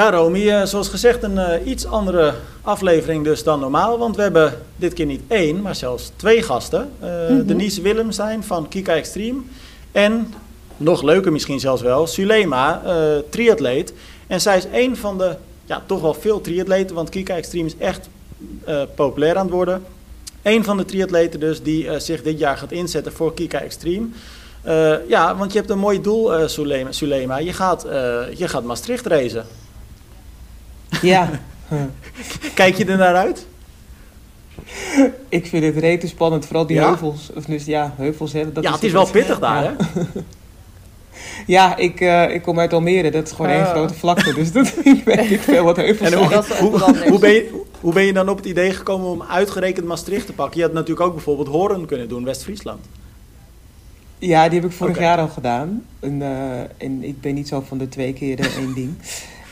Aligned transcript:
Ja, 0.00 0.10
Romy, 0.10 0.48
eh, 0.48 0.62
zoals 0.62 0.88
gezegd 0.88 1.22
een 1.22 1.38
eh, 1.38 1.66
iets 1.66 1.86
andere 1.86 2.34
aflevering 2.62 3.24
dus 3.24 3.42
dan 3.42 3.60
normaal. 3.60 3.98
Want 3.98 4.16
we 4.16 4.22
hebben 4.22 4.58
dit 4.76 4.92
keer 4.92 5.06
niet 5.06 5.20
één, 5.28 5.60
maar 5.60 5.74
zelfs 5.74 6.12
twee 6.16 6.42
gasten. 6.42 6.90
Mhm. 7.00 7.46
Denise 7.46 7.82
Willemsijn 7.82 8.44
van 8.44 8.68
Kika 8.68 8.94
Extreme. 8.94 9.40
En, 9.92 10.34
nog 10.76 11.02
leuker 11.02 11.32
misschien 11.32 11.60
zelfs 11.60 11.82
wel, 11.82 12.06
Sulema, 12.06 12.82
triatleet. 13.30 13.92
En 14.26 14.40
zij 14.40 14.56
is 14.56 14.66
een 14.72 14.96
van 14.96 15.18
de, 15.18 15.36
ja, 15.64 15.82
toch 15.86 16.00
wel 16.00 16.14
veel 16.14 16.40
triatleten, 16.40 16.94
want 16.94 17.08
Kika 17.08 17.34
Extreme 17.34 17.66
is 17.66 17.76
echt 17.76 18.08
populair 18.94 19.36
aan 19.36 19.44
het 19.44 19.54
worden. 19.54 19.84
Een 20.42 20.64
van 20.64 20.76
de 20.76 20.84
triatleten 20.84 21.40
dus 21.40 21.62
die 21.62 22.00
zich 22.00 22.22
dit 22.22 22.38
jaar 22.38 22.56
gaat 22.56 22.72
inzetten 22.72 23.12
voor 23.12 23.34
Kika 23.34 23.60
Extreme. 23.60 24.06
Ja, 25.08 25.36
want 25.36 25.52
je 25.52 25.58
hebt 25.58 25.70
een 25.70 25.78
mooi 25.78 26.00
doel, 26.00 26.48
Sulema. 26.48 26.92
Sulema. 26.92 27.38
Je, 27.38 27.52
gaat, 27.52 27.86
je 28.36 28.48
gaat 28.48 28.64
Maastricht 28.64 29.06
racen. 29.06 29.46
Ja, 31.02 31.30
Kijk 32.54 32.74
je 32.76 32.84
er 32.84 32.96
naar 32.96 33.14
uit? 33.14 33.46
ik 35.28 35.46
vind 35.46 35.64
het 35.64 35.76
rete 35.76 36.06
spannend. 36.06 36.46
Vooral 36.46 36.66
die 36.66 36.76
Ja? 36.76 36.86
heuvels. 36.86 37.30
Of 37.34 37.44
dus 37.44 37.64
ja, 37.64 37.94
heuvels. 37.96 38.32
Hè, 38.32 38.52
dat 38.52 38.64
ja, 38.64 38.72
het 38.72 38.82
is 38.82 38.92
wel 38.92 39.06
pittig 39.10 39.38
daar, 39.38 39.62
ja. 39.62 39.76
hè? 39.78 40.02
Ja, 41.46 41.76
ik, 41.76 42.00
eh, 42.00 42.34
ik 42.34 42.42
kom 42.42 42.58
uit 42.58 42.72
Almere. 42.72 43.10
Dat 43.10 43.26
is 43.26 43.32
gewoon 43.32 43.50
één 43.50 43.64
Ah. 43.64 43.70
grote 43.70 43.94
vlakte. 43.94 44.34
Dus 44.34 44.52
dat, 44.52 44.66
ik 44.84 45.04
weet 45.04 45.30
niet 45.30 45.40
veel 45.40 45.64
wat 45.64 45.76
heuvels 45.76 46.10
En 46.10 46.18
hoe. 46.18 46.28
Dat 46.28 46.46
hoe, 47.08 47.18
ben 47.18 47.30
je, 47.30 47.62
hoe 47.80 47.92
ben 47.92 48.02
je 48.04 48.12
dan 48.12 48.28
op 48.28 48.36
het 48.36 48.46
idee 48.46 48.72
gekomen 48.72 49.08
om 49.08 49.22
uitgerekend 49.22 49.86
Maastricht 49.86 50.26
te 50.26 50.32
pakken? 50.32 50.58
Je 50.58 50.64
had 50.64 50.72
natuurlijk 50.72 51.06
ook 51.06 51.14
bijvoorbeeld 51.14 51.48
Horen 51.48 51.86
kunnen 51.86 52.08
doen, 52.08 52.24
West-Friesland. 52.24 52.84
Ja, 54.18 54.48
die 54.48 54.60
heb 54.60 54.70
ik 54.70 54.76
vorig 54.76 54.98
jaar 54.98 55.18
al 55.18 55.28
gedaan. 55.28 55.84
En, 56.00 56.22
eh, 56.22 56.60
en 56.86 57.04
ik 57.04 57.20
ben 57.20 57.34
niet 57.34 57.48
zo 57.48 57.64
van 57.68 57.78
de 57.78 57.88
twee 57.88 58.12
keer 58.12 58.38
eh, 58.38 58.56
één 58.56 58.74
ding. 58.74 58.94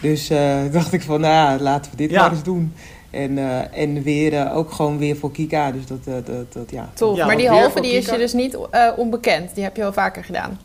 Dus 0.01 0.31
eh, 0.31 0.57
dacht 0.73 0.93
ik 0.93 1.03
van, 1.03 1.21
nou 1.21 1.33
ja, 1.35 1.63
laten 1.65 1.91
we 1.91 1.97
dit 1.97 2.11
Ja. 2.11 2.21
maar 2.21 2.31
eens 2.31 2.43
doen. 2.43 2.75
En, 3.11 3.39
eh, 3.39 3.79
en 3.83 4.03
weer, 4.03 4.35
eh, 4.35 4.57
ook 4.57 4.73
gewoon 4.73 4.99
weer 4.99 5.17
voor 5.17 5.33
Kika. 5.33 5.73
Dus 5.73 5.87
dat, 5.87 6.27
dat, 6.27 6.53
dat 6.53 6.71
ja. 6.71 6.91
Tof. 6.95 7.17
Ja, 7.17 7.27
maar 7.27 7.37
die 7.37 7.49
halve 7.49 7.81
die 7.81 7.93
is 7.93 8.07
je 8.07 8.17
dus 8.17 8.33
niet 8.33 8.59
eh, 8.71 8.89
onbekend. 8.97 9.55
Die 9.55 9.65
heb 9.65 9.77
je 9.77 9.85
al 9.85 9.93
vaker 9.93 10.25
gedaan. 10.25 10.59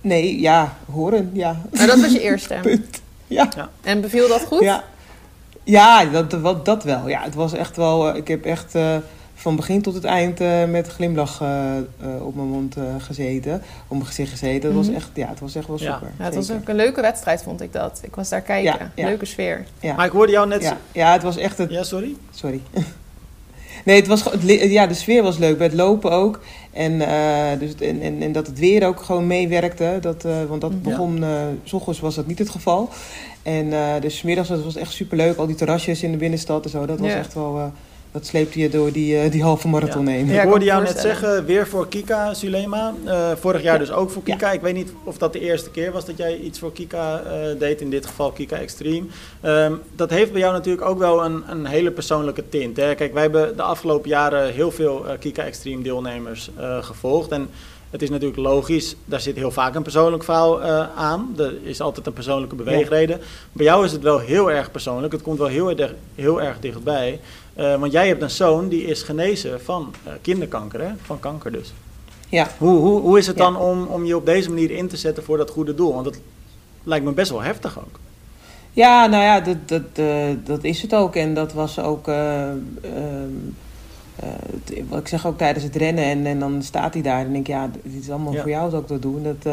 Nee, 0.00 0.40
ja, 0.40 0.76
horen, 0.92 1.30
ja. 1.32 1.60
Maar 1.72 1.86
dat 1.86 2.00
was 2.00 2.12
je 2.12 2.20
eerste. 2.20 2.54
Punt. 2.62 3.00
Ja. 3.26 3.48
En 3.82 4.00
beviel 4.00 4.28
dat 4.28 4.42
goed? 4.42 4.60
Ja, 4.60 4.84
ja 5.64 6.04
dat, 6.04 6.30
dat, 6.30 6.64
dat 6.64 6.84
wel. 6.84 7.08
Ja, 7.08 7.22
het 7.22 7.34
was 7.34 7.52
echt 7.52 7.76
wel. 7.76 8.08
eh, 8.08 8.16
ik 8.16 8.28
heb 8.28 8.44
echt 8.44 8.74
eh, 8.74 8.96
van 9.40 9.56
begin 9.56 9.82
tot 9.82 9.94
het 9.94 10.04
eind 10.04 10.40
eh, 10.40 10.64
met 10.64 10.88
glimlach 10.88 11.40
eh, 11.40 11.76
eh, 11.76 11.82
op 12.26 12.34
mijn 12.34 12.48
mond 12.48 12.76
eh, 12.76 12.82
gezeten. 12.98 13.54
Op 13.88 13.96
mijn 13.96 14.06
gezicht 14.06 14.30
gezeten. 14.30 14.60
Dat 14.60 14.70
Mhm. 14.72 14.78
was 14.86 14.94
echt, 15.02 15.10
ja, 15.14 15.28
het 15.28 15.40
was 15.40 15.54
echt 15.54 15.66
wel 15.66 15.78
super. 15.78 16.12
Ja, 16.18 16.24
het 16.24 16.34
was 16.34 16.50
ook 16.50 16.68
een 16.68 16.76
leuke 16.76 17.00
wedstrijd, 17.00 17.42
vond 17.42 17.60
ik 17.60 17.72
dat. 17.72 18.00
Ik 18.02 18.14
was 18.14 18.28
daar 18.28 18.40
kijken. 18.40 18.72
Ja, 18.78 18.90
ja. 18.94 19.06
Leuke 19.06 19.24
sfeer. 19.24 19.64
Ja. 19.80 19.94
Maar 19.94 20.06
ik 20.06 20.12
hoorde 20.12 20.32
jou 20.32 20.48
net... 20.48 20.62
Ja, 20.62 20.76
ja, 20.92 21.12
het 21.12 21.22
was 21.22 21.36
echt 21.36 21.58
het. 21.58 21.70
Ja, 21.70 21.82
sorry? 21.82 22.14
Sorry. 22.34 22.60
Nee, 23.84 23.96
het 23.96 24.06
was, 24.06 24.24
het 24.24 24.42
ja, 24.70 24.86
de 24.86 24.94
sfeer 24.94 25.22
was 25.22 25.38
leuk. 25.38 25.58
Bij 25.58 25.66
het 25.66 25.76
lopen 25.76 26.10
ook. 26.10 26.40
En, 26.72 27.00
eh, 27.00 27.58
dus, 27.58 27.68
het- 27.68 27.80
en, 27.80 28.00
en, 28.02 28.22
en 28.22 28.32
dat 28.32 28.46
het 28.46 28.58
weer 28.58 28.86
ook 28.86 29.00
gewoon 29.02 29.26
meewerkte. 29.26 29.98
Dat, 30.00 30.24
eh, 30.24 30.32
want 30.48 30.60
dat 30.60 30.70
Ja. 30.70 30.90
begon... 30.90 31.24
eh, 31.24 31.30
s 31.64 31.72
ochtends 31.72 32.00
was 32.00 32.14
dat 32.14 32.26
niet 32.26 32.38
het 32.38 32.50
geval. 32.50 32.88
En 33.42 33.72
eh 33.72 34.00
dus 34.00 34.22
middags 34.22 34.48
was 34.48 34.58
het 34.64 34.76
echt 34.76 34.92
superleuk. 34.92 35.36
Al 35.36 35.46
die 35.46 35.54
terrasjes 35.56 36.02
in 36.02 36.10
de 36.10 36.16
binnenstad 36.16 36.64
en 36.64 36.70
zo. 36.70 36.86
Dat 36.86 36.98
was 36.98 37.08
Ja. 37.10 37.16
echt 37.16 37.34
wel... 37.34 37.72
dat 38.12 38.26
sleepte 38.26 38.58
je 38.58 38.68
door 38.68 38.92
die, 38.92 39.18
eh, 39.18 39.30
die 39.30 39.42
halve 39.42 39.68
marathon 39.68 40.04
Ja. 40.06 40.10
heen. 40.10 40.26
Ja, 40.26 40.42
ik 40.42 40.48
hoorde 40.48 40.64
jou 40.64 40.82
net 40.82 40.98
zeggen, 40.98 41.44
weer 41.44 41.66
voor 41.66 41.88
Kika, 41.88 42.34
Sulema. 42.34 42.94
Eh, 43.04 43.30
vorig 43.40 43.62
jaar 43.62 43.72
Ja. 43.72 43.78
dus 43.78 43.90
ook 43.92 44.10
voor 44.10 44.22
Kika. 44.22 44.52
Ik 44.52 44.60
weet 44.60 44.74
niet 44.74 44.92
of 45.04 45.18
dat 45.18 45.32
de 45.32 45.40
eerste 45.40 45.70
keer 45.70 45.92
was 45.92 46.04
dat 46.04 46.16
jij 46.16 46.36
iets 46.38 46.58
voor 46.58 46.72
Kika 46.72 47.22
eh, 47.22 47.58
deed. 47.58 47.80
In 47.80 47.90
dit 47.90 48.06
geval 48.06 48.30
Kika 48.30 48.56
Extreme. 48.56 49.06
Ehm, 49.40 49.72
dat 49.96 50.10
heeft 50.10 50.32
bij 50.32 50.40
jou 50.40 50.52
natuurlijk 50.52 50.86
ook 50.88 50.98
wel 50.98 51.24
een, 51.24 51.42
een 51.48 51.66
hele 51.66 51.90
persoonlijke 51.90 52.48
tint. 52.48 52.76
Hè? 52.76 52.94
Kijk, 52.94 53.12
wij 53.12 53.22
hebben 53.22 53.56
de 53.56 53.62
afgelopen 53.62 54.08
jaren 54.08 54.52
heel 54.52 54.70
veel 54.70 55.04
Kika 55.20 55.42
Extreme 55.42 55.82
deelnemers 55.82 56.50
eh, 56.56 56.82
gevolgd. 56.82 57.30
En 57.30 57.48
het 57.90 58.02
is 58.02 58.10
natuurlijk 58.10 58.40
logisch, 58.40 58.96
daar 59.04 59.20
zit 59.20 59.36
heel 59.36 59.50
vaak 59.50 59.74
een 59.74 59.82
persoonlijk 59.82 60.24
verhaal 60.24 60.62
eh, 60.62 60.86
aan. 60.96 61.34
Er 61.38 61.54
is 61.62 61.80
altijd 61.80 62.06
een 62.06 62.12
persoonlijke 62.12 62.54
beweegreden. 62.54 63.20
Bij 63.52 63.64
jou 63.64 63.84
is 63.84 63.92
het 63.92 64.02
wel 64.02 64.18
heel 64.18 64.50
erg 64.50 64.70
persoonlijk. 64.70 65.12
Het 65.12 65.22
komt 65.22 65.38
wel 65.38 65.46
heel 65.46 65.70
erg, 65.70 65.94
heel 66.14 66.42
erg 66.42 66.60
dichtbij. 66.60 67.20
Eh, 67.60 67.76
want 67.80 67.92
jij 67.92 68.08
hebt 68.08 68.22
een 68.22 68.30
zoon 68.30 68.68
die 68.68 68.84
is 68.84 69.02
genezen 69.02 69.60
van 69.62 69.94
eh, 70.04 70.12
kinderkanker, 70.22 70.80
hè? 70.80 70.90
van 71.02 71.20
kanker 71.20 71.52
dus. 71.52 71.72
Ja. 72.28 72.48
Hoe, 72.58 72.78
hoe, 72.78 73.00
hoe 73.00 73.18
is 73.18 73.26
het 73.26 73.36
Ja. 73.36 73.42
dan 73.44 73.56
om, 73.56 73.86
om 73.86 74.04
je 74.04 74.16
op 74.16 74.26
deze 74.26 74.48
manier 74.48 74.70
in 74.70 74.88
te 74.88 74.96
zetten 74.96 75.24
voor 75.24 75.36
dat 75.36 75.50
goede 75.50 75.74
doel? 75.74 75.92
Want 75.92 76.04
dat 76.04 76.18
lijkt 76.82 77.04
me 77.04 77.12
best 77.12 77.30
wel 77.30 77.42
heftig 77.42 77.78
ook. 77.78 77.98
Ja, 78.72 79.06
nou 79.06 79.22
ja, 79.22 79.40
dat, 79.40 79.56
dat, 79.66 79.82
eh, 79.94 80.28
dat 80.44 80.64
is 80.64 80.82
het 80.82 80.94
ook. 80.94 81.16
En 81.16 81.34
dat 81.34 81.52
was 81.52 81.78
ook, 81.78 82.08
eh, 82.08 82.48
ehm, 82.50 82.56
eh, 84.16 84.28
wat 84.88 85.00
ik 85.00 85.08
zeg 85.08 85.26
ook 85.26 85.38
tijdens 85.38 85.64
het 85.64 85.76
rennen. 85.76 86.04
En, 86.04 86.26
en 86.26 86.38
dan 86.38 86.62
staat 86.62 86.94
hij 86.94 87.02
daar 87.02 87.24
en 87.24 87.32
denk 87.32 87.48
ik, 87.48 87.54
ja, 87.54 87.70
dit 87.82 88.02
is 88.02 88.10
allemaal 88.10 88.32
Ja. 88.32 88.40
voor 88.40 88.50
jou 88.50 88.70
dat 88.70 88.82
ik 88.82 88.88
dat 88.88 89.02
doe. 89.02 89.16
En 89.16 89.22
Dat, 89.22 89.52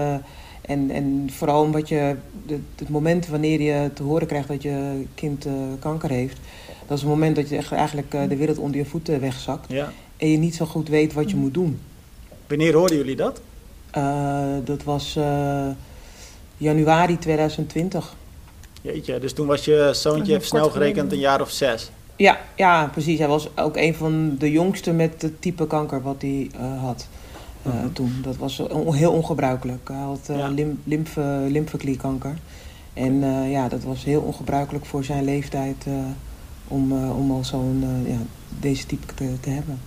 en, 0.61 0.91
en 0.91 1.29
vooral 1.31 1.61
omdat 1.63 1.89
je, 1.89 2.15
het, 2.47 2.59
het 2.75 2.89
moment 2.89 3.27
wanneer 3.27 3.61
je 3.61 3.89
te 3.93 4.03
horen 4.03 4.27
krijgt 4.27 4.47
dat 4.47 4.61
je 4.61 5.03
kind 5.15 5.45
kanker 5.79 6.09
heeft. 6.09 6.39
Dat 6.87 6.97
is 6.97 7.03
het 7.03 7.11
moment 7.13 7.35
dat 7.35 7.49
je 7.49 7.57
echt 7.57 7.71
eigenlijk 7.71 8.13
eh, 8.13 8.29
de 8.29 8.35
wereld 8.35 8.57
onder 8.57 8.77
je 8.77 8.85
voeten 8.85 9.19
wegzakt. 9.19 9.65
Ja. 9.71 9.91
En 10.17 10.31
je 10.31 10.37
niet 10.37 10.55
zo 10.55 10.65
goed 10.65 10.87
weet 10.89 11.13
wat 11.13 11.29
je 11.29 11.35
moet 11.35 11.53
doen. 11.53 11.79
Wanneer 12.47 12.73
hoorden 12.73 12.97
jullie 12.97 13.15
dat? 13.15 13.41
Eh, 13.91 14.43
dat 14.63 14.83
was 14.83 15.15
eh, 15.15 15.67
januari 16.57 17.17
2020. 17.17 18.15
Jeetje, 18.81 19.19
dus 19.19 19.33
toen 19.33 19.47
was 19.47 19.65
je 19.65 19.89
zoontje 19.93 20.19
nog 20.21 20.27
even 20.35 20.45
snel 20.47 20.69
gerekend 20.69 20.95
geleden. 20.95 21.13
een 21.17 21.23
jaar 21.23 21.41
of 21.41 21.49
zes. 21.51 21.91
Ja, 22.15 22.39
ja, 22.55 22.89
precies. 22.91 23.19
Hij 23.19 23.27
was 23.27 23.49
ook 23.57 23.77
een 23.77 23.95
van 23.95 24.35
de 24.39 24.51
jongsten 24.51 24.95
met 24.95 25.21
het 25.21 25.41
type 25.41 25.67
kanker 25.67 26.01
wat 26.01 26.21
hij 26.21 26.49
eh, 26.59 26.81
had 26.83 27.07
eh, 27.63 27.73
Mhm. 27.73 27.91
toen. 27.93 28.13
Dat 28.23 28.37
was 28.37 28.59
on- 28.59 28.93
heel 28.95 29.11
ongebruikelijk. 29.11 29.87
Hij 29.87 29.97
had 29.97 30.19
Ja. 30.27 30.47
lym- 30.47 30.79
lymfe, 30.83 31.45
lymfeklierkanker. 31.49 32.33
En 32.93 33.23
eh, 33.23 33.51
ja, 33.51 33.67
dat 33.67 33.83
was 33.83 34.03
heel 34.03 34.21
ongebruikelijk 34.21 34.85
voor 34.85 35.03
zijn 35.03 35.23
leeftijd 35.23 35.83
eh, 35.87 35.93
om, 36.67 36.91
eh, 36.91 37.17
om 37.17 37.31
al 37.31 37.43
zo'n 37.43 38.03
eh, 38.05 38.11
ja, 38.11 38.19
deze 38.59 38.85
type 38.85 39.13
te, 39.13 39.39
te 39.39 39.49
hebben. 39.49 39.79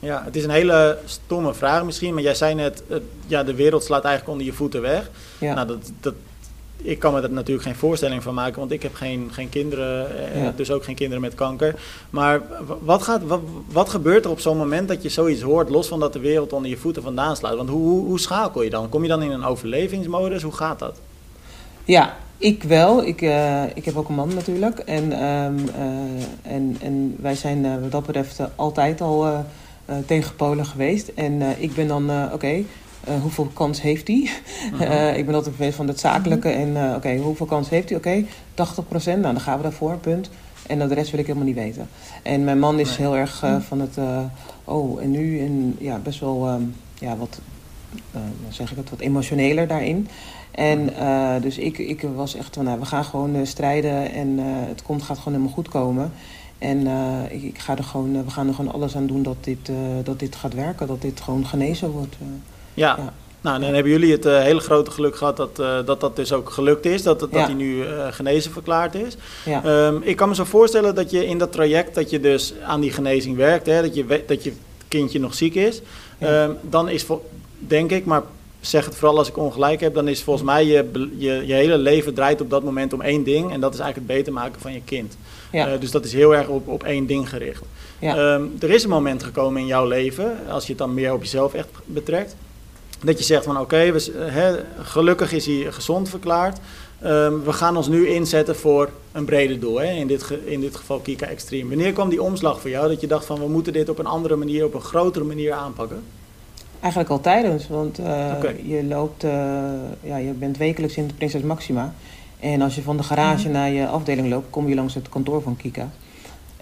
Ja, 0.00 0.22
het 0.24 0.36
is 0.36 0.44
een 0.44 0.50
hele 0.50 0.98
stomme 1.04 1.54
vraag 1.54 1.84
misschien, 1.84 2.14
maar 2.14 2.22
jij 2.22 2.34
zei 2.34 2.54
net, 2.54 2.82
ja, 3.26 3.42
de 3.42 3.54
wereld 3.54 3.84
slaat 3.84 4.04
eigenlijk 4.04 4.32
onder 4.32 4.46
je 4.52 4.58
voeten 4.58 4.80
weg. 4.80 5.10
Ja. 5.38 5.54
Nou, 5.54 5.66
dat, 5.66 5.90
dat, 6.00 6.14
ik 6.82 6.98
kan 6.98 7.12
me 7.14 7.20
er 7.20 7.30
natuurlijk 7.30 7.66
geen 7.66 7.76
voorstelling 7.76 8.22
van 8.22 8.34
maken, 8.34 8.58
want 8.58 8.70
ik 8.70 8.82
heb 8.82 8.94
geen, 8.94 9.28
geen 9.32 9.48
kinderen, 9.48 10.18
eh, 10.32 10.42
Ja. 10.42 10.52
dus 10.56 10.70
ook 10.70 10.84
geen 10.84 10.94
kinderen 10.94 11.22
met 11.22 11.34
kanker. 11.34 11.74
Maar 12.10 12.42
wat, 12.80 13.02
gaat, 13.02 13.22
wat, 13.26 13.40
wat 13.70 13.88
gebeurt 13.88 14.24
er 14.24 14.30
op 14.30 14.40
zo'n 14.40 14.56
moment 14.56 14.88
dat 14.88 15.02
je 15.02 15.08
zoiets 15.08 15.42
hoort, 15.42 15.68
los 15.68 15.88
van 15.88 16.00
dat 16.00 16.12
de 16.12 16.18
wereld 16.18 16.52
onder 16.52 16.70
je 16.70 16.76
voeten 16.76 17.02
vandaan 17.02 17.36
slaat? 17.36 17.56
Want 17.56 17.68
hoe, 17.68 17.88
hoe, 17.88 18.04
hoe 18.06 18.20
schakel 18.20 18.62
je 18.62 18.70
dan? 18.70 18.88
Kom 18.88 19.02
je 19.02 19.08
dan 19.08 19.22
in 19.22 19.30
een 19.30 19.44
overlevingsmodus? 19.44 20.42
Hoe 20.42 20.52
gaat 20.52 20.78
dat? 20.78 21.00
Ja, 21.84 22.16
ik 22.38 22.62
wel. 22.62 23.06
Ik, 23.06 23.22
eh, 23.22 23.62
ik 23.74 23.84
heb 23.84 23.96
ook 23.96 24.08
een 24.08 24.14
man 24.14 24.34
natuurlijk. 24.34 24.78
En, 24.78 25.12
ehm, 25.12 25.58
eh, 25.74 26.52
en, 26.52 26.76
en 26.80 27.16
wij 27.20 27.34
zijn 27.34 27.64
eh, 27.64 27.80
wat 27.80 27.90
dat 27.90 28.06
betreft 28.06 28.40
altijd 28.56 29.00
al 29.00 29.44
tegen 30.06 30.36
Polen 30.36 30.66
geweest. 30.66 31.08
En 31.08 31.42
ik 31.58 31.74
ben 31.74 31.88
dan, 31.88 32.32
oké, 32.32 32.64
hoeveel 33.22 33.50
kans 33.54 33.82
heeft 33.82 34.08
hij? 34.08 34.30
Mhm. 34.72 35.16
Ik 35.18 35.26
ben 35.26 35.34
altijd 35.34 35.54
geweest 35.54 35.76
van 35.76 35.88
het 35.88 36.00
zakelijke. 36.00 36.48
En 36.48 36.76
eh, 36.76 36.94
oké, 36.94 37.16
hoeveel 37.16 37.46
kans 37.46 37.68
heeft 37.68 37.88
hij? 37.88 37.98
Oké, 37.98 38.24
80 38.54 38.88
procent. 38.88 39.20
Nou, 39.20 39.32
dan 39.34 39.42
gaan 39.42 39.56
we 39.56 39.62
daarvoor, 39.62 39.96
punt. 39.96 40.30
En 40.66 40.78
de 40.78 40.94
rest 40.94 41.10
wil 41.10 41.20
ik 41.20 41.26
helemaal 41.26 41.48
niet 41.48 41.56
weten. 41.56 41.88
En 42.22 42.44
mijn 42.44 42.58
man 42.58 42.78
is 42.78 42.96
heel 42.96 43.16
erg 43.16 43.42
eh, 43.42 43.56
van 43.60 43.80
het, 43.80 43.96
oh, 44.64 45.02
en 45.02 45.10
nu? 45.10 45.40
En 45.40 45.76
ja, 45.78 45.98
best 45.98 46.20
wel, 46.20 46.46
ehm, 46.46 46.62
ja, 46.98 47.16
wat, 47.16 47.40
zeg 48.48 48.70
ik 48.70 48.76
het, 48.76 48.90
wat 48.90 49.00
emotioneler 49.00 49.66
daarin. 49.66 50.08
En 50.58 50.94
eh, 50.94 51.42
dus 51.42 51.58
ik, 51.58 51.78
ik 51.78 52.02
was 52.14 52.34
echt 52.34 52.54
van, 52.54 52.64
nou, 52.64 52.78
we 52.78 52.84
gaan 52.84 53.04
gewoon 53.04 53.34
eh, 53.34 53.40
strijden 53.44 54.12
en 54.12 54.38
eh, 54.38 54.44
het 54.46 54.82
komt, 54.82 55.02
gaat 55.02 55.18
gewoon 55.18 55.32
helemaal 55.32 55.54
goed 55.54 55.68
komen. 55.68 56.12
En 56.58 56.86
ik, 57.30 57.42
ik 57.42 57.58
ga 57.58 57.76
er 57.76 57.84
gewoon, 57.84 58.24
we 58.24 58.30
gaan 58.30 58.48
er 58.48 58.54
gewoon 58.54 58.72
alles 58.72 58.96
aan 58.96 59.06
doen 59.06 59.22
dat 59.22 59.36
dit, 59.40 59.70
dat 60.04 60.18
dit 60.18 60.36
gaat 60.36 60.54
werken, 60.54 60.86
dat 60.86 61.02
dit 61.02 61.20
gewoon 61.20 61.46
genezen 61.46 61.90
wordt. 61.90 62.16
Ja. 62.74 62.96
Ja. 62.96 63.12
Nou, 63.40 63.60
dan 63.60 63.74
hebben 63.74 63.92
jullie 63.92 64.12
het 64.12 64.24
hele 64.24 64.60
grote 64.60 64.90
geluk 64.90 65.16
gehad 65.16 65.36
dat, 65.36 65.56
dat 65.86 66.00
dat 66.00 66.16
dus 66.16 66.32
ook 66.32 66.50
gelukt 66.50 66.86
is, 66.86 67.02
dat, 67.02 67.20
dat 67.20 67.30
Ja. 67.32 67.44
hij 67.44 67.54
nu 67.54 67.84
genezen 68.10 68.52
verklaard 68.52 68.94
is. 68.94 69.16
ja. 69.44 69.64
Ehm, 69.64 69.96
ik 70.02 70.16
kan 70.16 70.28
me 70.28 70.34
zo 70.34 70.44
voorstellen 70.44 70.94
dat 70.94 71.10
je 71.10 71.26
in 71.26 71.38
dat 71.38 71.52
traject, 71.52 71.94
dat 71.94 72.10
je 72.10 72.20
dus 72.20 72.54
aan 72.66 72.80
die 72.80 72.92
genezing 72.92 73.36
werkt, 73.36 73.66
hè, 73.66 73.82
dat, 73.82 73.94
je 73.94 74.04
weet, 74.04 74.28
dat 74.28 74.44
je 74.44 74.52
kindje 74.88 75.20
nog 75.20 75.34
ziek 75.34 75.54
is. 75.54 75.80
Ja. 76.18 76.26
Ehm, 76.26 76.52
dan 76.62 76.88
is, 76.88 77.06
denk 77.58 77.90
ik, 77.90 78.04
maar 78.04 78.22
zeg 78.60 78.84
het 78.84 78.94
vooral 78.96 79.18
als 79.18 79.28
ik 79.28 79.36
ongelijk 79.36 79.80
heb, 79.80 79.94
dan 79.94 80.08
is 80.08 80.22
volgens 80.22 80.44
mij 80.46 80.64
je, 80.66 80.90
je, 81.16 81.42
je 81.46 81.52
hele 81.54 81.78
leven 81.78 82.14
draait 82.14 82.40
op 82.40 82.50
dat 82.50 82.62
moment 82.64 82.92
om 82.92 83.00
één 83.00 83.24
ding 83.24 83.52
en 83.52 83.60
dat 83.60 83.74
is 83.74 83.80
eigenlijk 83.80 84.08
het 84.10 84.18
beter 84.18 84.32
maken 84.32 84.60
van 84.60 84.72
je 84.72 84.80
kind. 84.84 85.16
ja. 85.52 85.68
Eh, 85.72 85.80
dus 85.80 85.90
dat 85.90 86.04
is 86.04 86.12
heel 86.12 86.34
erg 86.34 86.48
op, 86.48 86.68
op 86.68 86.82
één 86.82 87.06
ding 87.06 87.28
gericht. 87.28 87.62
Ja. 87.98 88.16
Ehm, 88.16 88.42
er 88.60 88.70
is 88.70 88.82
een 88.82 88.90
moment 88.90 89.22
gekomen 89.22 89.60
in 89.60 89.66
jouw 89.66 89.86
leven, 89.86 90.36
als 90.50 90.62
je 90.62 90.68
het 90.68 90.78
dan 90.78 90.94
meer 90.94 91.12
op 91.12 91.22
jezelf 91.22 91.54
echt 91.54 91.68
betrekt, 91.84 92.36
Dat 93.04 93.18
je 93.18 93.24
zegt 93.24 93.44
van 93.44 93.60
oké, 93.60 93.92
hè, 94.16 94.56
gelukkig 94.82 95.32
is 95.32 95.46
hij 95.46 95.66
gezond 95.70 96.08
verklaard. 96.08 96.58
Ehm, 97.02 97.32
we 97.44 97.52
gaan 97.52 97.76
ons 97.76 97.88
nu 97.88 98.08
inzetten 98.08 98.56
voor 98.56 98.88
een 99.12 99.24
breder 99.24 99.60
doel. 99.60 99.80
Hè? 99.80 99.92
In, 99.92 100.06
dit 100.06 100.22
ge- 100.22 100.42
in 100.46 100.60
dit 100.60 100.76
geval 100.76 100.98
Kika 100.98 101.26
Extreme. 101.26 101.68
Wanneer 101.68 101.92
kwam 101.92 102.08
die 102.08 102.22
omslag 102.22 102.60
voor 102.60 102.70
jou 102.70 102.88
dat 102.88 103.00
je 103.00 103.06
dacht 103.06 103.24
van 103.24 103.38
we 103.40 103.48
moeten 103.48 103.72
dit 103.72 103.88
op 103.88 103.98
een 103.98 104.06
andere 104.06 104.36
manier, 104.36 104.64
op 104.64 104.74
een 104.74 104.80
grotere 104.80 105.24
manier 105.24 105.52
aanpakken? 105.52 106.02
Eigenlijk 106.80 107.10
al 107.12 107.20
tijdens, 107.20 107.68
want 107.68 107.98
eh, 107.98 108.32
je 108.64 108.84
loopt, 108.84 109.24
eh, 109.24 109.30
ja, 110.02 110.16
je 110.16 110.32
bent 110.32 110.56
wekelijks 110.56 110.96
in 110.96 111.06
de 111.06 111.14
Prinses 111.14 111.42
Maxima. 111.42 111.92
En 112.40 112.62
als 112.62 112.74
je 112.74 112.82
van 112.82 112.96
de 112.96 113.02
garage 113.02 113.44
Mhm. 113.44 113.52
naar 113.52 113.70
je 113.70 113.86
afdeling 113.86 114.28
loopt, 114.28 114.50
kom 114.50 114.68
je 114.68 114.74
langs 114.74 114.94
het 114.94 115.08
kantoor 115.08 115.42
van 115.42 115.56
Kika. 115.56 115.88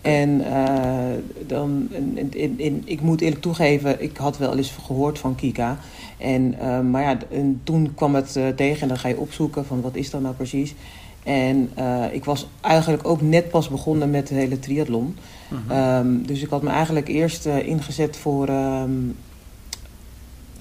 En 0.02 0.44
eh, 0.46 1.46
dan, 1.46 1.88
en- 2.14 2.32
en 2.58 2.82
ik 2.84 3.00
moet 3.00 3.20
eerlijk 3.20 3.40
toegeven, 3.40 4.02
ik 4.02 4.16
had 4.16 4.38
wel 4.38 4.56
eens 4.56 4.74
gehoord 4.86 5.18
van 5.18 5.34
Kika. 5.34 5.78
En, 6.18 6.54
maar 6.90 7.02
ja, 7.02 7.18
en 7.30 7.60
toen 7.64 7.92
kwam 7.94 8.14
het 8.14 8.32
tegen 8.56 8.82
en 8.82 8.88
dan 8.88 8.98
ga 8.98 9.08
je 9.08 9.18
opzoeken 9.18 9.66
van 9.66 9.80
wat 9.80 9.94
is 9.96 10.10
dat 10.10 10.20
nou 10.20 10.34
precies. 10.34 10.74
En 11.22 11.70
ik 12.12 12.24
was 12.24 12.48
eigenlijk 12.60 13.08
ook 13.08 13.20
net 13.22 13.48
pas 13.50 13.68
begonnen 13.68 14.10
met 14.10 14.26
de 14.28 14.34
hele 14.34 14.58
triathlon. 14.58 15.16
Mhm. 15.48 15.70
Ehm, 15.70 16.22
dus 16.22 16.42
ik 16.42 16.50
had 16.50 16.62
me 16.62 16.70
eigenlijk 16.70 17.08
eerst 17.08 17.46
ingezet 17.46 18.16
voor 18.16 18.48
ehm, 18.48 18.90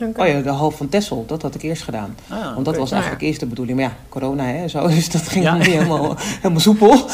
Oké. 0.01 0.21
Oh 0.21 0.27
ja, 0.27 0.39
de 0.41 0.49
half 0.49 0.75
van 0.75 0.89
Tessel, 0.89 1.23
dat 1.27 1.41
had 1.41 1.55
ik 1.55 1.61
eerst 1.61 1.83
gedaan. 1.83 2.15
Ah, 2.29 2.53
Want 2.53 2.65
dat 2.65 2.77
was 2.77 2.91
eigenlijk 2.91 3.21
eerst 3.21 3.39
de 3.39 3.45
bedoeling. 3.45 3.77
Maar 3.79 3.87
ja, 3.87 3.95
corona 4.09 4.43
hè, 4.45 4.67
zo, 4.67 4.87
dus 4.87 5.09
dat 5.09 5.21
ging 5.27 5.43
Ja. 5.45 5.51
nog 5.55 5.65
niet 5.65 5.75
helemaal, 5.75 6.15
helemaal 6.17 6.59
soepel. 6.59 7.05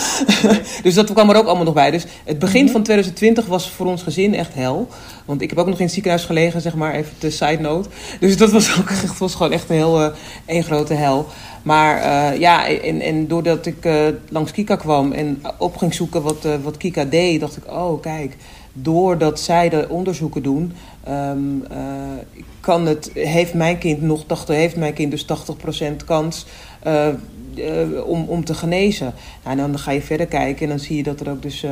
dus 0.83 0.93
dat 0.93 1.11
kwam 1.13 1.29
er 1.29 1.35
ook 1.35 1.45
allemaal 1.45 1.63
nog 1.65 1.73
bij. 1.73 1.91
Dus 1.91 2.05
het 2.23 2.39
begin 2.39 2.63
Mhm. 2.63 2.71
van 2.71 2.83
2020 2.83 3.45
was 3.45 3.69
voor 3.69 3.85
ons 3.85 4.03
gezin 4.03 4.35
echt 4.35 4.53
hel. 4.53 4.87
Want 5.25 5.41
ik 5.41 5.49
heb 5.49 5.59
ook 5.59 5.67
nog 5.67 5.77
in 5.77 5.83
het 5.83 5.93
ziekenhuis 5.93 6.25
gelegen, 6.25 6.61
zeg 6.61 6.75
maar, 6.75 6.93
even 6.93 7.11
de 7.19 7.29
side 7.29 7.59
note. 7.61 7.89
Dus 8.19 8.37
dat 8.37 8.51
was 8.51 8.79
ook 8.79 8.89
echt, 8.89 9.17
was 9.17 9.35
gewoon 9.35 9.51
echt 9.51 9.69
een 9.69 9.75
heel 9.75 10.01
eh, 10.03 10.09
één 10.45 10.63
grote 10.63 10.93
hel. 10.93 11.27
Maar 11.63 11.97
eh, 12.01 12.39
ja, 12.39 12.67
en, 12.67 13.01
en 13.01 13.27
doordat 13.27 13.65
ik 13.65 13.85
eh, 13.85 14.05
langs 14.29 14.51
Kika 14.51 14.75
kwam 14.75 15.11
en 15.11 15.41
op 15.57 15.77
ging 15.77 15.93
zoeken 15.93 16.21
wat, 16.21 16.45
eh, 16.45 16.51
wat 16.63 16.77
Kika 16.77 17.03
deed, 17.05 17.39
dacht 17.39 17.57
ik, 17.57 17.71
oh 17.71 18.01
kijk, 18.01 18.35
doordat 18.73 19.39
zij 19.39 19.69
de 19.69 19.85
onderzoeken 19.89 20.43
doen, 20.43 20.73
ehm, 21.03 21.61
eh, 21.69 21.79
kan 22.59 22.85
het, 22.85 23.11
heeft 23.13 23.53
mijn 23.53 23.77
kind 23.77 24.01
nog 24.01 24.23
80, 24.25 24.55
heeft 24.55 24.75
mijn 24.75 24.93
kind 24.93 25.11
dus 25.11 25.25
80% 25.25 26.03
kans 26.05 26.45
eh, 26.79 27.07
eh, 27.07 27.15
om, 28.05 28.25
om 28.27 28.45
te 28.45 28.53
genezen. 28.53 29.13
Nou, 29.43 29.59
en 29.59 29.71
dan 29.71 29.79
ga 29.79 29.91
je 29.91 30.01
verder 30.01 30.25
kijken 30.25 30.63
en 30.63 30.69
dan 30.69 30.79
zie 30.79 30.95
je 30.95 31.03
dat 31.03 31.19
er 31.19 31.29
ook 31.29 31.41
dus 31.41 31.65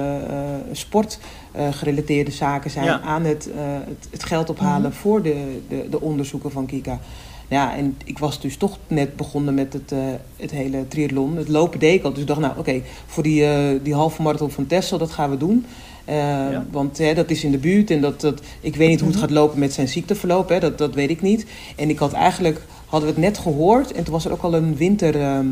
sportgerelateerde 0.71 2.31
zaken 2.31 2.71
zijn 2.71 2.85
Ja. 2.85 3.01
aan 3.01 3.23
het, 3.23 3.49
het, 3.87 4.07
het 4.11 4.23
geld 4.23 4.49
ophalen 4.49 4.93
voor 4.93 5.21
de, 5.21 5.61
de, 5.67 5.87
de 5.89 6.01
onderzoeken 6.01 6.51
van 6.51 6.65
Kika. 6.65 6.99
Ja, 7.47 7.75
en 7.75 7.97
ik 8.05 8.19
was 8.19 8.41
dus 8.41 8.57
toch 8.57 8.77
net 8.87 9.15
begonnen 9.15 9.53
met 9.53 9.73
het, 9.73 9.93
het 10.35 10.51
hele 10.51 10.87
triathlon. 10.87 11.37
Het 11.37 11.47
lopen 11.47 11.79
deed 11.79 11.93
ik 11.95 12.03
al. 12.03 12.11
Dus 12.11 12.21
ik 12.21 12.27
dacht, 12.27 12.39
nou 12.39 12.57
oké, 12.57 12.81
voor 13.05 13.23
die, 13.23 13.45
die 13.81 13.93
halve 13.93 14.21
marathon 14.21 14.51
van 14.51 14.67
Texel, 14.67 14.97
dat 14.97 15.11
gaan 15.11 15.29
we 15.29 15.37
doen. 15.37 15.65
Eh, 16.09 16.15
Ja. 16.51 16.65
Want 16.71 16.97
hè, 16.97 17.13
dat 17.13 17.29
is 17.29 17.43
in 17.43 17.51
de 17.51 17.57
buurt 17.57 17.91
en 17.91 18.01
dat, 18.01 18.21
dat, 18.21 18.41
ik 18.61 18.75
weet 18.75 18.89
niet 18.89 18.99
hoe 18.99 19.09
het 19.09 19.19
gaat 19.19 19.29
lopen 19.29 19.59
met 19.59 19.73
zijn 19.73 19.87
ziekteverloop. 19.87 20.49
Hè, 20.49 20.59
dat, 20.59 20.77
dat 20.77 20.93
weet 20.93 21.09
ik 21.09 21.21
niet. 21.21 21.45
En 21.75 21.89
ik 21.89 21.99
had 21.99 22.13
eigenlijk, 22.13 22.61
hadden 22.85 23.09
we 23.09 23.15
het 23.15 23.23
net 23.23 23.37
gehoord. 23.37 23.91
En 23.91 24.03
toen 24.03 24.13
was 24.13 24.25
er 24.25 24.31
ook 24.31 24.41
al 24.41 24.53
een, 24.53 24.75
winter, 24.75 25.21
ehm, 25.21 25.47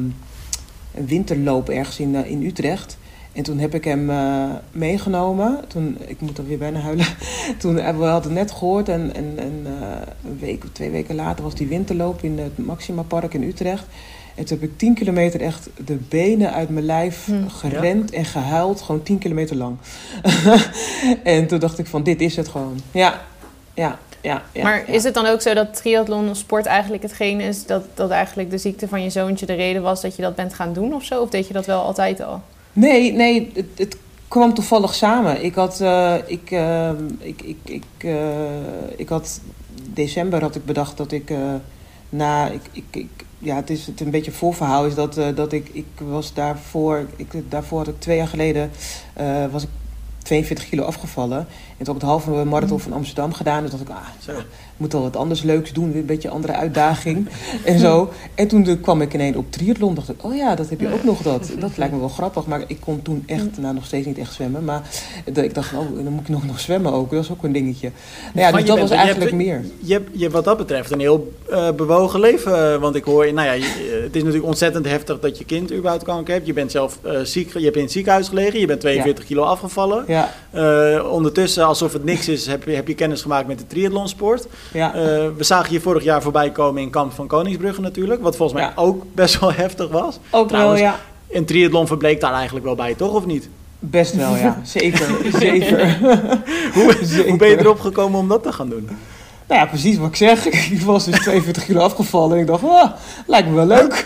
een 0.96 1.06
winterloop 1.06 1.70
ergens 1.70 2.00
in, 2.00 2.16
eh, 2.16 2.32
in 2.32 2.44
Utrecht. 2.44 2.98
En 3.34 3.44
toen 3.44 3.58
heb 3.60 3.74
ik 3.76 3.84
hem 3.84 4.10
eh, 4.10 4.44
meegenomen. 4.72 5.60
Toen, 5.68 5.98
ik 6.08 6.22
moet 6.22 6.38
er 6.38 6.48
weer 6.48 6.58
bijna 6.58 6.80
huilen. 6.80 7.06
Toen, 7.60 7.76
we 7.76 7.82
hadden 7.82 8.14
het 8.14 8.32
net 8.32 8.52
gehoord 8.52 8.90
en, 8.90 9.16
en, 9.16 9.34
en 9.38 9.66
een 10.26 10.40
week 10.40 10.64
of 10.64 10.70
twee 10.72 10.90
weken 10.90 11.16
later 11.16 11.44
was 11.44 11.56
die 11.56 11.68
winterloop 11.68 12.24
in 12.24 12.40
het 12.40 12.58
Maxima 12.58 13.02
Park 13.02 13.34
in 13.34 13.44
Utrecht. 13.44 13.86
En 14.38 14.46
toen 14.46 14.60
heb 14.60 14.70
ik 14.70 14.78
10 14.78 14.94
kilometer 14.94 15.42
echt 15.42 15.70
de 15.86 15.96
benen 16.10 16.54
uit 16.54 16.70
mijn 16.70 16.86
lijf 16.86 17.26
Hm. 17.26 17.48
gerend 17.48 18.12
en 18.12 18.26
gehuild. 18.26 18.82
Gewoon 18.82 19.04
10 19.04 19.18
kilometer 19.18 19.56
lang. 19.56 19.78
en 21.24 21.48
toen 21.48 21.60
dacht 21.60 21.80
ik 21.80 21.88
van 21.88 22.04
dit 22.04 22.22
is 22.22 22.36
het 22.36 22.48
gewoon. 22.48 22.80
Ja, 22.92 23.22
ja, 23.74 24.00
ja. 24.22 24.44
ja 24.52 24.64
maar 24.64 24.84
ja. 24.88 24.94
is 24.94 25.04
het 25.04 25.14
dan 25.14 25.26
ook 25.26 25.42
zo 25.42 25.54
dat 25.54 25.76
triathlon 25.76 26.30
of 26.30 26.38
sport 26.38 26.66
eigenlijk 26.66 27.04
hetgeen 27.04 27.40
is 27.40 27.66
dat, 27.66 27.84
dat 27.94 28.10
eigenlijk 28.10 28.50
de 28.50 28.58
ziekte 28.58 28.88
van 28.88 29.04
je 29.04 29.10
zoontje 29.10 29.46
de 29.46 29.54
reden 29.54 29.82
was 29.82 30.02
dat 30.02 30.16
je 30.16 30.22
dat 30.22 30.36
bent 30.36 30.54
gaan 30.54 30.74
doen 30.74 30.94
of 30.94 31.04
zo? 31.04 31.22
Of 31.22 31.30
deed 31.30 31.48
je 31.48 31.54
dat 31.54 31.66
wel 31.66 31.82
altijd 31.82 32.22
al? 32.22 32.42
Nee, 32.74 33.14
nee, 33.14 33.52
het, 33.54 33.66
het 33.76 33.98
kwam 34.28 34.54
toevallig 34.54 34.96
samen. 34.96 35.44
Ik 35.44 35.56
had, 35.56 35.82
eh, 35.82 36.16
ik, 36.26 36.52
eh, 36.52 36.90
ik, 37.20 37.42
ik, 37.42 37.58
ik, 37.64 37.84
eh, 37.98 38.96
ik 38.96 39.10
had, 39.10 39.42
december 39.94 40.42
had 40.42 40.56
ik 40.56 40.66
bedacht 40.66 40.98
dat 40.98 41.12
ik, 41.12 41.34
na, 42.10 42.48
ik, 42.48 42.62
ik, 42.72 42.84
ik, 42.92 43.26
ja, 43.40 43.56
het 43.56 43.70
is 43.70 43.88
het 43.88 44.02
een 44.02 44.10
beetje 44.12 44.32
voorverhaal 44.32 44.86
is 44.86 44.96
dat, 44.96 45.18
eh, 45.18 45.36
dat 45.36 45.52
ik, 45.52 45.70
ik 45.72 45.86
was 45.98 46.34
daarvoor, 46.34 47.06
ik, 47.16 47.28
daarvoor 47.50 47.78
had 47.78 47.88
ik 47.88 48.00
twee 48.00 48.18
jaar 48.18 48.28
geleden, 48.28 48.72
eh, 49.14 49.46
was 49.52 49.64
ik 49.64 49.70
42 50.28 50.70
kilo 50.70 50.84
afgevallen. 50.84 51.38
En 51.38 51.86
toen 51.86 51.94
heb 51.94 51.96
ik 51.96 52.02
het 52.02 52.10
halve 52.10 52.32
marathon 52.46 52.80
van 52.80 52.94
Amsterdam 52.94 53.34
gedaan. 53.34 53.64
En 53.64 53.70
toen 53.70 53.80
dacht 53.86 53.90
ik, 54.28 54.36
ah, 54.36 54.36
moet 54.78 54.94
wel 54.94 55.02
wat 55.02 55.16
anders 55.16 55.42
leuks 55.44 55.74
doen. 55.74 55.92
Weer 55.92 56.00
een 56.02 56.06
beetje 56.06 56.28
een 56.28 56.34
andere 56.34 56.54
uitdaging 56.54 57.28
en 57.66 57.80
zo. 57.80 58.10
En 58.36 58.48
toen 58.48 58.64
de- 58.64 58.78
kwam 58.78 59.02
ik 59.02 59.14
ineens 59.14 59.36
op 59.36 59.52
triathlon. 59.52 59.96
dacht 59.96 60.10
ik, 60.10 60.24
oh 60.24 60.36
ja, 60.36 60.56
dat 60.56 60.70
heb 60.70 60.80
je 60.80 60.94
ook 60.94 61.04
nog 61.04 61.22
dat. 61.22 61.52
Dat 61.60 61.78
lijkt 61.78 61.94
me 61.94 62.00
wel 62.00 62.10
grappig. 62.10 62.46
Maar 62.46 62.64
ik 62.68 62.78
kon 62.80 63.02
toen 63.02 63.24
echt, 63.26 63.58
nou 63.58 63.74
nog 63.74 63.86
steeds 63.86 64.06
niet 64.06 64.18
echt 64.18 64.34
zwemmen. 64.34 64.64
Maar 64.66 64.82
ik 65.26 65.54
dacht, 65.56 65.74
oh, 65.74 66.04
dan 66.04 66.14
moet 66.14 66.22
ik 66.22 66.30
nog, 66.30 66.46
nog 66.46 66.60
zwemmen 66.60 66.94
ook. 66.94 67.12
Dat 67.12 67.24
is 67.24 67.32
ook 67.32 67.44
een 67.44 67.52
dingetje. 67.52 67.92
Nou 68.34 68.48
ja, 68.48 68.52
dus 68.58 68.66
dat 68.66 68.76
bent- 68.76 68.80
was 68.80 68.90
je 68.90 68.96
eigenlijk 69.04 69.32
hebt- 69.32 69.44
meer. 69.44 69.62
Je 69.80 69.94
hebt, 69.94 70.10
je 70.14 70.22
hebt 70.22 70.34
wat 70.34 70.46
dat 70.46 70.58
betreft 70.58 70.92
een 70.92 71.00
heel 71.00 71.34
eh, 71.50 71.72
bewogen 71.72 72.20
leven. 72.20 72.74
eh, 72.74 72.80
Want 72.80 72.96
ik 72.96 73.04
hoor, 73.04 73.34
nou 73.34 73.48
ja, 73.48 73.52
je- 73.54 74.02
het 74.04 74.16
is 74.16 74.22
natuurlijk 74.22 74.48
ontzettend 74.48 74.86
heftig 74.86 75.20
dat 75.20 75.38
je 75.38 75.46
kind 75.46 75.74
überhaupt 75.74 76.04
kanker 76.04 76.34
hebt. 76.34 76.46
Je 76.48 76.54
bent 76.54 76.72
zelf 76.72 77.00
eh, 77.04 77.20
ziek, 77.24 77.54
je 77.54 77.64
hebt 77.64 77.76
in 77.76 77.82
het 77.82 77.92
ziekenhuis 77.92 78.28
gelegen. 78.28 78.60
Je 78.60 78.68
bent 78.68 78.80
42 78.80 79.26
kilo 79.26 79.44
afgevallen. 79.44 80.04
Ja, 80.08 80.17
Eh, 80.52 81.12
ondertussen, 81.12 81.66
alsof 81.66 81.94
het 81.94 82.04
niks 82.04 82.28
is, 82.28 82.46
heb 82.46 82.64
je, 82.64 82.72
heb 82.72 82.88
je 82.88 82.94
kennis 82.96 83.22
gemaakt 83.22 83.48
met 83.48 83.60
de 83.60 83.68
triathlonsport. 83.68 84.48
ja. 84.74 84.94
Eh, 84.94 85.02
we 85.38 85.44
zagen 85.44 85.74
je 85.74 85.80
vorig 85.82 86.04
jaar 86.04 86.22
voorbij 86.22 86.52
komen 86.52 86.82
in 86.82 86.90
kamp 86.90 87.14
van 87.14 87.28
Koningsbrugge 87.28 87.82
natuurlijk. 87.82 88.22
Wat 88.22 88.36
volgens 88.36 88.60
mij 88.60 88.68
Ja. 88.76 88.82
ook 88.82 89.04
best 89.14 89.40
wel 89.40 89.54
heftig 89.64 89.90
was. 89.90 90.20
ook 90.30 90.48
trouwens, 90.48 90.82
wel, 90.82 90.90
ja. 90.90 91.00
En 91.32 91.46
triathlon 91.46 91.88
verbleek 91.88 92.22
daar 92.22 92.34
eigenlijk 92.34 92.66
wel 92.66 92.76
bij, 92.76 92.94
toch? 92.96 93.14
Of 93.14 93.26
niet? 93.26 93.50
Best 93.80 94.16
wel, 94.16 94.36
ja. 94.36 94.60
Zeker, 94.64 95.08
zeker. 95.40 95.98
Hoe, 96.74 96.96
Zeker. 97.02 97.30
hoe 97.30 97.38
ben 97.38 97.50
je 97.50 97.60
erop 97.60 97.80
gekomen 97.80 98.20
om 98.20 98.28
dat 98.28 98.44
te 98.44 98.52
gaan 98.54 98.70
doen? 98.70 98.90
Nou 99.48 99.62
ja, 99.62 99.66
precies 99.68 99.98
wat 99.98 100.08
ik 100.08 100.16
zeg. 100.16 100.46
Ik 100.46 100.82
was 100.82 101.06
dus 101.06 101.20
42 101.20 101.66
kilo 101.66 101.80
afgevallen. 101.80 102.36
En 102.36 102.42
ik 102.42 102.48
dacht, 102.48 102.64
ah, 102.64 102.92
lijkt 103.28 103.48
me 103.50 103.56
wel 103.56 103.66
leuk. 103.66 104.06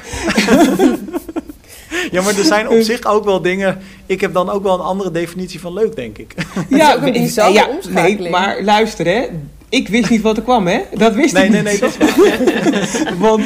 Ja, 2.12 2.22
maar 2.22 2.38
er 2.38 2.44
zijn 2.44 2.70
op 2.70 2.82
zich 2.82 3.06
ook 3.06 3.24
wel 3.26 3.42
dingen... 3.42 3.78
Ik 4.06 4.22
heb 4.22 4.34
dan 4.34 4.50
ook 4.50 4.64
wel 4.64 4.74
een 4.74 4.80
andere 4.86 5.12
definitie 5.12 5.60
van 5.60 5.74
leuk, 5.74 5.96
denk 5.96 6.18
ik. 6.18 6.34
is 6.70 6.82
ook 6.96 7.02
een 7.02 7.08
ik- 7.16 7.22
bizarre 7.22 7.54
ja, 7.54 7.68
omschakeling. 7.68 8.20
Nee, 8.20 8.30
maar 8.30 8.64
luister 8.64 9.06
hè. 9.06 9.26
Ik 9.70 9.88
wist 9.88 10.10
niet 10.10 10.22
wat 10.22 10.38
er 10.38 10.44
kwam, 10.44 10.68
hè? 10.68 10.80
Dat 10.98 11.14
wist 11.14 11.34
Nee, 11.34 11.44
ik 11.46 11.50
nee, 11.52 11.62
niet. 11.62 11.70
nee, 11.72 11.80
dat 11.80 11.98
is 12.00 13.04
waar. 13.04 13.18
Want, 13.28 13.44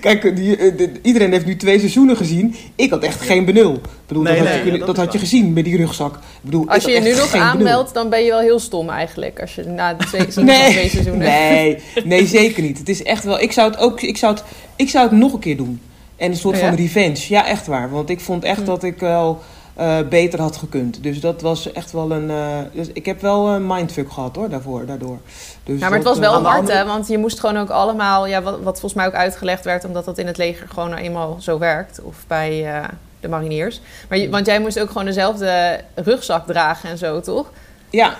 kijk, 0.00 0.36
die, 0.36 0.56
eh, 0.56 0.76
de- 0.78 0.92
iedereen 1.02 1.32
heeft 1.32 1.46
nu 1.46 1.56
twee 1.56 1.78
seizoenen 1.78 2.16
gezien. 2.16 2.54
Ik 2.76 2.90
had 2.90 3.02
echt 3.02 3.20
geen 3.20 3.44
benul. 3.44 3.72
Ik 3.74 3.80
bedoel, 4.06 4.22
Nee, 4.22 4.38
dat, 4.38 4.46
had 4.46 4.56
nee, 4.56 4.64
je, 4.64 4.72
ja, 4.72 4.76
dat 4.78 4.86
dat 4.86 4.96
had 4.96 5.12
je 5.12 5.18
gezien 5.18 5.52
met 5.52 5.64
die 5.64 5.76
rugzak. 5.76 6.14
Ik 6.14 6.20
bedoel, 6.40 6.68
Als 6.68 6.84
ik 6.84 6.88
je 6.88 6.94
je 6.94 7.00
nu 7.00 7.14
nog 7.14 7.34
aanmeldt, 7.34 7.94
dan 7.94 8.08
ben 8.10 8.22
je 8.24 8.30
wel 8.30 8.40
heel 8.40 8.58
stom 8.58 8.88
eigenlijk. 8.88 9.40
Als 9.40 9.54
je 9.54 9.64
na 9.64 9.94
de 9.94 10.04
twee, 10.04 10.26
twee 10.26 10.44
Nee, 10.44 10.72
seizoenen. 10.88 11.18
nee, 11.18 11.78
nee, 12.04 12.26
zeker 12.26 12.62
niet. 12.62 12.78
Het 12.78 12.88
is 12.88 13.02
echt 13.02 13.24
wel. 13.24 13.40
Ik 13.40 13.52
zou 13.52 13.70
het 13.70 13.78
ook. 13.80 14.00
Ik 14.00 14.16
zou 14.16 14.34
het, 14.34 14.44
ik 14.76 14.88
zou 14.90 15.08
het 15.08 15.18
nog 15.18 15.32
een 15.32 15.38
keer 15.38 15.56
doen. 15.56 15.80
En 16.16 16.30
een 16.30 16.36
soort 16.36 16.58
Ja? 16.58 16.66
van 16.68 16.76
revenge. 16.76 17.24
Ja, 17.28 17.46
echt 17.46 17.66
waar. 17.66 17.90
Want 17.90 18.10
ik 18.10 18.20
vond 18.20 18.44
echt 18.44 18.58
Hm. 18.60 18.64
dat 18.64 18.82
ik 18.82 18.98
wel 19.00 19.42
eh, 19.74 19.96
beter 20.08 20.40
had 20.40 20.56
gekund. 20.56 21.02
Dus 21.02 21.20
dat 21.20 21.40
was 21.42 21.72
echt 21.72 21.92
wel 21.92 22.10
een. 22.10 22.30
eh, 22.30 22.46
dus 22.72 22.86
ik 22.92 23.06
heb 23.06 23.20
wel 23.20 23.48
een 23.48 23.66
mindfuck 23.66 24.12
gehad 24.12 24.36
hoor, 24.36 24.48
daarvoor, 24.48 24.86
daardoor. 24.86 25.18
Dus 25.64 25.80
Ja, 25.80 25.88
maar 25.88 25.98
het 25.98 26.06
dat, 26.06 26.18
was 26.18 26.28
wel 26.30 26.38
eh, 26.38 26.44
hard, 26.44 26.58
andere- 26.58 26.76
hè? 26.78 26.84
Want 26.84 27.08
je 27.08 27.18
moest 27.18 27.40
gewoon 27.40 27.56
ook 27.56 27.70
allemaal... 27.70 28.26
Ja, 28.26 28.42
wat, 28.42 28.54
wat 28.62 28.80
volgens 28.80 28.94
mij 28.94 29.06
ook 29.06 29.12
uitgelegd 29.14 29.64
werd... 29.64 29.84
omdat 29.84 30.04
dat 30.04 30.18
in 30.18 30.26
het 30.26 30.36
leger 30.36 30.68
gewoon 30.68 30.90
nou 30.90 31.02
eenmaal 31.02 31.36
zo 31.40 31.58
werkt. 31.58 32.00
Of 32.02 32.16
bij 32.26 32.80
de 33.20 33.28
mariniers. 33.28 33.80
Maar 34.08 34.18
je- 34.18 34.30
want 34.30 34.46
jij 34.46 34.60
moest 34.60 34.80
ook 34.80 34.88
gewoon 34.88 35.04
dezelfde 35.04 35.80
rugzak 35.94 36.46
dragen 36.46 36.90
en 36.90 36.98
zo, 36.98 37.20
toch? 37.20 37.50
Ja, 37.90 38.16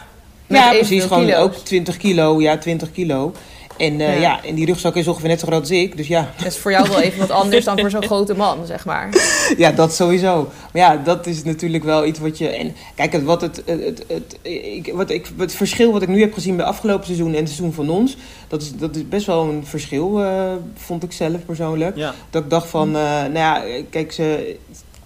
Met 0.47 0.61
ja 0.61 0.69
precies. 0.71 1.03
Gewoon 1.05 1.25
kilo's. 1.25 1.39
ook 1.41 1.55
20 1.55 1.97
kilo. 1.97 2.41
Ja, 2.41 2.59
20 2.59 2.93
kilo. 2.93 3.33
En 3.79 4.01
eh, 4.01 4.15
Ja. 4.15 4.21
ja. 4.21 4.45
en 4.45 4.55
die 4.55 4.67
rugzak 4.67 4.95
is 4.95 5.09
ongeveer 5.09 5.29
net 5.29 5.41
zo 5.41 5.47
groot 5.47 5.61
als 5.61 5.71
ik. 5.71 5.97
Dus 5.97 6.07
ja, 6.07 6.31
Dat 6.37 6.47
is 6.47 6.59
voor 6.59 6.71
jou 6.71 6.89
wel 6.89 7.01
even 7.01 7.19
wat 7.19 7.31
anders 7.31 7.65
dan 7.65 7.79
voor 7.79 7.91
zo'n 7.91 8.05
grote 8.13 8.35
man, 8.35 8.67
zeg 8.67 8.85
maar. 8.85 9.09
ja, 9.57 9.73
dat 9.73 9.95
sowieso. 9.95 10.49
Maar 10.73 10.83
ja, 10.83 10.97
dat 10.97 11.27
is 11.27 11.45
natuurlijk 11.45 11.85
wel 11.85 12.07
iets 12.07 12.19
wat 12.19 12.39
je. 12.39 12.49
En 12.49 12.75
kijk, 12.95 13.13
het, 13.13 13.23
wat 13.23 13.41
het, 13.41 13.63
het, 13.67 13.81
het, 13.85 14.05
het, 14.09 14.39
ik, 14.43 14.93
wat 14.95 15.11
ik, 15.11 15.31
het 15.37 15.55
verschil 15.55 15.93
wat 15.93 16.03
ik 16.03 16.09
nu 16.09 16.21
heb 16.21 16.35
gezien 16.35 16.57
bij 16.57 16.65
afgelopen 16.67 17.05
seizoen 17.07 17.31
en 17.33 17.39
het 17.39 17.49
seizoen 17.49 17.73
van 17.73 17.89
ons, 17.91 18.17
dat 18.49 18.63
is, 18.63 18.73
dat 18.77 18.97
is 18.97 19.09
best 19.09 19.27
wel 19.27 19.43
een 19.43 19.67
verschil, 19.67 20.23
eh, 20.23 20.53
vond 20.75 21.03
ik 21.03 21.13
zelf 21.13 21.45
persoonlijk. 21.47 21.97
Ja. 21.97 22.15
Dat 22.31 22.43
ik 22.45 22.51
dacht 22.51 22.69
van, 22.69 22.89
eh, 22.89 23.03
nou 23.03 23.33
ja, 23.33 23.63
kijk, 23.91 24.13
ze, 24.13 24.57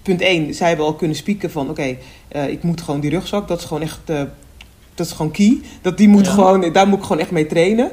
punt 0.02 0.20
1, 0.20 0.54
zij 0.54 0.68
hebben 0.68 0.86
al 0.86 0.94
kunnen 0.94 1.16
spieken 1.16 1.50
van, 1.50 1.70
oké, 1.70 1.96
eh, 2.28 2.48
ik 2.48 2.62
moet 2.62 2.80
gewoon 2.80 3.00
die 3.00 3.10
rugzak, 3.10 3.48
dat 3.48 3.58
is 3.58 3.64
gewoon 3.64 3.82
echt 3.82 4.00
eh, 4.04 4.22
dat 5.02 5.10
is 5.10 5.16
gewoon 5.16 5.32
key. 5.32 5.60
Dat 5.82 5.96
die 5.96 6.08
moet 6.08 6.26
Ja. 6.26 6.32
gewoon, 6.32 6.72
daar 6.72 6.88
moet 6.88 6.98
ik 6.98 7.04
gewoon 7.04 7.22
echt 7.22 7.30
mee 7.30 7.46
trainen. 7.46 7.90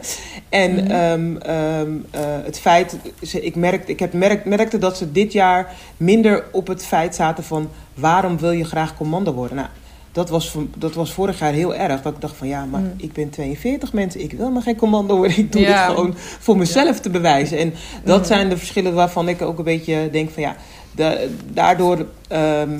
En 0.49 0.71
Mhm. 0.73 0.91
ehm, 0.91 1.35
ehm, 1.37 1.91
eh, 2.11 2.21
het 2.43 2.59
feit, 2.59 2.95
ze- 3.21 3.41
ik, 3.41 3.55
merkte, 3.55 3.91
ik 3.91 3.99
heb 3.99 4.13
merk, 4.13 4.45
merkte 4.45 4.77
dat 4.77 4.97
ze 4.97 5.11
dit 5.11 5.31
jaar 5.33 5.73
minder 5.97 6.43
op 6.51 6.67
het 6.67 6.85
feit 6.85 7.15
zaten 7.15 7.43
van 7.43 7.69
waarom 7.93 8.37
wil 8.37 8.51
je 8.51 8.63
graag 8.65 8.97
commando 8.97 9.33
worden? 9.33 9.55
Nou, 9.55 9.67
dat 10.11 10.29
was, 10.29 10.55
dat 10.77 10.93
was 10.93 11.11
vorig 11.13 11.39
jaar 11.39 11.53
heel 11.53 11.75
erg. 11.75 12.01
Dat 12.01 12.13
ik 12.13 12.21
dacht 12.21 12.35
van 12.35 12.47
ja, 12.47 12.65
maar 12.65 12.81
Mhm. 12.81 12.89
ik 12.97 13.13
ben 13.13 13.29
42 13.29 13.93
mensen, 13.93 14.21
ik 14.21 14.31
wil 14.33 14.49
maar 14.49 14.61
geen 14.61 14.75
commando 14.75 15.15
worden. 15.17 15.37
Ik 15.37 15.51
doe 15.51 15.61
Ja. 15.61 15.87
dit 15.87 15.95
gewoon 15.95 16.13
voor 16.39 16.57
mezelf 16.57 16.99
te 16.99 17.09
bewijzen. 17.09 17.57
En 17.57 17.73
dat 18.03 18.17
Mhm. 18.19 18.27
zijn 18.27 18.49
de 18.49 18.57
verschillen 18.57 18.93
waarvan 18.93 19.27
ik 19.29 19.41
ook 19.41 19.57
een 19.57 19.63
beetje 19.63 20.09
denk 20.11 20.29
van 20.31 20.43
ja, 20.43 20.55
da- 20.91 21.17
daardoor 21.53 22.05
ehm, 22.27 22.71
eh, 22.73 22.79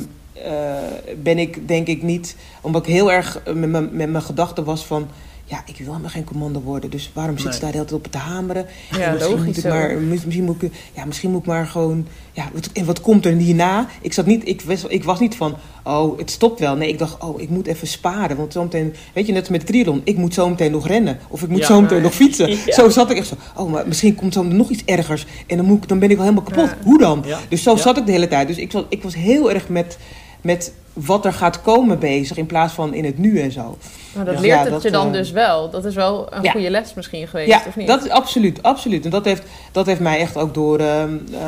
ben 1.23 1.37
ik 1.37 1.67
denk 1.67 1.87
ik 1.87 2.01
niet, 2.03 2.35
omdat 2.61 2.87
ik 2.87 2.93
heel 2.93 3.11
erg 3.11 3.41
met 3.45 3.69
mijn, 3.69 3.89
met 3.91 4.09
mijn 4.09 4.23
gedachten 4.23 4.63
was 4.63 4.85
van 4.85 5.07
ja, 5.49 5.61
ik 5.65 5.85
wil 5.85 5.97
maar 6.01 6.09
geen 6.09 6.23
commando 6.23 6.61
worden. 6.61 6.89
Dus 6.89 7.11
waarom 7.13 7.37
zit 7.37 7.53
ze 7.53 7.59
daar 7.59 7.71
de 7.71 7.77
hele 7.77 7.89
tijd 7.89 8.05
op 8.05 8.11
te 8.11 8.17
hameren? 8.17 8.65
Ja, 8.91 8.97
En 8.99 9.13
misschien 9.13 9.43
moet 9.43 9.57
ik 9.57 9.63
zo. 9.63 9.69
maar, 9.69 9.97
mis- 9.97 10.23
misschien 10.25 10.43
moet 10.45 10.61
ik, 10.63 10.71
ja, 10.95 11.05
misschien 11.05 11.31
moet 11.31 11.39
ik 11.39 11.45
maar 11.45 11.65
gewoon, 11.67 12.07
ja, 12.31 12.49
wat, 12.53 12.69
en 12.73 12.85
wat 12.85 13.01
komt 13.01 13.25
er 13.25 13.33
hierna? 13.35 13.87
Ik 14.01 14.13
zat 14.13 14.25
niet, 14.25 14.47
ik 14.47 14.61
was, 14.61 14.83
ik 14.83 15.03
was 15.03 15.19
niet 15.19 15.35
van, 15.35 15.55
oh, 15.83 16.17
het 16.17 16.31
stopt 16.31 16.59
wel. 16.59 16.75
Nee, 16.75 16.89
ik 16.89 16.97
dacht, 16.99 17.23
oh, 17.23 17.41
ik 17.41 17.49
moet 17.49 17.67
even 17.67 17.87
sparen, 17.87 18.37
want 18.37 18.53
zometeen, 18.53 18.93
weet 19.13 19.25
je, 19.25 19.31
net 19.31 19.41
als 19.41 19.49
met 19.49 19.65
triathlon, 19.65 20.01
ik 20.03 20.17
moet 20.17 20.33
zometeen 20.33 20.71
nog 20.71 20.87
rennen 20.87 21.19
of 21.29 21.41
ik 21.41 21.49
moet 21.49 21.59
Ja. 21.59 21.65
zometeen 21.65 22.01
nog 22.01 22.13
fietsen. 22.21 22.49
Ja. 22.49 22.57
Zo 22.73 22.89
zat 22.89 23.09
ik 23.11 23.17
echt 23.17 23.27
zo, 23.27 23.35
oh, 23.55 23.71
maar 23.71 23.87
misschien 23.87 24.15
komt 24.15 24.33
zo 24.33 24.43
nog 24.43 24.69
iets 24.69 24.83
ergers 24.85 25.25
en 25.47 25.57
dan 25.57 25.65
moet 25.65 25.83
ik, 25.83 25.89
dan 25.89 25.99
ben 25.99 26.09
ik 26.09 26.15
wel 26.17 26.25
helemaal 26.25 26.47
kapot. 26.51 26.75
Hoe 26.83 26.97
dan? 26.99 27.25
Dus 27.49 27.63
zo 27.63 27.75
zat 27.75 27.97
ik 27.97 28.05
de 28.05 28.11
hele 28.11 28.27
tijd. 28.27 28.47
Dus 28.47 28.57
ik 28.57 28.71
was, 28.71 28.83
ik 28.89 29.03
was 29.03 29.15
heel 29.15 29.51
erg 29.51 29.69
met, 29.69 29.97
met 30.41 30.73
wat 30.93 31.25
er 31.25 31.33
gaat 31.33 31.61
komen 31.61 31.99
bezig 31.99 32.37
in 32.37 32.45
plaats 32.45 32.73
van 32.73 32.93
in 32.93 33.05
het 33.05 33.17
nu 33.17 33.39
en 33.39 33.51
zo. 33.51 33.77
Maar 34.13 34.25
dat 34.25 34.33
Ja. 34.33 34.39
leert 34.41 34.53
Ja, 34.53 34.61
het 34.63 34.69
dat, 34.69 34.81
je 34.81 34.91
dan 34.91 35.07
eh, 35.07 35.13
dus 35.13 35.31
wel. 35.31 35.69
Dat 35.69 35.85
is 35.85 35.95
wel 35.95 36.27
een 36.33 36.41
Ja. 36.43 36.51
goede 36.51 36.69
les 36.69 36.93
misschien 36.93 37.27
geweest, 37.27 37.49
Ja, 37.49 37.61
of 37.67 37.75
niet? 37.75 37.87
dat 37.87 38.05
is 38.05 38.09
absoluut, 38.11 38.63
absoluut. 38.63 39.05
En 39.05 39.09
dat 39.11 39.25
heeft, 39.25 39.43
dat 39.71 39.85
heeft 39.85 39.99
mij 39.99 40.19
echt 40.19 40.37
ook 40.37 40.53
door, 40.53 40.79
ehm, 40.79 41.17
eh, 41.33 41.39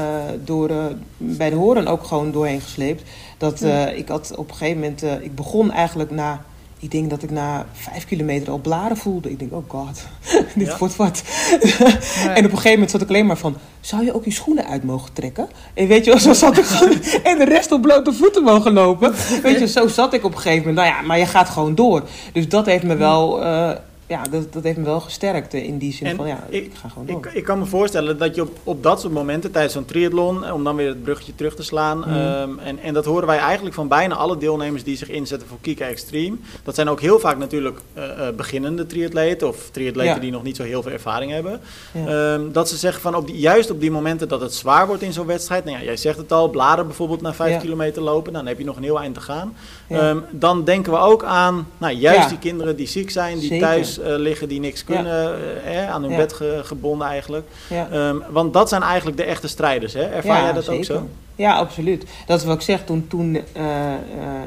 door 0.43 0.69
eh, 0.69 0.85
bij 1.17 1.49
de 1.49 1.55
horen 1.55 1.87
ook 1.87 2.03
gewoon 2.03 2.31
doorheen 2.31 2.61
gesleept. 2.61 3.03
Dat 3.37 3.61
eh, 3.61 3.97
ik 3.97 4.07
had 4.07 4.33
op 4.35 4.49
een 4.49 4.55
gegeven 4.55 4.79
moment, 4.79 5.03
ik 5.21 5.35
begon 5.35 5.71
eigenlijk 5.71 6.11
na, 6.11 6.41
ik 6.79 6.91
denk 6.91 7.09
dat 7.09 7.23
ik 7.23 7.31
na 7.31 7.65
vijf 7.73 8.05
kilometer 8.05 8.51
al 8.51 8.57
blaren 8.57 8.97
voelde. 8.97 9.31
Ik 9.31 9.39
denk, 9.39 9.53
oh 9.53 9.63
god, 9.67 10.01
dit 10.55 10.67
Ja. 10.67 10.77
wordt 10.77 10.95
wat. 10.95 11.21
En 12.37 12.45
op 12.45 12.51
een 12.51 12.57
gegeven 12.57 12.71
moment 12.71 12.91
zat 12.91 13.01
ik 13.01 13.09
alleen 13.09 13.25
maar 13.25 13.37
van, 13.37 13.55
zou 13.79 14.03
je 14.05 14.13
ook 14.13 14.25
je 14.25 14.31
schoenen 14.31 14.65
uit 14.67 14.83
mogen 14.83 15.13
trekken? 15.13 15.49
En 15.73 15.87
weet 15.87 16.05
je 16.05 16.19
zo 16.19 16.33
zat 16.33 16.57
ik 16.57 16.65
gewoon, 16.71 16.97
en 17.23 17.37
de 17.37 17.45
rest 17.45 17.71
op 17.71 17.81
blote 17.81 18.13
voeten 18.13 18.43
mogen 18.43 18.73
lopen. 18.73 19.13
Weet 19.43 19.59
je, 19.59 19.67
zo 19.67 19.87
zat 19.87 20.13
ik 20.13 20.23
op 20.23 20.31
een 20.31 20.37
gegeven 20.39 20.67
moment. 20.67 20.75
Nou 20.87 20.99
ja, 20.99 21.07
maar 21.07 21.19
je 21.19 21.25
gaat 21.25 21.49
gewoon 21.49 21.75
door. 21.75 22.03
Dus 22.33 22.49
dat 22.49 22.65
heeft 22.65 22.83
me 22.83 22.95
wel, 22.95 23.43
eh, 23.43 23.71
ja, 24.09 24.23
dat, 24.23 24.53
dat 24.53 24.63
heeft 24.63 24.77
me 24.77 24.83
wel 24.83 24.99
gesterkt 24.99 25.53
eh, 25.53 25.63
in 25.63 25.77
die 25.77 25.93
zin 25.93 26.07
En 26.07 26.15
van, 26.15 26.27
ja, 26.27 26.43
ik- 26.49 26.63
ik, 26.65 26.71
ga 26.75 26.89
gewoon 26.89 27.05
door. 27.07 27.25
Ik, 27.25 27.33
ik 27.33 27.43
kan 27.43 27.59
me 27.59 27.65
voorstellen 27.65 28.17
dat 28.17 28.35
je 28.35 28.41
op, 28.41 28.57
op 28.63 28.83
dat 28.83 29.01
soort 29.01 29.13
momenten 29.13 29.51
tijdens 29.51 29.73
zo'n 29.73 29.85
triathlon, 29.85 30.45
eh, 30.45 30.53
om 30.53 30.63
dan 30.63 30.75
weer 30.75 30.87
het 30.87 31.03
bruggetje 31.03 31.35
terug 31.35 31.55
te 31.55 31.63
slaan, 31.63 31.97
Mhm. 31.99 32.09
ehm, 32.09 32.49
en, 32.59 32.79
en 32.79 32.93
dat 32.93 33.05
horen 33.05 33.27
wij 33.27 33.37
eigenlijk 33.37 33.75
van 33.75 33.87
bijna 33.87 34.15
alle 34.15 34.37
deelnemers 34.37 34.83
die 34.83 34.97
zich 34.97 35.09
inzetten 35.09 35.47
voor 35.47 35.57
Kika 35.61 35.85
Extreme. 35.85 36.35
Dat 36.63 36.75
zijn 36.75 36.89
ook 36.89 37.01
heel 37.01 37.19
vaak 37.19 37.37
natuurlijk 37.37 37.77
eh, 37.93 38.03
beginnende 38.35 38.85
triatleten 38.85 39.47
of 39.47 39.69
triatleten 39.71 40.13
Ja. 40.13 40.19
die 40.19 40.31
nog 40.31 40.43
niet 40.43 40.55
zo 40.55 40.63
heel 40.63 40.81
veel 40.81 40.91
ervaring 40.91 41.31
hebben. 41.31 41.59
Ja. 41.93 42.33
Ehm, 42.33 42.51
dat 42.51 42.69
ze 42.69 42.77
zeggen 42.77 43.01
van 43.01 43.15
op 43.15 43.27
die, 43.27 43.37
juist 43.39 43.69
op 43.71 43.79
die 43.81 43.91
momenten 43.91 44.27
dat 44.27 44.41
het 44.41 44.53
zwaar 44.53 44.87
wordt 44.87 45.01
in 45.01 45.13
zo'n 45.13 45.25
wedstrijd. 45.25 45.65
Nou 45.65 45.77
ja, 45.77 45.83
jij 45.83 45.97
zegt 45.97 46.17
het 46.17 46.31
al, 46.31 46.49
bladen 46.49 46.85
bijvoorbeeld 46.85 47.21
na 47.21 47.33
vijf 47.33 47.53
Ja. 47.53 47.59
kilometer 47.59 48.01
lopen, 48.01 48.33
dan 48.33 48.45
heb 48.47 48.57
je 48.57 48.65
nog 48.65 48.75
een 48.77 48.83
heel 48.83 48.99
eind 48.99 49.13
te 49.13 49.21
gaan. 49.21 49.55
Ehm, 49.87 50.17
dan 50.31 50.63
denken 50.63 50.91
we 50.91 50.97
ook 50.97 51.23
aan 51.23 51.67
nou, 51.77 51.93
juist 51.93 52.29
die 52.29 52.37
kinderen 52.39 52.75
die 52.75 52.87
ziek 52.87 53.11
zijn, 53.11 53.39
die 53.39 53.47
Zeker. 53.47 53.67
thuis 53.67 53.98
eh, 54.01 54.13
liggen, 54.17 54.47
die 54.49 54.59
niks 54.59 54.83
Ja. 54.87 54.95
kunnen, 54.95 55.35
eh, 55.63 55.83
eh, 55.83 55.89
aan 55.89 56.01
hun 56.01 56.11
Ja. 56.11 56.17
bed 56.17 56.33
ge- 56.33 56.61
gebonden 56.63 57.07
eigenlijk. 57.07 57.47
ja. 57.69 57.87
Ehm, 57.91 58.17
want 58.31 58.53
dat 58.53 58.69
zijn 58.69 58.81
eigenlijk 58.81 59.17
de 59.17 59.23
echte 59.23 59.47
strijders, 59.47 59.93
hè? 59.93 60.03
Ervaar 60.03 60.43
jij 60.43 60.53
dat 60.53 60.69
ook 60.69 60.83
zo? 60.83 61.07
Ja, 61.35 61.55
absoluut. 61.55 62.05
Dat 62.25 62.39
is 62.39 62.45
wat 62.45 62.55
ik 62.55 62.61
zeg, 62.61 62.83
toen, 62.85 63.07
toen 63.07 63.35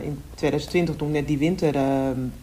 in 0.03 0.19
2020, 0.35 0.97
toen 0.97 1.09
ik 1.09 1.15
net 1.15 1.27
die 1.27 1.39
winter 1.39 1.75
eh, 1.75 1.83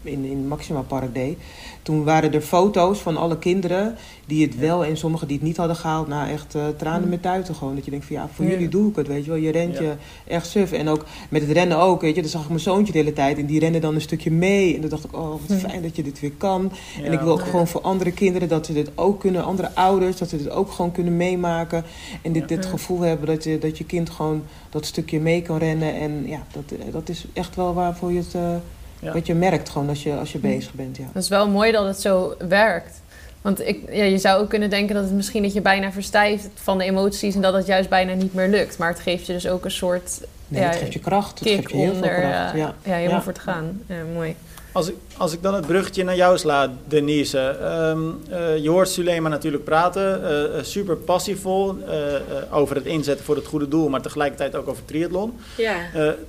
in, 0.01 0.25
in 0.25 0.47
Maxima 0.47 0.81
Park 0.81 1.13
deed, 1.13 1.37
toen 1.83 2.03
waren 2.03 2.33
er 2.33 2.41
foto's 2.41 2.99
van 2.99 3.17
alle 3.17 3.37
kinderen 3.37 3.95
die 4.25 4.45
het 4.45 4.57
wel 4.59 4.85
en 4.85 4.97
sommigen 4.97 5.27
die 5.27 5.37
het 5.37 5.45
niet 5.45 5.57
hadden 5.57 5.75
gehaald, 5.75 6.07
nou 6.07 6.29
echt 6.29 6.55
tranen 6.77 7.09
met 7.09 7.21
tuiten 7.21 7.55
gewoon. 7.55 7.75
Dat 7.75 7.85
je 7.85 7.91
denkt 7.91 8.05
van 8.05 8.15
ja, 8.15 8.27
voor 8.33 8.45
jullie 8.45 8.69
doe 8.69 8.89
ik 8.89 8.95
het, 8.95 9.07
weet 9.07 9.23
je 9.25 9.29
wel. 9.31 9.39
Je 9.39 9.51
rent 9.51 9.77
je 9.77 9.91
echt 10.27 10.47
suf. 10.47 10.71
En 10.71 10.87
ook 10.87 11.05
met 11.29 11.41
het 11.41 11.51
rennen 11.51 11.77
ook, 11.77 12.01
weet 12.01 12.15
je. 12.15 12.21
Dan 12.21 12.29
zag 12.29 12.41
ik 12.41 12.47
mijn 12.47 12.59
zoontje 12.59 12.91
de 12.93 12.99
hele 12.99 13.13
tijd 13.13 13.37
en 13.37 13.45
die 13.45 13.59
rende 13.59 13.79
dan 13.79 13.95
een 13.95 14.01
stukje 14.01 14.31
mee. 14.31 14.75
En 14.75 14.81
dan 14.81 14.89
dacht 14.89 15.03
ik, 15.03 15.15
oh 15.15 15.29
wat 15.47 15.57
fijn 15.59 15.81
dat 15.81 15.95
je 15.95 16.03
dit 16.03 16.19
weer 16.19 16.31
kan. 16.37 16.71
En 16.99 17.11
Ja, 17.11 17.11
ik 17.11 17.19
wil 17.19 17.31
ook 17.31 17.41
gewoon 17.45 17.67
voor 17.67 17.81
andere 17.81 18.11
kinderen 18.11 18.47
dat 18.47 18.65
ze 18.65 18.73
dit 18.73 18.91
ook 18.95 19.19
kunnen, 19.19 19.43
andere 19.43 19.69
ouders, 19.73 20.17
dat 20.17 20.29
ze 20.29 20.37
dit 20.37 20.49
ook 20.49 20.71
gewoon 20.71 20.91
kunnen 20.91 21.17
meemaken. 21.17 21.83
En 22.21 22.31
dit, 22.31 22.47
dit 22.47 22.63
Ja. 22.63 22.69
gevoel 22.69 22.99
hebben 22.99 23.27
dat 23.27 23.43
je, 23.43 23.57
dat 23.57 23.77
je 23.77 23.83
kind 23.85 24.09
gewoon 24.09 24.43
dat 24.69 24.85
stukje 24.85 25.19
mee 25.19 25.41
kan 25.41 25.57
rennen. 25.57 25.93
En 25.95 26.27
ja, 26.27 26.39
dat, 26.51 26.63
eh, 26.79 26.93
dat 26.93 27.09
is 27.09 27.25
echt 27.33 27.55
wel 27.55 27.73
waarvoor 27.73 28.11
je 28.11 28.17
het, 28.19 28.33
eh, 28.35 28.51
Ja. 28.99 29.13
wat 29.13 29.27
je 29.27 29.33
merkt 29.33 29.69
gewoon 29.69 29.89
als 29.89 30.03
je, 30.03 30.15
als 30.15 30.31
je 30.31 30.37
bezig 30.37 30.73
bent. 30.73 30.97
Ja. 30.97 31.03
Dat 31.13 31.23
is 31.23 31.29
wel 31.29 31.49
mooi 31.49 31.71
dat 31.71 31.85
het 31.85 32.01
zo 32.01 32.35
werkt. 32.47 33.01
Want 33.41 33.59
ik, 33.67 33.79
ja, 33.91 34.03
je 34.03 34.17
zou 34.17 34.41
ook 34.41 34.49
kunnen 34.49 34.69
denken 34.69 34.95
dat 34.95 35.03
het 35.03 35.13
misschien 35.13 35.43
dat 35.43 35.53
je 35.53 35.61
bijna 35.61 35.91
verstijft 35.91 36.49
van 36.53 36.77
de 36.77 36.83
emoties 36.83 37.35
en 37.35 37.41
dat 37.41 37.53
het 37.53 37.65
juist 37.65 37.89
bijna 37.89 38.13
niet 38.13 38.33
meer 38.33 38.47
lukt. 38.47 38.77
Maar 38.77 38.89
het 38.89 38.99
geeft 38.99 39.25
je 39.25 39.33
dus 39.33 39.47
ook 39.47 39.65
een 39.65 39.71
soort 39.71 40.21
Nee, 40.51 40.61
Ja, 40.61 40.67
het 40.69 40.77
geeft 40.77 40.93
je 40.93 40.99
kracht. 40.99 41.39
Het 41.39 41.47
geeft 41.49 41.69
je 41.71 41.77
heel 41.77 41.91
onder 41.91 42.09
veel 42.09 42.19
kracht. 42.19 42.51
eh, 42.53 42.59
Ja. 42.59 42.73
ja, 42.83 42.93
helemaal 42.93 43.15
Ja. 43.17 43.21
voor 43.23 43.33
te 43.33 43.39
gaan. 43.39 43.81
Ja, 43.87 43.95
mooi. 44.13 44.35
Als 44.71 44.89
ik, 44.89 44.95
als 45.17 45.33
ik 45.33 45.41
dan 45.41 45.53
het 45.53 45.67
bruggetje 45.67 46.03
naar 46.03 46.15
jou 46.15 46.37
sla, 46.37 46.71
Denise. 46.87 47.39
ehm, 47.39 47.99
eh, 48.29 48.57
je 48.57 48.69
hoort 48.69 48.89
Sulema 48.89 49.29
natuurlijk 49.29 49.63
praten, 49.63 50.23
eh, 50.23 50.43
eh, 50.43 50.63
super 50.63 50.95
passievol 50.95 51.77
eh, 51.87 52.57
over 52.57 52.75
het 52.75 52.85
inzetten 52.85 53.25
voor 53.25 53.35
het 53.35 53.45
goede 53.45 53.67
doel, 53.67 53.89
maar 53.89 54.01
tegelijkertijd 54.01 54.55
ook 54.55 54.67
over 54.67 54.85
triathlon. 54.85 55.39
Ja, 55.57 55.75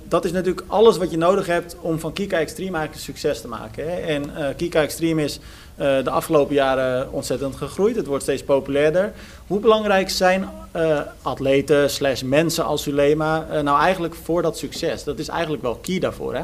dat 0.07 0.25
is 0.25 0.31
natuurlijk 0.31 0.65
alles 0.67 0.97
wat 0.97 1.11
je 1.11 1.17
nodig 1.17 1.45
hebt 1.45 1.75
om 1.81 1.99
van 1.99 2.13
Kika 2.13 2.37
Extreme 2.39 2.77
eigenlijk 2.77 2.93
een 3.07 3.13
succes 3.13 3.41
te 3.41 3.47
maken. 3.47 3.89
Hè? 3.91 3.95
En 3.97 4.31
Kika 4.55 4.81
Extreme 4.81 5.23
is 5.23 5.39
de 5.75 6.09
afgelopen 6.09 6.55
jaren 6.55 7.11
ontzettend 7.11 7.55
gegroeid. 7.55 7.95
Het 7.95 8.05
wordt 8.05 8.23
steeds 8.23 8.43
populairder. 8.43 9.13
Hoe 9.47 9.59
belangrijk 9.59 10.09
zijn 10.09 10.49
atleten 11.21 11.89
slash 11.89 12.21
mensen 12.21 12.65
als 12.65 12.81
Sulema 12.81 13.61
nou 13.61 13.79
eigenlijk 13.79 14.15
voor 14.23 14.41
dat 14.41 14.57
succes? 14.57 15.03
Dat 15.03 15.19
is 15.19 15.27
eigenlijk 15.27 15.61
wel 15.61 15.75
key 15.75 15.99
daarvoor, 15.99 16.35
hè? 16.35 16.43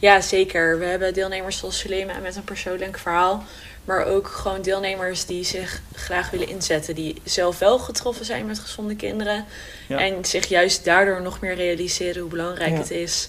Ja, 0.00 0.20
zeker. 0.20 0.78
We 0.78 0.84
hebben 0.84 1.14
deelnemers 1.14 1.58
zoals 1.58 1.78
Sulema 1.78 2.18
met 2.18 2.36
een 2.36 2.44
persoonlijk 2.44 2.98
verhaal. 2.98 3.44
Maar 3.84 4.04
ook 4.04 4.26
gewoon 4.26 4.62
deelnemers 4.62 5.26
die 5.26 5.44
zich 5.44 5.82
graag 5.94 6.30
willen 6.30 6.48
inzetten. 6.48 6.94
Die 6.94 7.20
zelf 7.24 7.58
wel 7.58 7.78
getroffen 7.78 8.24
zijn 8.24 8.46
met 8.46 8.58
gezonde 8.58 8.96
kinderen. 8.96 9.44
Ja. 9.88 9.98
En 9.98 10.24
zich 10.24 10.46
juist 10.46 10.84
daardoor 10.84 11.22
nog 11.22 11.40
meer 11.40 11.54
realiseren 11.54 12.20
hoe 12.20 12.30
belangrijk 12.30 12.70
Ja. 12.70 12.76
het 12.76 12.90
is 12.90 13.28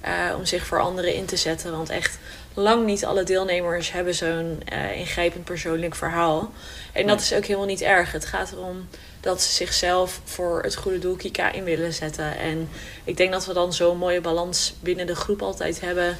eh, 0.00 0.12
om 0.36 0.44
zich 0.44 0.66
voor 0.66 0.80
anderen 0.80 1.14
in 1.14 1.24
te 1.26 1.36
zetten. 1.36 1.70
Want 1.70 1.90
echt 1.90 2.18
lang 2.54 2.86
niet 2.86 3.04
alle 3.04 3.22
deelnemers 3.22 3.92
hebben 3.92 4.14
zo'n 4.14 4.62
eh, 4.64 4.98
ingrijpend 4.98 5.44
persoonlijk 5.44 5.94
verhaal. 5.94 6.52
En 6.92 7.06
dat 7.06 7.20
is 7.20 7.32
ook 7.34 7.44
helemaal 7.44 7.66
niet 7.66 7.82
erg. 7.82 8.12
Het 8.12 8.24
gaat 8.24 8.52
erom 8.52 8.88
dat 9.20 9.42
ze 9.42 9.52
zichzelf 9.52 10.20
voor 10.24 10.62
het 10.62 10.76
goede 10.76 10.98
doel 10.98 11.16
Kika 11.16 11.52
in 11.52 11.64
willen 11.64 11.92
zetten. 11.92 12.38
En 12.38 12.68
ik 13.04 13.16
denk 13.16 13.32
dat 13.32 13.46
we 13.46 13.52
dan 13.52 13.72
zo'n 13.72 13.98
mooie 13.98 14.20
balans 14.20 14.74
binnen 14.80 15.06
de 15.06 15.14
groep 15.14 15.42
altijd 15.42 15.80
hebben. 15.80 16.16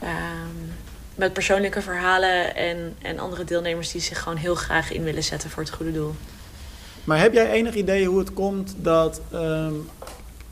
ehm, 0.00 0.72
met 1.14 1.32
persoonlijke 1.32 1.82
verhalen 1.82 2.56
en, 2.56 2.96
en 3.02 3.18
andere 3.18 3.44
deelnemers 3.44 3.92
die 3.92 4.00
zich 4.00 4.22
gewoon 4.22 4.38
heel 4.38 4.54
graag 4.54 4.92
in 4.92 5.04
willen 5.04 5.22
zetten 5.22 5.50
voor 5.50 5.62
het 5.62 5.72
goede 5.72 5.92
doel. 5.92 6.14
Maar 7.04 7.18
heb 7.18 7.32
jij 7.32 7.50
enig 7.50 7.74
idee 7.74 8.06
hoe 8.06 8.18
het 8.18 8.32
komt 8.32 8.74
dat. 8.76 9.20
ehm, 9.32 9.72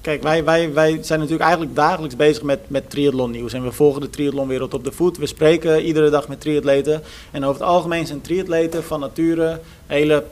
kijk, 0.01 0.23
wij, 0.23 0.45
wij, 0.45 0.73
wij 0.73 0.99
zijn 1.03 1.19
natuurlijk 1.19 1.45
eigenlijk 1.47 1.77
dagelijks 1.77 2.17
bezig 2.17 2.43
met, 2.43 2.61
met 2.67 2.91
triathlon 2.91 3.31
nieuws. 3.31 3.53
En 3.53 3.63
we 3.63 3.73
volgen 3.73 4.01
de 4.01 4.11
triathlonwereld 4.11 4.75
op 4.75 4.85
de 4.85 4.93
voet. 4.93 5.17
We 5.17 5.27
spreken 5.27 5.85
iedere 5.85 6.11
dag 6.11 6.29
met 6.29 6.41
triatleten. 6.41 7.03
En 7.31 7.45
over 7.45 7.61
het 7.61 7.71
algemeen 7.71 8.07
zijn 8.07 8.21
triatleten 8.21 8.85
van 8.85 9.01
nature 9.01 9.61
hele 9.87 10.25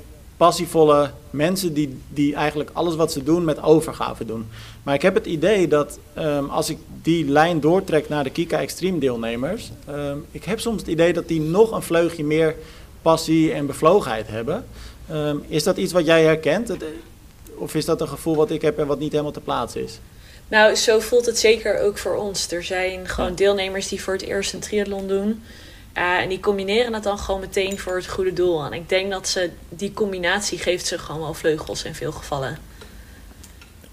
passievolle 0.44 1.10
mensen 1.30 1.72
die, 1.74 1.98
die 2.08 2.34
eigenlijk 2.34 2.70
alles 2.72 2.94
wat 2.96 3.12
ze 3.12 3.22
doen 3.22 3.44
met 3.44 3.62
overgave 3.62 4.24
doen. 4.24 4.46
Maar 4.82 4.94
ik 4.94 5.02
heb 5.02 5.14
het 5.14 5.26
idee 5.26 5.68
dat 5.68 5.98
ehm, 6.14 6.44
als 6.44 6.70
ik 6.70 6.78
die 7.02 7.28
lijn 7.28 7.60
doortrek 7.60 8.08
naar 8.08 8.24
de 8.24 8.30
Kika 8.30 8.58
Extreme 8.60 8.98
deelnemers, 8.98 9.70
ehm, 9.86 10.16
ik 10.30 10.44
heb 10.44 10.60
soms 10.60 10.80
het 10.80 10.90
idee 10.90 11.12
dat 11.12 11.28
die 11.28 11.40
nog 11.40 11.70
een 11.72 11.82
vleugje 11.82 12.24
meer 12.24 12.54
passie 13.02 13.52
en 13.52 13.66
bevlogenheid 13.66 14.28
hebben. 14.28 14.64
Ehm, 15.10 15.36
is 15.48 15.62
dat 15.62 15.76
iets 15.76 15.92
wat 15.92 16.06
jij 16.06 16.22
herkent? 16.22 16.68
Het- 16.68 16.84
Of 17.54 17.74
is 17.74 17.84
dat 17.84 18.00
een 18.00 18.08
gevoel 18.08 18.36
wat 18.36 18.50
ik 18.50 18.62
heb 18.62 18.78
en 18.78 18.86
wat 18.86 18.98
niet 18.98 19.12
helemaal 19.12 19.32
te 19.32 19.40
plaatsen 19.40 19.82
is? 19.84 19.98
Nou, 20.48 20.74
zo 20.74 20.98
voelt 21.00 21.26
het 21.26 21.38
zeker 21.38 21.80
ook 21.80 21.98
voor 21.98 22.14
ons. 22.16 22.50
Er 22.50 22.62
zijn 22.64 23.08
gewoon 23.08 23.30
Ja. 23.30 23.36
deelnemers 23.36 23.88
die 23.88 24.02
voor 24.02 24.12
het 24.12 24.22
eerst 24.22 24.52
een 24.52 24.60
triathlon 24.60 25.06
doen. 25.08 25.42
Eh, 25.92 26.02
en 26.18 26.28
die 26.28 26.40
combineren 26.40 26.92
het 26.94 27.02
dan 27.02 27.18
gewoon 27.18 27.40
meteen 27.40 27.78
voor 27.78 27.96
het 27.96 28.08
goede 28.08 28.32
doel. 28.32 28.64
En 28.64 28.72
ik 28.72 28.88
denk 28.88 29.10
dat 29.10 29.28
ze 29.28 29.50
die 29.68 29.92
combinatie 29.92 30.58
geeft 30.58 30.86
ze 30.86 30.98
gewoon 30.98 31.20
wel 31.20 31.34
vleugels 31.34 31.84
in 31.84 31.94
veel 31.94 32.12
gevallen. 32.12 32.58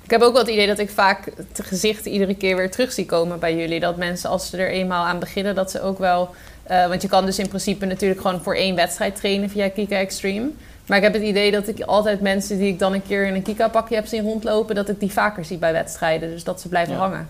Ik 0.03 0.13
heb 0.13 0.21
ook 0.21 0.33
wel 0.33 0.41
het 0.41 0.51
idee 0.51 0.67
dat 0.67 0.79
ik 0.79 0.89
vaak 0.89 1.25
het 1.35 1.61
gezicht 1.65 2.05
iedere 2.05 2.35
keer 2.35 2.55
weer 2.55 2.71
terug 2.71 2.91
zie 2.91 3.05
komen 3.05 3.39
bij 3.39 3.55
jullie. 3.55 3.79
Dat 3.79 3.97
mensen 3.97 4.29
als 4.29 4.49
ze 4.49 4.57
er 4.57 4.69
eenmaal 4.69 5.05
aan 5.05 5.19
beginnen, 5.19 5.55
dat 5.55 5.71
ze 5.71 5.81
ook 5.81 5.99
wel 5.99 6.35
Eh, 6.67 6.87
want 6.87 7.01
je 7.01 7.07
kan 7.07 7.25
dus 7.25 7.39
in 7.39 7.47
principe 7.47 7.85
natuurlijk 7.85 8.21
gewoon 8.21 8.41
voor 8.41 8.55
één 8.55 8.75
wedstrijd 8.75 9.15
trainen 9.15 9.49
via 9.49 9.69
Kika 9.69 9.95
Extreme. 9.95 10.49
Maar 10.85 10.97
ik 10.97 11.03
heb 11.03 11.13
het 11.13 11.21
idee 11.21 11.51
dat 11.51 11.67
ik 11.67 11.81
altijd 11.81 12.21
mensen 12.21 12.57
die 12.57 12.67
ik 12.67 12.79
dan 12.79 12.93
een 12.93 13.03
keer 13.07 13.25
in 13.25 13.35
een 13.35 13.41
Kika-pakje 13.41 13.95
heb 13.95 14.05
zien 14.05 14.23
rondlopen, 14.23 14.75
dat 14.75 14.89
ik 14.89 14.99
die 14.99 15.11
vaker 15.11 15.45
zie 15.45 15.57
bij 15.57 15.71
wedstrijden. 15.73 16.29
Dus 16.29 16.43
dat 16.43 16.61
ze 16.61 16.67
blijven 16.67 16.93
Ja. 16.93 16.99
hangen. 16.99 17.27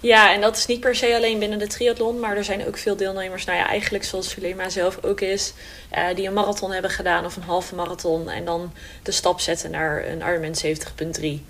Ja, 0.00 0.32
en 0.32 0.40
dat 0.40 0.56
is 0.56 0.66
niet 0.66 0.80
per 0.80 0.94
se 0.96 1.14
alleen 1.14 1.38
binnen 1.38 1.58
de 1.58 1.66
triathlon, 1.66 2.20
maar 2.20 2.36
er 2.36 2.44
zijn 2.44 2.66
ook 2.66 2.76
veel 2.78 2.96
deelnemers, 2.96 3.44
nou 3.44 3.58
ja, 3.58 3.66
eigenlijk 3.68 4.04
zoals 4.04 4.28
Sulema 4.30 4.68
zelf 4.68 4.98
ook 5.04 5.20
is, 5.20 5.52
eh, 5.90 6.04
die 6.14 6.26
een 6.26 6.32
marathon 6.32 6.72
hebben 6.72 6.90
gedaan 6.90 7.24
of 7.24 7.36
een 7.36 7.42
halve 7.42 7.74
marathon 7.74 8.28
en 8.30 8.44
dan 8.44 8.72
de 9.02 9.12
stap 9.12 9.40
zetten 9.40 9.70
naar 9.70 10.04
een 10.06 10.18
Ironman 10.20 10.54
70.3. 10.54 11.44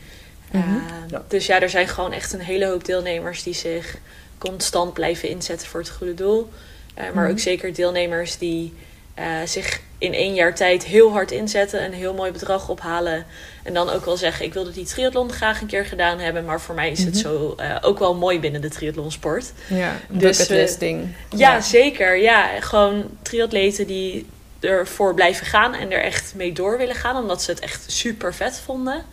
Mhm. 0.51 0.77
Eh, 0.77 0.83
Ja. 1.09 1.25
Dus 1.29 1.47
ja, 1.47 1.61
er 1.61 1.71
zijn 1.71 1.89
gewoon 1.89 2.13
echt 2.13 2.33
een 2.33 2.41
hele 2.41 2.67
hoop 2.67 2.85
deelnemers 2.85 3.43
die 3.43 3.55
zich 3.55 3.97
constant 4.39 4.93
blijven 4.93 5.29
inzetten 5.29 5.69
voor 5.69 5.81
het 5.81 5.91
goede 5.91 6.15
doel. 6.15 6.51
Eh, 6.95 7.05
maar 7.15 7.23
Mhm. 7.25 7.33
ook 7.33 7.39
zeker 7.39 7.75
deelnemers 7.75 8.39
die 8.39 8.75
eh, 9.15 9.27
zich 9.45 9.81
in 9.99 10.15
één 10.15 10.35
jaar 10.35 10.55
tijd 10.55 10.85
heel 10.85 11.11
hard 11.13 11.31
inzetten, 11.31 11.85
een 11.85 11.93
heel 11.93 12.15
mooi 12.15 12.31
bedrag 12.33 12.69
ophalen. 12.69 13.25
En 13.63 13.75
dan 13.75 13.91
ook 13.91 14.05
wel 14.05 14.17
zeggen, 14.17 14.45
ik 14.45 14.55
wilde 14.55 14.71
die 14.73 14.85
triathlon 14.85 15.33
graag 15.33 15.61
een 15.61 15.67
keer 15.67 15.85
gedaan 15.85 16.19
hebben, 16.19 16.45
maar 16.45 16.61
voor 16.61 16.75
mij 16.75 16.91
is 16.91 16.99
het 17.05 17.15
Mhm. 17.15 17.23
zo 17.23 17.55
eh, 17.57 17.77
ook 17.81 17.99
wel 17.99 18.15
mooi 18.15 18.41
binnen 18.41 18.61
de 18.61 18.69
triathlonsport. 18.69 19.53
Ja, 19.69 19.97
Dus, 20.09 20.37
bucketlisting. 20.39 21.09
Ja, 21.37 21.61
zeker. 21.61 22.17
Ja, 22.17 22.61
gewoon 22.61 23.05
triatleten 23.23 23.87
die 23.87 24.27
ervoor 24.61 25.15
blijven 25.15 25.47
gaan 25.47 25.75
en 25.75 25.93
er 25.93 26.03
echt 26.03 26.33
mee 26.35 26.53
door 26.53 26.79
willen 26.79 26.95
gaan, 26.97 27.17
omdat 27.17 27.43
ze 27.43 27.51
het 27.51 27.61
echt 27.61 27.85
super 27.87 28.35
vet 28.35 28.61
vonden. 28.65 29.05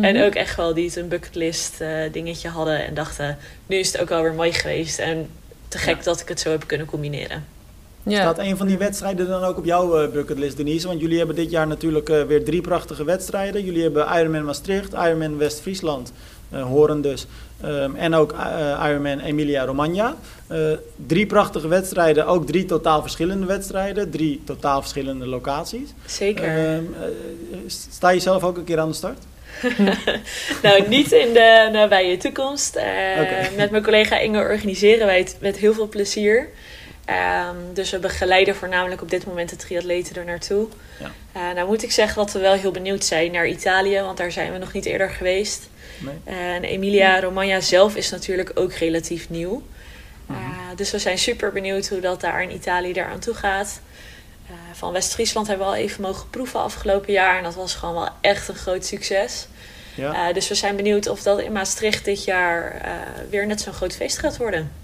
En 0.00 0.14
Mhm. 0.16 0.24
ook 0.24 0.34
echt 0.34 0.56
wel 0.56 0.74
die 0.74 0.84
het 0.86 0.96
een 0.96 1.08
bucketlist 1.08 1.80
eh, 1.80 1.88
dingetje 2.12 2.48
hadden 2.48 2.86
en 2.86 2.94
dachten, 2.94 3.38
nu 3.66 3.76
is 3.76 3.92
het 3.92 4.00
ook 4.00 4.08
wel 4.08 4.22
weer 4.22 4.32
mooi 4.34 4.52
geweest 4.52 4.98
en 4.98 5.28
te 5.68 5.78
gek 5.78 5.96
Ja. 5.96 6.02
dat 6.02 6.20
ik 6.20 6.28
het 6.28 6.40
zo 6.40 6.50
heb 6.50 6.66
kunnen 6.66 6.86
combineren. 6.86 7.44
Ja. 8.02 8.20
Staat 8.20 8.38
een 8.38 8.56
van 8.56 8.66
die 8.66 8.78
wedstrijden 8.78 9.28
dan 9.28 9.42
ook 9.42 9.56
op 9.58 9.64
jouw 9.64 9.98
eh, 9.98 10.10
bucketlist, 10.10 10.56
Denise? 10.56 10.86
Want 10.86 11.00
jullie 11.00 11.18
hebben 11.18 11.36
dit 11.36 11.50
jaar 11.50 11.66
natuurlijk 11.66 12.08
eh, 12.08 12.22
weer 12.22 12.44
drie 12.44 12.60
prachtige 12.60 13.04
wedstrijden. 13.04 13.64
Jullie 13.64 13.82
hebben 13.82 14.06
Ironman 14.16 14.44
Maastricht, 14.44 14.92
Ironman 14.92 15.38
West-Friesland, 15.38 16.12
eh, 16.50 16.62
Horen 16.62 17.00
dus. 17.00 17.26
ehm, 17.60 17.94
en 17.94 18.14
ook 18.14 18.34
Ironman 18.86 19.20
Emilia-Romagna. 19.20 20.16
Drie 21.06 21.26
prachtige 21.26 21.68
wedstrijden, 21.68 22.26
ook 22.26 22.46
drie 22.46 22.64
totaal 22.64 23.00
verschillende 23.00 23.46
wedstrijden. 23.46 24.10
Drie 24.10 24.40
totaal 24.44 24.80
verschillende 24.80 25.26
locaties. 25.26 25.88
Zeker. 26.06 26.44
Ehm, 26.44 26.84
eh, 27.00 27.58
sta 27.66 28.10
je 28.10 28.20
zelf 28.20 28.44
ook 28.44 28.56
een 28.56 28.64
keer 28.64 28.78
aan 28.78 28.88
de 28.88 28.94
start? 28.94 29.18
nou, 30.62 30.88
niet 30.88 31.12
in 31.12 31.32
de 31.32 31.68
nabije 31.72 32.16
toekomst. 32.16 32.80
Met 33.56 33.70
mijn 33.70 33.82
collega 33.82 34.18
Inge 34.18 34.38
organiseren 34.38 35.06
wij 35.06 35.18
het 35.18 35.36
met 35.40 35.56
heel 35.56 35.74
veel 35.74 35.88
plezier. 35.88 36.48
Ehm, 37.10 37.56
dus 37.74 37.90
we 37.90 37.98
begeleiden 37.98 38.56
voornamelijk 38.56 39.02
op 39.02 39.10
dit 39.10 39.26
moment 39.26 39.50
de 39.50 39.56
triatleten 39.56 40.16
er 40.16 40.24
naartoe. 40.24 40.68
Ja. 40.98 41.10
Eh, 41.32 41.54
nou 41.54 41.66
moet 41.66 41.82
ik 41.82 41.92
zeggen 41.92 42.16
dat 42.16 42.32
we 42.32 42.38
wel 42.38 42.52
heel 42.52 42.70
benieuwd 42.70 43.04
zijn 43.04 43.32
naar 43.32 43.46
Italië, 43.46 44.00
want 44.00 44.16
daar 44.16 44.32
zijn 44.32 44.52
we 44.52 44.58
nog 44.58 44.72
niet 44.72 44.86
eerder 44.86 45.10
geweest. 45.10 45.68
Nee? 45.98 46.14
En 46.24 46.64
Emilia 46.64 47.20
Romagna 47.20 47.60
zelf 47.60 47.96
is 47.96 48.10
natuurlijk 48.10 48.50
ook 48.54 48.72
relatief 48.72 49.30
nieuw. 49.30 49.62
Mhm. 50.26 50.38
Eh, 50.38 50.46
dus 50.76 50.90
we 50.90 50.98
zijn 50.98 51.18
super 51.18 51.52
benieuwd 51.52 51.88
hoe 51.88 52.00
dat 52.00 52.20
daar 52.20 52.42
in 52.42 52.54
Italië 52.54 52.92
eraan 52.92 53.18
toe 53.18 53.34
gaat. 53.34 53.80
Eh, 54.46 54.52
van 54.72 54.92
West-Friesland 54.92 55.46
hebben 55.46 55.66
we 55.66 55.72
al 55.72 55.78
even 55.78 56.02
mogen 56.02 56.30
proeven 56.30 56.60
afgelopen 56.60 57.12
jaar. 57.12 57.36
En 57.36 57.42
dat 57.42 57.54
was 57.54 57.74
gewoon 57.74 57.94
wel 57.94 58.08
echt 58.20 58.48
een 58.48 58.54
groot 58.54 58.84
succes. 58.84 59.46
Ja. 59.94 60.32
Dus 60.32 60.48
we 60.48 60.54
zijn 60.54 60.76
benieuwd 60.76 61.08
of 61.08 61.22
dat 61.22 61.40
in 61.40 61.52
Maastricht 61.52 62.04
dit 62.04 62.24
jaar 62.24 62.82
weer 63.30 63.46
net 63.46 63.60
zo'n 63.60 63.72
groot 63.72 63.94
feest 63.94 64.18
gaat 64.18 64.36
worden. 64.36 64.79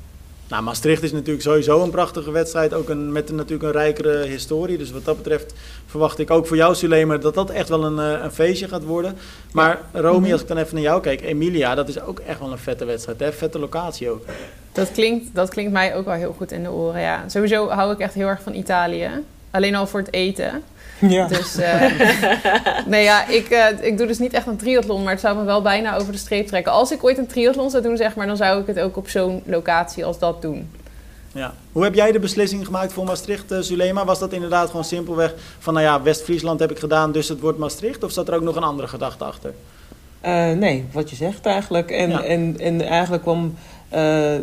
Nou, 0.48 0.62
Maastricht 0.62 1.02
is 1.02 1.12
natuurlijk 1.12 1.42
sowieso 1.42 1.82
een 1.82 1.90
prachtige 1.90 2.30
wedstrijd. 2.30 2.74
Ook 2.74 2.88
een, 2.88 3.12
met 3.12 3.28
een, 3.28 3.34
natuurlijk 3.34 3.62
een 3.74 3.80
rijkere 3.80 4.24
historie. 4.24 4.78
Dus 4.78 4.90
wat 4.90 5.04
dat 5.04 5.16
betreft 5.16 5.54
verwacht 5.86 6.18
ik 6.18 6.30
ook 6.30 6.46
voor 6.46 6.56
jou, 6.56 6.74
Suleiman, 6.74 7.20
dat 7.20 7.34
dat 7.34 7.50
echt 7.50 7.68
wel 7.68 7.84
een, 7.84 7.98
eh, 7.98 8.22
een 8.24 8.32
feestje 8.32 8.68
gaat 8.68 8.84
worden. 8.84 9.16
Maar 9.52 9.80
Romy, 9.92 10.18
Mhm. 10.22 10.32
als 10.32 10.40
ik 10.40 10.48
dan 10.48 10.56
even 10.56 10.74
naar 10.74 10.82
jou 10.82 11.00
kijk. 11.00 11.20
Emilia, 11.22 11.74
dat 11.74 11.88
is 11.88 12.00
ook 12.00 12.18
echt 12.18 12.38
wel 12.38 12.52
een 12.52 12.58
vette 12.58 12.84
wedstrijd. 12.84 13.20
Hè? 13.20 13.32
Vette 13.32 13.58
locatie 13.58 14.10
ook. 14.10 14.24
Dat, 14.72 14.90
klinkt, 14.92 15.34
dat 15.34 15.48
klinkt 15.48 15.72
mij 15.72 15.94
ook 15.96 16.04
wel 16.04 16.14
heel 16.14 16.34
goed 16.36 16.52
in 16.52 16.62
de 16.62 16.70
oren. 16.70 17.00
Ja. 17.00 17.24
Sowieso 17.28 17.68
hou 17.68 17.92
ik 17.92 17.98
echt 17.98 18.14
heel 18.14 18.26
erg 18.28 18.42
van 18.42 18.54
Italië. 18.54 19.10
Alleen 19.50 19.74
al 19.74 19.86
voor 19.86 20.00
het 20.00 20.12
eten. 20.12 20.62
Ja. 21.16 21.26
Dus 21.26 21.56
eh, 21.56 21.82
nee, 22.86 23.02
ja, 23.02 23.26
ik, 23.28 23.48
eh, 23.48 23.64
ik 23.86 23.98
doe 23.98 24.06
dus 24.06 24.18
niet 24.18 24.32
echt 24.32 24.46
een 24.46 24.56
triathlon, 24.56 25.02
maar 25.02 25.12
het 25.12 25.20
zou 25.20 25.36
me 25.36 25.44
wel 25.44 25.62
bijna 25.62 25.96
over 25.96 26.12
de 26.12 26.18
streep 26.18 26.46
trekken. 26.46 26.72
Als 26.72 26.90
ik 26.92 27.04
ooit 27.04 27.18
een 27.18 27.26
triathlon 27.26 27.70
zou 27.70 27.82
doen, 27.82 27.96
zeg 27.96 28.14
maar, 28.14 28.26
dan 28.26 28.36
zou 28.36 28.60
ik 28.60 28.66
het 28.66 28.80
ook 28.80 28.96
op 28.96 29.08
zo'n 29.08 29.42
locatie 29.46 30.04
als 30.04 30.18
dat 30.18 30.42
doen. 30.42 30.70
Ja. 31.32 31.54
Hoe 31.72 31.84
heb 31.84 31.94
jij 31.94 32.12
de 32.12 32.18
beslissing 32.18 32.64
gemaakt 32.64 32.92
voor 32.92 33.04
Maastricht, 33.04 33.50
eh 33.52 33.58
Sulema? 33.60 34.04
Was 34.04 34.18
dat 34.18 34.32
inderdaad 34.32 34.66
gewoon 34.70 34.84
simpelweg 34.84 35.34
van, 35.58 35.74
nou 35.74 35.86
ja, 35.86 36.02
West-Friesland 36.02 36.60
heb 36.60 36.70
ik 36.70 36.78
gedaan, 36.78 37.12
dus 37.12 37.28
het 37.28 37.40
wordt 37.40 37.58
Maastricht? 37.58 38.04
Of 38.04 38.12
zat 38.12 38.28
er 38.28 38.34
ook 38.34 38.42
nog 38.42 38.56
een 38.56 38.62
andere 38.62 38.88
gedachte 38.88 39.24
achter? 39.24 39.54
Eh, 40.20 40.50
nee, 40.50 40.84
wat 40.92 41.10
je 41.10 41.16
zegt 41.16 41.46
eigenlijk. 41.46 41.90
En, 41.90 42.10
Ja. 42.10 42.22
en, 42.22 42.56
en 42.60 42.80
eigenlijk 42.82 43.22
kwam. 43.22 43.54
eh, 43.88 44.34
eh, 44.34 44.42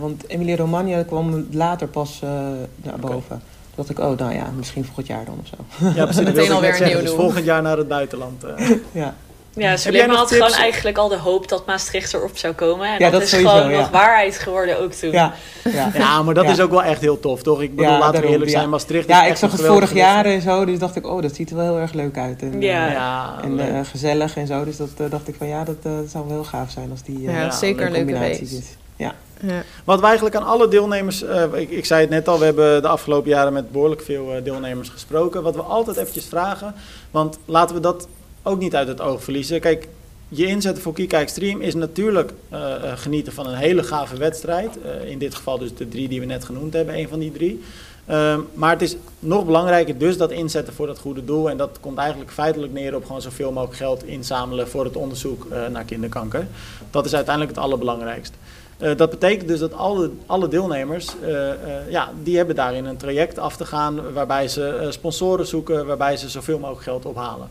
want 0.00 0.24
Emilia 0.28 0.56
Romagna 0.56 1.02
kwam 1.02 1.46
later 1.50 1.88
pas 1.88 2.20
eh, 2.22 2.30
naar 2.76 2.98
boven. 3.00 3.42
Dacht 3.76 3.90
ik, 3.90 3.98
oh, 3.98 4.18
nou 4.18 4.34
ja, 4.34 4.46
misschien 4.56 4.84
volgend 4.84 5.06
jaar 5.06 5.24
dan 5.24 5.38
of 5.42 5.46
zo. 5.46 5.86
Ja, 5.94 6.04
precies. 6.04 6.16
dat 6.24 6.34
Meteen 6.34 6.52
alweer 6.52 6.70
een 6.70 6.76
zeggen. 6.76 6.86
nieuw 6.96 7.04
Dus 7.04 7.14
doel. 7.14 7.18
volgend 7.24 7.44
jaar 7.44 7.62
naar 7.62 7.76
het 7.76 7.88
buitenland. 7.88 8.44
eh. 8.44 8.70
ja. 8.92 9.14
Ja, 9.56 9.76
Suleiman 9.76 10.16
had 10.16 10.28
tips? 10.28 10.44
gewoon 10.46 10.60
eigenlijk 10.62 10.96
al 10.98 11.08
de 11.08 11.16
hoop 11.16 11.48
dat 11.48 11.66
Maastricht 11.66 12.14
erop 12.14 12.36
zou 12.36 12.54
komen. 12.54 12.86
En 12.86 12.92
Ja, 12.92 12.98
dat, 12.98 13.12
dat 13.12 13.22
is 13.22 13.28
sowieso, 13.30 13.50
gewoon 13.56 13.70
ja. 13.70 13.78
nog 13.80 13.90
waarheid 13.90 14.38
geworden 14.38 14.80
ook 14.80 14.92
toen. 14.92 15.10
Ja, 15.10 15.32
ja. 15.64 15.90
Ja, 15.94 16.22
maar 16.22 16.34
dat 16.34 16.44
Ja. 16.44 16.50
is 16.50 16.60
ook 16.60 16.70
wel 16.70 16.82
echt 16.82 17.00
heel 17.00 17.20
tof, 17.20 17.42
toch? 17.42 17.62
Ik 17.62 17.70
bedoel, 17.76 17.92
Ja, 17.92 17.98
laten 17.98 18.20
we 18.20 18.26
eerlijk 18.28 18.50
ja. 18.50 18.58
zijn, 18.58 18.68
Maastricht 18.70 19.08
is 19.08 19.14
ja, 19.14 19.24
ik 19.26 19.36
zag 19.36 19.52
het 19.52 19.60
vorig 19.60 19.94
jaar 19.94 20.24
en 20.24 20.40
zo, 20.42 20.64
dus 20.64 20.78
dacht 20.78 20.96
ik, 20.96 21.06
oh, 21.06 21.22
dat 21.22 21.34
ziet 21.34 21.50
er 21.50 21.56
wel 21.56 21.64
heel 21.64 21.78
erg 21.78 21.92
leuk 21.92 22.18
uit. 22.18 22.42
En, 22.42 22.60
Ja. 22.60 22.86
eh, 22.86 22.92
Ja, 22.92 23.34
en 23.42 23.54
leuk. 23.54 23.68
eh, 23.68 23.80
gezellig 23.90 24.36
en 24.36 24.46
zo, 24.46 24.64
dus 24.64 24.76
dat 24.76 25.10
dacht 25.10 25.28
ik 25.28 25.34
van 25.38 25.46
ja, 25.48 25.64
dat 25.64 25.76
zou 25.82 26.24
wel 26.26 26.34
heel 26.34 26.44
gaaf 26.44 26.70
zijn 26.70 26.90
als 26.90 27.02
die 27.02 27.20
Ja, 27.22 27.30
Ja, 27.30 27.50
zeker 27.50 27.86
een 27.86 27.92
leuke 27.92 28.12
combinatie 28.12 28.42
is. 28.58 28.64
Ja. 28.96 29.14
Ja. 29.40 29.62
Wat 29.84 30.00
we 30.00 30.06
eigenlijk 30.06 30.36
aan 30.36 30.46
alle 30.46 30.68
deelnemers, 30.68 31.22
eh, 31.22 31.54
ik, 31.54 31.70
ik 31.70 31.84
zei 31.84 32.00
het 32.00 32.10
net 32.10 32.28
al, 32.28 32.38
we 32.38 32.44
hebben 32.44 32.82
de 32.82 32.88
afgelopen 32.88 33.30
jaren 33.30 33.52
met 33.52 33.72
behoorlijk 33.72 34.02
veel 34.02 34.34
eh, 34.34 34.44
deelnemers 34.44 34.88
gesproken. 34.88 35.42
Wat 35.42 35.54
we 35.54 35.62
altijd 35.62 35.96
eventjes 35.96 36.26
vragen, 36.26 36.74
want 37.10 37.38
laten 37.44 37.74
we 37.74 37.80
dat 37.80 38.08
ook 38.42 38.58
niet 38.58 38.74
uit 38.74 38.88
het 38.88 39.00
oog 39.00 39.22
verliezen. 39.22 39.60
Kijk, 39.60 39.88
je 40.28 40.46
inzetten 40.46 40.82
voor 40.82 40.92
Kika 40.92 41.18
Extreme 41.18 41.64
is 41.64 41.74
natuurlijk 41.74 42.32
eh, 42.48 42.74
genieten 42.94 43.32
van 43.32 43.46
een 43.46 43.54
hele 43.54 43.82
gave 43.82 44.16
wedstrijd. 44.16 44.78
Eh, 44.82 45.10
in 45.10 45.18
dit 45.18 45.34
geval 45.34 45.58
dus 45.58 45.74
de 45.74 45.88
drie 45.88 46.08
die 46.08 46.20
we 46.20 46.26
net 46.26 46.44
genoemd 46.44 46.72
hebben, 46.72 46.98
een 46.98 47.08
van 47.08 47.18
die 47.18 47.32
drie. 47.32 47.62
Ehm, 48.06 48.40
maar 48.54 48.70
het 48.70 48.82
is 48.82 48.96
nog 49.18 49.44
belangrijker 49.44 49.98
dus 49.98 50.16
dat 50.16 50.30
inzetten 50.30 50.74
voor 50.74 50.86
dat 50.86 50.98
goede 50.98 51.24
doel. 51.24 51.50
En 51.50 51.56
dat 51.56 51.78
komt 51.80 51.98
eigenlijk 51.98 52.30
feitelijk 52.30 52.72
neer 52.72 52.94
op 52.94 53.06
gewoon 53.06 53.22
zoveel 53.22 53.52
mogelijk 53.52 53.76
geld 53.76 54.04
inzamelen 54.04 54.68
voor 54.68 54.84
het 54.84 54.96
onderzoek 54.96 55.46
eh, 55.50 55.66
naar 55.66 55.84
kinderkanker. 55.84 56.46
Dat 56.90 57.04
is 57.04 57.14
uiteindelijk 57.14 57.56
het 57.56 57.64
allerbelangrijkst. 57.64 58.34
Eh, 58.78 58.96
dat 58.96 59.10
betekent 59.10 59.48
dus 59.48 59.58
dat 59.58 59.72
alle, 59.72 60.10
alle 60.26 60.48
deelnemers, 60.48 61.08
eh, 61.22 61.50
ja, 61.88 62.12
die 62.22 62.36
hebben 62.36 62.54
daarin 62.54 62.84
een 62.84 62.96
traject 62.96 63.38
af 63.38 63.56
te 63.56 63.64
gaan 63.64 64.12
waarbij 64.12 64.48
ze 64.48 64.86
sponsoren 64.88 65.46
zoeken, 65.46 65.86
waarbij 65.86 66.16
ze 66.16 66.28
zoveel 66.28 66.58
mogelijk 66.58 66.82
geld 66.82 67.04
ophalen. 67.04 67.48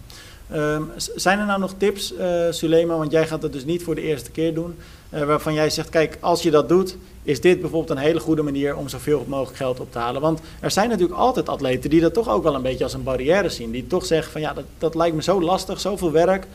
Ehm, 0.51 0.81
zijn 1.15 1.39
er 1.39 1.45
nou 1.45 1.59
nog 1.59 1.73
tips, 1.77 2.13
Sulema, 2.49 2.97
want 2.97 3.12
jij 3.12 3.27
gaat 3.27 3.41
het 3.41 3.53
dus 3.53 3.65
niet 3.65 3.83
voor 3.83 3.95
de 3.95 4.01
eerste 4.01 4.31
keer 4.31 4.53
doen, 4.53 4.75
waarvan 5.09 5.53
jij 5.53 5.69
zegt, 5.69 5.89
kijk, 5.89 6.17
als 6.19 6.43
je 6.43 6.51
dat 6.51 6.69
doet, 6.69 6.97
is 7.23 7.41
dit 7.41 7.62
bijvoorbeeld 7.62 7.97
een 7.97 8.03
hele 8.03 8.19
goede 8.19 8.41
manier 8.41 8.75
om 8.75 8.89
zoveel 8.89 9.25
mogelijk 9.27 9.57
geld 9.57 9.79
op 9.79 9.91
te 9.91 9.97
halen. 9.97 10.21
Want 10.21 10.39
er 10.59 10.71
zijn 10.71 10.89
natuurlijk 10.89 11.19
altijd 11.19 11.49
atleten 11.49 11.89
die 11.89 12.01
dat 12.01 12.13
toch 12.13 12.29
ook 12.29 12.43
wel 12.43 12.55
een 12.55 12.62
beetje 12.62 12.83
als 12.83 12.93
een 12.93 13.03
barrière 13.03 13.49
zien, 13.49 13.71
die 13.71 13.88
toch 13.88 14.05
zeggen 14.05 14.31
van 14.31 14.41
ja, 14.41 14.53
dat, 14.53 14.65
dat 14.77 14.95
lijkt 14.95 15.15
me 15.15 15.21
zo 15.21 15.41
lastig, 15.41 15.79
zoveel 15.79 16.12
werk, 16.12 16.47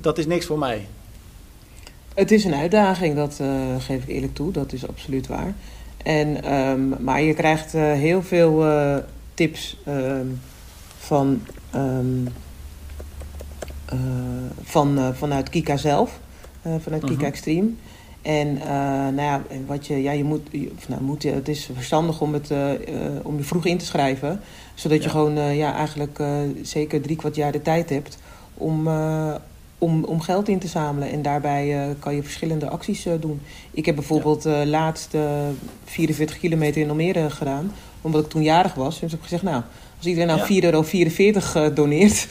dat 0.00 0.18
is 0.18 0.26
niks 0.26 0.46
voor 0.46 0.58
mij. 0.58 0.86
Het 2.14 2.30
is 2.30 2.44
een 2.44 2.54
uitdaging, 2.54 3.16
dat 3.16 3.38
eh, 3.40 3.48
geef 3.78 4.02
ik 4.02 4.08
eerlijk 4.08 4.34
toe, 4.34 4.52
dat 4.52 4.72
is 4.72 4.88
absoluut 4.88 5.26
waar. 5.26 5.54
En, 6.02 6.42
ehm, 6.44 7.02
maar 7.04 7.22
je 7.22 7.34
krijgt 7.34 7.74
eh, 7.74 7.92
heel 7.92 8.22
veel 8.22 8.64
eh, 8.66 8.96
tips 9.34 9.76
ehm, 9.84 10.26
van, 10.98 11.42
ehm, 11.70 12.26
eh, 13.86 13.98
van, 14.62 15.14
vanuit 15.14 15.48
Kika 15.48 15.76
zelf, 15.76 16.18
vanuit 16.62 17.02
Kika 17.04 17.14
Mhm. 17.14 17.24
Extreme. 17.24 17.68
En 18.22 18.52
nou 19.14 19.20
ja, 19.22 19.42
wat 19.66 19.86
je, 19.86 20.02
ja, 20.02 20.12
je 20.12 20.24
moet, 20.24 20.40
je- 20.50 20.72
nou, 20.88 21.02
moet, 21.02 21.22
het 21.22 21.48
is 21.48 21.70
verstandig 21.74 22.20
om, 22.20 22.32
het, 22.32 22.50
om 23.22 23.36
je 23.36 23.42
vroeg 23.42 23.64
in 23.66 23.78
te 23.78 23.84
schrijven, 23.84 24.40
zodat 24.74 25.02
je 25.02 25.08
gewoon 25.08 25.54
ja, 25.56 25.74
eigenlijk 25.74 26.22
zeker 26.62 27.00
drie 27.00 27.16
kwart 27.16 27.34
jaar 27.36 27.52
de 27.52 27.62
tijd 27.62 27.90
hebt 27.90 28.18
om, 28.54 28.88
om, 29.78 30.04
om 30.04 30.20
geld 30.20 30.48
in 30.48 30.58
te 30.58 30.68
zamelen. 30.68 31.10
En 31.10 31.22
daarbij 31.22 31.74
eh, 31.82 31.88
kan 31.98 32.14
je 32.14 32.22
verschillende 32.22 32.68
acties 32.68 33.06
eh, 33.06 33.12
doen. 33.20 33.40
Ik 33.70 33.86
heb 33.86 33.94
bijvoorbeeld 33.94 34.46
eh 34.46 34.60
laatst 34.64 35.14
eh, 35.14 35.22
44 35.84 36.38
kilometer 36.38 36.80
in 36.82 36.88
Almere 36.88 37.30
gedaan, 37.30 37.72
omdat 38.00 38.24
ik 38.24 38.30
toen 38.30 38.42
jarig 38.42 38.74
was. 38.74 39.00
Dus 39.00 39.10
heb 39.10 39.18
ik 39.20 39.24
gezegd, 39.24 39.42
nou, 39.42 39.62
als 39.96 40.06
iedereen 40.06 40.28
nou 40.36 40.54
Ja. 40.54 40.82
4,44 41.42 41.52
euro 41.52 41.72
doneert, 41.72 42.26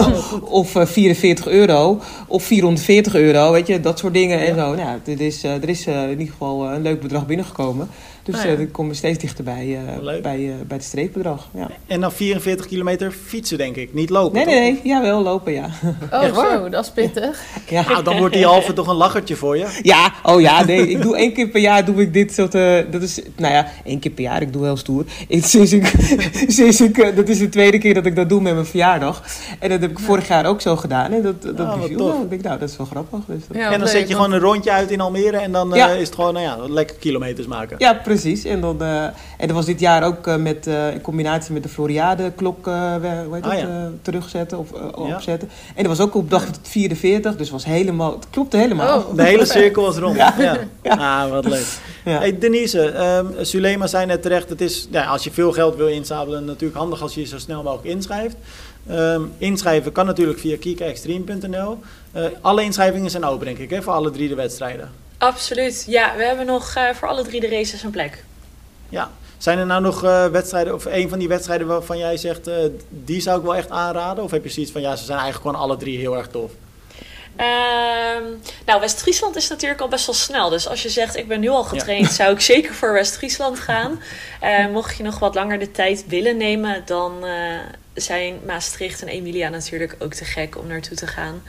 of 0.60 0.74
eh, 0.76 0.86
44 0.86 1.46
euro, 1.46 2.00
of 2.26 2.42
440 2.42 3.14
euro, 3.14 3.52
weet 3.52 3.66
je, 3.66 3.80
dat 3.80 3.98
soort 3.98 4.12
dingen 4.14 4.40
en 4.40 4.54
Ja. 4.54 4.68
zo. 4.68 4.74
Nou, 4.74 4.98
er 5.04 5.20
is, 5.20 5.42
er 5.44 5.68
is 5.68 5.86
in 5.86 6.10
ieder 6.10 6.26
geval 6.26 6.70
een 6.72 6.82
leuk 6.82 7.00
bedrag 7.00 7.26
binnengekomen. 7.26 7.88
Dus 8.24 8.34
Nou 8.34 8.46
ja. 8.46 8.52
eh, 8.52 8.58
dan 8.58 8.70
kom 8.70 8.88
je 8.88 8.94
steeds 8.94 9.18
dichterbij 9.18 9.78
eh, 9.96 10.20
bij, 10.22 10.36
eh, 10.48 10.54
bij 10.66 10.76
het 10.76 10.84
streepbedrag. 10.84 11.48
Ja. 11.54 11.68
En 11.86 12.00
dan 12.00 12.12
44 12.12 12.66
kilometer 12.66 13.10
fietsen, 13.26 13.58
denk 13.58 13.76
ik. 13.76 13.94
Niet 13.94 14.10
lopen. 14.10 14.34
Nee, 14.34 14.44
toch? 14.44 14.54
nee, 14.54 14.72
nee. 14.72 14.80
Jawel, 14.84 15.22
lopen, 15.22 15.52
ja. 15.52 15.68
Oh, 16.12 16.22
Echt 16.22 16.34
waar? 16.34 16.50
zo, 16.58 16.68
dat 16.68 16.84
is 16.84 16.90
pittig. 16.90 17.42
ja. 17.68 17.88
Nou, 17.88 18.02
dan 18.04 18.18
wordt 18.18 18.34
die 18.34 18.44
halve 18.46 18.72
toch 18.72 18.86
een 18.86 18.94
lachertje 18.96 19.36
voor 19.36 19.56
je. 19.56 19.78
Ja, 19.82 20.12
oh 20.22 20.40
ja, 20.40 20.64
nee. 20.64 20.88
Ik 20.88 21.02
doe 21.02 21.16
één 21.16 21.32
keer 21.32 21.48
per 21.48 21.60
jaar 21.60 21.84
doe 21.84 22.00
ik 22.00 22.12
dit 22.12 22.34
soort... 22.34 22.54
eh, 22.54 22.76
dat 22.90 23.02
is, 23.02 23.20
nou 23.36 23.52
ja, 23.54 23.66
één 23.84 23.98
keer 23.98 24.10
per 24.10 24.24
jaar. 24.24 24.42
Ik 24.42 24.52
doe 24.52 24.64
heel 24.64 24.76
stoer. 24.76 25.04
Ik, 25.28 25.44
sinds 25.44 25.72
ik, 25.72 25.92
sinds 26.48 26.80
ik, 26.80 27.16
dat 27.16 27.28
is 27.28 27.38
de 27.38 27.48
tweede 27.48 27.78
keer 27.78 27.94
dat 27.94 28.06
ik 28.06 28.16
dat 28.16 28.28
doe 28.28 28.40
met 28.40 28.54
mijn 28.54 28.66
verjaardag. 28.66 29.22
En 29.58 29.68
dat 29.68 29.80
heb 29.80 29.90
ik 29.90 29.98
vorig 29.98 30.28
jaar 30.28 30.46
ook 30.46 30.60
zo 30.60 30.76
gedaan. 30.76 31.12
En 31.12 31.22
dat, 31.22 31.42
dat 31.42 31.56
wat 31.56 31.80
beviel 31.80 32.06
me. 32.18 32.22
Ik 32.22 32.30
denk, 32.30 32.42
nou, 32.42 32.58
dat 32.58 32.68
is 32.68 32.76
wel 32.76 32.86
grappig. 32.86 33.18
Dus 33.26 33.42
dat- 33.48 33.56
Ja, 33.56 33.64
en 33.64 33.70
dan 33.70 33.80
leuk, 33.80 33.88
zet 33.88 34.08
je 34.08 34.14
want- 34.14 34.24
gewoon 34.26 34.32
een 34.32 34.46
rondje 34.46 34.70
uit 34.70 34.90
in 34.90 35.00
Almere 35.00 35.36
en 35.36 35.52
dan 35.52 35.72
eh, 35.72 35.78
Ja. 35.78 35.88
is 35.90 36.06
het 36.06 36.14
gewoon, 36.14 36.34
nou 36.34 36.46
ja, 36.46 36.72
lekker 36.72 36.96
kilometers 36.96 37.46
maken. 37.46 37.76
Ja, 37.78 37.92
precies. 37.94 38.11
En, 38.44 38.60
dan, 38.60 38.82
eh, 38.82 39.02
en 39.04 39.46
dat 39.46 39.50
was 39.50 39.66
dit 39.66 39.80
jaar 39.80 40.04
ook 40.04 40.26
eh, 40.26 40.36
met, 40.36 40.66
eh, 40.66 40.92
in 40.92 41.00
combinatie 41.00 41.52
met 41.52 41.62
de 41.62 41.68
Floriade-klok 41.68 42.64
hoe 42.64 43.28
heet 43.32 43.42
Ah, 43.44 43.50
dat, 43.50 43.58
ja. 43.60 43.66
eh, 43.68 43.84
terugzetten 44.02 44.58
of 44.58 44.68
Ja. 44.74 45.14
opzetten. 45.14 45.48
En 45.74 45.84
dat 45.84 45.96
was 45.96 46.06
ook 46.06 46.14
op 46.14 46.30
dag 46.30 46.44
44, 46.62 47.36
dus 47.36 47.50
was 47.50 47.64
helemaal, 47.64 48.10
het 48.12 48.26
klopte 48.30 48.56
helemaal. 48.56 48.98
Oh. 48.98 49.16
De 49.16 49.22
hele 49.22 49.44
cirkel 49.44 49.82
was 49.82 49.96
rond. 49.96 50.16
Ja. 50.16 50.34
Ja. 50.38 50.58
Ah, 50.82 51.30
wat 51.30 51.44
leuk. 51.44 51.66
Ja. 52.04 52.18
Hey 52.18 52.38
Denise, 52.38 52.80
ehm 52.90 53.26
Sulema 53.40 53.86
zei 53.86 54.06
net 54.06 54.22
terecht, 54.22 54.48
het 54.48 54.60
is, 54.60 54.88
ja, 54.90 55.04
als 55.04 55.24
je 55.24 55.30
veel 55.30 55.52
geld 55.52 55.76
wil 55.76 55.88
inzamelen, 55.88 56.44
natuurlijk 56.44 56.78
handig 56.78 57.02
als 57.02 57.14
je 57.14 57.20
je 57.20 57.26
zo 57.26 57.38
snel 57.38 57.62
mogelijk 57.62 57.88
inschrijft. 57.94 58.36
Ehm, 58.88 59.22
inschrijven 59.38 59.92
kan 59.92 60.06
natuurlijk 60.06 60.38
via 60.38 60.56
kikaextreme.nl. 60.60 61.78
Eh 62.12 62.24
alle 62.40 62.62
inschrijvingen 62.62 63.10
zijn 63.10 63.24
open, 63.24 63.46
denk 63.46 63.58
ik, 63.58 63.70
hè, 63.70 63.82
voor 63.82 63.92
alle 63.92 64.10
drie 64.10 64.28
de 64.28 64.34
wedstrijden. 64.34 64.90
Absoluut. 65.22 65.84
Ja, 65.86 66.16
we 66.16 66.24
hebben 66.24 66.46
nog 66.46 66.74
eh, 66.74 66.88
voor 66.94 67.08
alle 67.08 67.22
drie 67.22 67.40
de 67.40 67.48
races 67.48 67.82
een 67.82 67.90
plek. 67.90 68.24
Ja. 68.88 69.10
Zijn 69.38 69.58
er 69.58 69.66
nou 69.66 69.82
nog 69.82 70.04
eh, 70.04 70.26
wedstrijden, 70.26 70.74
of 70.74 70.84
een 70.84 71.08
van 71.08 71.18
die 71.18 71.28
wedstrijden 71.28 71.66
waarvan 71.66 71.98
jij 71.98 72.16
zegt, 72.16 72.46
eh, 72.46 72.56
die 72.88 73.20
zou 73.20 73.38
ik 73.38 73.44
wel 73.44 73.54
echt 73.54 73.70
aanraden? 73.70 74.24
Of 74.24 74.30
heb 74.30 74.44
je 74.44 74.50
zoiets 74.50 74.72
van, 74.72 74.80
ja, 74.80 74.96
ze 74.96 75.04
zijn 75.04 75.18
eigenlijk 75.18 75.48
gewoon 75.48 75.68
alle 75.68 75.76
drie 75.76 75.98
heel 75.98 76.16
erg 76.16 76.28
tof? 76.28 76.50
Ehm, 77.36 78.22
nou, 78.66 78.80
West-Friesland 78.80 79.36
is 79.36 79.48
natuurlijk 79.48 79.80
al 79.80 79.88
best 79.88 80.06
wel 80.06 80.14
snel. 80.14 80.48
Dus 80.48 80.68
als 80.68 80.82
je 80.82 80.88
zegt, 80.88 81.16
ik 81.16 81.28
ben 81.28 81.40
nu 81.40 81.48
al 81.48 81.64
getraind, 81.64 82.12
zou 82.12 82.32
ik 82.32 82.40
zeker 82.54 82.74
voor 82.74 82.92
West-Friesland 82.92 83.58
gaan. 83.58 84.00
Mocht 84.72 84.96
je 84.96 85.02
nog 85.02 85.18
wat 85.18 85.34
langer 85.34 85.58
de 85.58 85.70
tijd 85.70 86.04
willen 86.06 86.36
nemen, 86.36 86.82
dan 86.86 87.24
zijn 87.94 88.40
Maastricht 88.46 89.02
en 89.02 89.08
Emilia 89.08 89.48
natuurlijk 89.48 89.96
ook 89.98 90.14
te 90.14 90.24
gek 90.24 90.58
om 90.58 90.66
naartoe 90.66 90.96
te 90.96 91.06
gaan. 91.06 91.42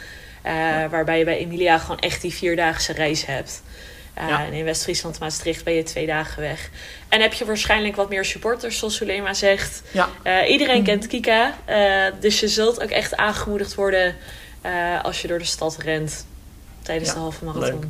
Eh, 0.43 0.53
Waarbij 0.89 1.17
je 1.17 1.25
bij 1.25 1.38
Emilia 1.38 1.77
gewoon 1.77 1.99
echt 1.99 2.21
die 2.21 2.34
vierdaagse 2.34 2.93
reis 2.93 3.25
hebt. 3.25 3.62
Eh, 4.13 4.27
Ja. 4.27 4.45
En 4.45 4.53
in 4.53 4.63
West-Friesland, 4.65 5.19
Maastricht 5.19 5.63
ben 5.63 5.73
je 5.73 5.84
twee 5.84 6.06
dagen 6.06 6.41
weg. 6.41 6.69
En 7.10 7.21
heb 7.21 7.34
je 7.34 7.45
waarschijnlijk 7.45 7.95
wat 7.95 8.10
meer 8.10 8.25
supporters, 8.25 8.77
zoals 8.77 8.95
Sulema 8.95 9.34
zegt. 9.34 9.82
Ja. 9.91 10.10
Eh, 10.23 10.49
iedereen 10.49 10.84
kent 10.84 11.08
Kika, 11.08 11.53
dus 12.19 12.39
je 12.39 12.47
zult 12.47 12.82
ook 12.84 12.89
echt 12.89 13.15
aangemoedigd 13.15 13.75
worden 13.75 14.15
als 15.01 15.21
je 15.21 15.27
door 15.27 15.39
de 15.39 15.45
stad 15.45 15.77
rent 15.77 16.25
tijdens 16.82 17.10
Ja, 17.10 17.15
de 17.15 17.21
halve 17.21 17.60
leuk. 17.60 17.84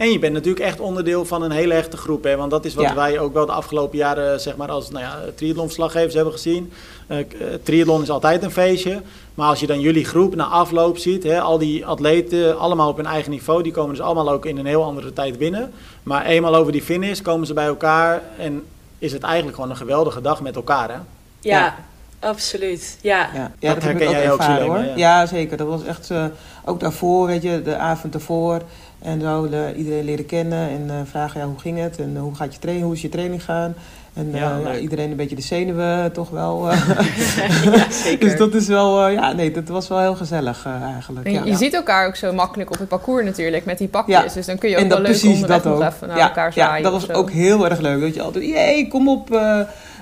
En 0.00 0.10
je 0.12 0.18
bent 0.18 0.32
natuurlijk 0.32 0.64
echt 0.64 0.80
onderdeel 0.80 1.24
van 1.24 1.42
een 1.42 1.50
hele 1.50 1.74
echte 1.74 1.96
groep. 1.96 2.24
Hè? 2.24 2.36
Want 2.36 2.50
dat 2.50 2.64
is 2.64 2.74
wat 2.74 2.84
Ja. 2.84 2.94
wij 2.94 3.18
ook 3.18 3.32
wel 3.32 3.46
de 3.46 3.52
afgelopen 3.52 3.98
jaren 3.98 4.40
zeg 4.40 4.56
maar, 4.56 4.70
als 4.70 4.90
nou 4.90 5.04
ja, 5.04 5.18
triathlonverslaggevers 5.34 6.14
hebben 6.14 6.32
gezien. 6.32 6.72
Eh, 7.06 7.18
eh, 7.18 7.26
triathlon 7.62 8.02
is 8.02 8.10
altijd 8.10 8.42
een 8.42 8.50
feestje. 8.50 9.02
Maar 9.34 9.48
als 9.48 9.60
je 9.60 9.66
dan 9.66 9.80
jullie 9.80 10.04
groep 10.04 10.34
na 10.34 10.44
afloop 10.44 10.98
ziet, 10.98 11.22
hè, 11.22 11.40
al 11.40 11.58
die 11.58 11.86
atleten 11.86 12.58
allemaal 12.58 12.88
op 12.88 12.96
hun 12.96 13.06
eigen 13.06 13.30
niveau, 13.30 13.62
die 13.62 13.72
komen 13.72 13.94
dus 13.94 14.04
allemaal 14.04 14.30
ook 14.30 14.46
in 14.46 14.58
een 14.58 14.66
heel 14.66 14.84
andere 14.84 15.12
tijd 15.12 15.38
binnen. 15.38 15.72
Maar 16.02 16.24
eenmaal 16.24 16.54
over 16.56 16.72
die 16.72 16.82
finish 16.82 17.20
komen 17.20 17.46
ze 17.46 17.52
bij 17.54 17.66
elkaar 17.66 18.22
en 18.38 18.62
is 18.98 19.12
het 19.12 19.22
eigenlijk 19.22 19.54
gewoon 19.54 19.70
een 19.70 19.76
geweldige 19.76 20.20
dag 20.20 20.40
met 20.40 20.56
elkaar. 20.56 20.88
Hè? 20.88 20.94
Ja, 20.94 21.04
Ja. 21.40 21.74
absoluut. 22.20 22.98
Ja. 23.00 23.18
Ja, 23.34 23.42
Dat 23.42 23.50
ja 23.58 23.74
dat, 23.74 23.82
heb 23.82 23.92
herken 23.92 24.00
ik 24.02 24.08
ook 24.08 24.14
jij 24.22 24.32
ook, 24.32 24.38
ervaren 24.38 24.66
hoor. 24.66 24.78
ja. 24.78 24.92
Ja. 24.96 25.26
zeker. 25.26 25.56
Dat 25.56 25.66
was 25.66 25.84
echt 25.84 26.10
eh, 26.10 26.24
ook 26.64 26.80
daarvoor, 26.80 27.26
weet 27.26 27.42
je, 27.42 27.62
de 27.62 27.76
avond 27.76 28.14
ervoor. 28.14 28.62
En 29.02 29.20
zo 29.20 29.48
de- 29.48 29.74
iedereen 29.76 30.04
leren 30.04 30.26
kennen 30.26 30.68
en 30.68 30.84
eh, 30.88 30.94
vragen 31.10 31.40
ja, 31.40 31.46
hoe 31.46 31.58
ging 31.58 31.78
het 31.78 31.98
en 31.98 32.12
eh, 32.16 32.22
hoe 32.22 32.34
gaat 32.34 32.52
je 32.54 32.58
trainen, 32.60 32.84
hoe 32.84 32.94
is 32.94 33.02
je 33.02 33.08
training 33.08 33.44
gaan. 33.44 33.74
En 34.14 34.30
eh, 34.34 34.40
Ja, 34.40 34.76
iedereen 34.76 35.10
een 35.10 35.16
beetje 35.16 35.36
de 35.36 35.42
zenuwen 35.42 36.12
toch 36.12 36.30
wel. 36.30 36.70
eh. 36.70 36.88
ja, 37.74 37.90
zeker. 37.90 38.28
dus 38.28 38.38
dat 38.38 38.54
is 38.54 38.66
wel, 38.66 39.06
eh, 39.06 39.12
ja, 39.12 39.32
nee, 39.32 39.50
dat 39.50 39.68
was 39.68 39.88
wel 39.88 40.00
heel 40.00 40.14
gezellig 40.14 40.66
eigenlijk. 40.82 41.26
En 41.26 41.32
ja. 41.32 41.44
je 41.44 41.56
ziet 41.56 41.74
elkaar 41.74 42.06
ook 42.06 42.16
zo 42.16 42.32
makkelijk 42.32 42.70
op 42.70 42.78
het 42.78 42.88
parcours 42.88 43.24
natuurlijk, 43.24 43.64
met 43.64 43.78
die 43.78 43.88
pakjes. 43.88 44.16
Ja. 44.16 44.32
Dus 44.34 44.46
dan 44.46 44.58
kun 44.58 44.68
je 44.70 44.76
ook 44.76 44.82
en 44.82 44.88
wel 44.88 44.98
leuk 44.98 45.06
precies 45.06 45.32
onderweg 45.34 45.62
dat 45.62 45.72
nog 45.78 45.82
ook. 45.82 45.92
even 45.92 46.08
naar 46.08 46.16
ja, 46.16 46.28
elkaar 46.28 46.52
zwaaien. 46.52 46.76
ja, 46.76 46.90
dat 46.90 46.92
was 47.06 47.10
ook 47.10 47.30
heel 47.30 47.68
erg 47.70 47.78
leuk. 47.80 48.00
Dat 48.00 48.14
je 48.14 48.22
altijd, 48.22 48.44
jee, 48.44 48.88
kom 48.88 49.08
op, 49.08 49.40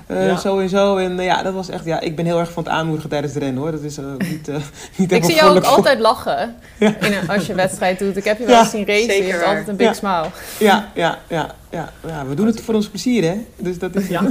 eh, 0.09 0.27
Ja. 0.27 0.37
zo 0.37 0.59
en 0.59 0.69
zo. 0.69 0.97
En 0.97 1.19
eh, 1.19 1.25
ja, 1.25 1.43
dat 1.43 1.53
was 1.53 1.69
echt, 1.69 1.85
ja, 1.85 1.99
ik 1.99 2.15
ben 2.15 2.25
heel 2.25 2.39
erg 2.39 2.51
van 2.51 2.63
het 2.63 2.71
aanmoedigen 2.71 3.09
tijdens 3.09 3.33
de 3.33 3.39
rennen 3.39 3.61
hoor. 3.61 3.71
Dat 3.71 3.81
is 3.81 3.97
eh, 3.97 4.05
niet, 4.31 4.47
eh 4.47 4.55
niet 4.95 5.11
Ik 5.11 5.23
zie 5.23 5.35
jou 5.35 5.57
ook 5.57 5.65
voor- 5.65 5.75
altijd 5.75 5.99
lachen 5.99 6.55
in 6.79 6.95
een, 7.01 7.29
als 7.29 7.45
je 7.45 7.53
wedstrijd 7.53 7.99
doet. 7.99 8.17
Ik 8.17 8.23
heb 8.23 8.39
je 8.39 8.45
wel 8.55 8.59
eens 8.59 8.69
zien 8.69 8.85
racen. 8.85 9.15
Je 9.15 9.23
hebt 9.23 9.39
waar. 9.39 9.47
altijd 9.49 9.67
een 9.67 9.75
big 9.75 9.87
Ja. 9.87 9.93
smile. 9.93 10.25
Ja, 10.59 10.89
ja, 10.93 11.17
ja, 11.27 11.55
ja, 11.69 11.89
ja, 12.07 12.25
we 12.27 12.33
doen 12.35 12.45
het 12.45 12.61
voor 12.61 12.73
ons 12.73 12.87
plezier 12.87 13.23
hè. 13.23 13.45
Dus 13.57 13.79
dat 13.79 13.95
is 13.95 14.07
Ja. 14.07 14.21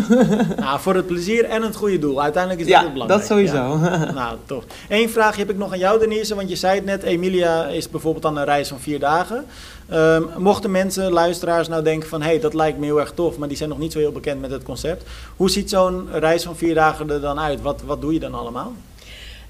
nou, 0.56 0.80
voor 0.80 0.94
het 0.94 1.06
plezier 1.06 1.44
en 1.44 1.62
het 1.62 1.76
goede 1.76 1.98
doel. 1.98 2.22
Uiteindelijk 2.22 2.62
is 2.64 2.68
dat 2.68 2.76
ja 2.78 2.82
het 2.84 2.92
belangrijk. 2.92 3.20
dat 3.20 3.28
sowieso. 3.30 3.76
Nou, 4.14 4.36
tof. 4.46 4.64
Eén 4.88 5.10
vraagje 5.10 5.40
heb 5.40 5.50
ik 5.50 5.56
nog 5.56 5.72
aan 5.72 5.78
jou, 5.78 5.98
Denise. 5.98 6.34
Want 6.34 6.48
je 6.48 6.56
zei 6.56 6.74
het 6.74 6.84
net, 6.84 7.02
Emilia 7.02 7.66
is 7.66 7.90
bijvoorbeeld 7.90 8.24
aan 8.26 8.36
een 8.36 8.44
reis 8.44 8.68
van 8.68 8.80
vier 8.80 8.98
dagen. 8.98 9.44
Ehm, 9.88 10.22
mochten 10.36 10.70
mensen, 10.70 11.12
luisteraars 11.12 11.68
nou 11.68 11.82
denken 11.82 12.08
van... 12.08 12.22
hé, 12.22 12.28
hey, 12.28 12.40
dat 12.40 12.54
lijkt 12.54 12.78
me 12.78 12.84
heel 12.84 13.00
erg 13.00 13.12
tof, 13.12 13.38
maar 13.38 13.48
die 13.48 13.56
zijn 13.56 13.68
nog 13.68 13.78
niet 13.78 13.92
zo 13.92 13.98
heel 13.98 14.12
bekend 14.12 14.40
met 14.40 14.50
het 14.50 14.62
concept. 14.62 15.02
Hoe 15.36 15.50
ziet 15.50 15.70
zo'n 15.70 16.08
reis 16.12 16.42
van 16.42 16.56
vier 16.56 16.74
dagen 16.74 17.10
er 17.10 17.20
dan 17.20 17.40
uit? 17.40 17.62
Wat, 17.62 17.82
wat 17.82 18.00
doe 18.00 18.12
je 18.12 18.20
dan 18.20 18.34
allemaal? 18.34 18.72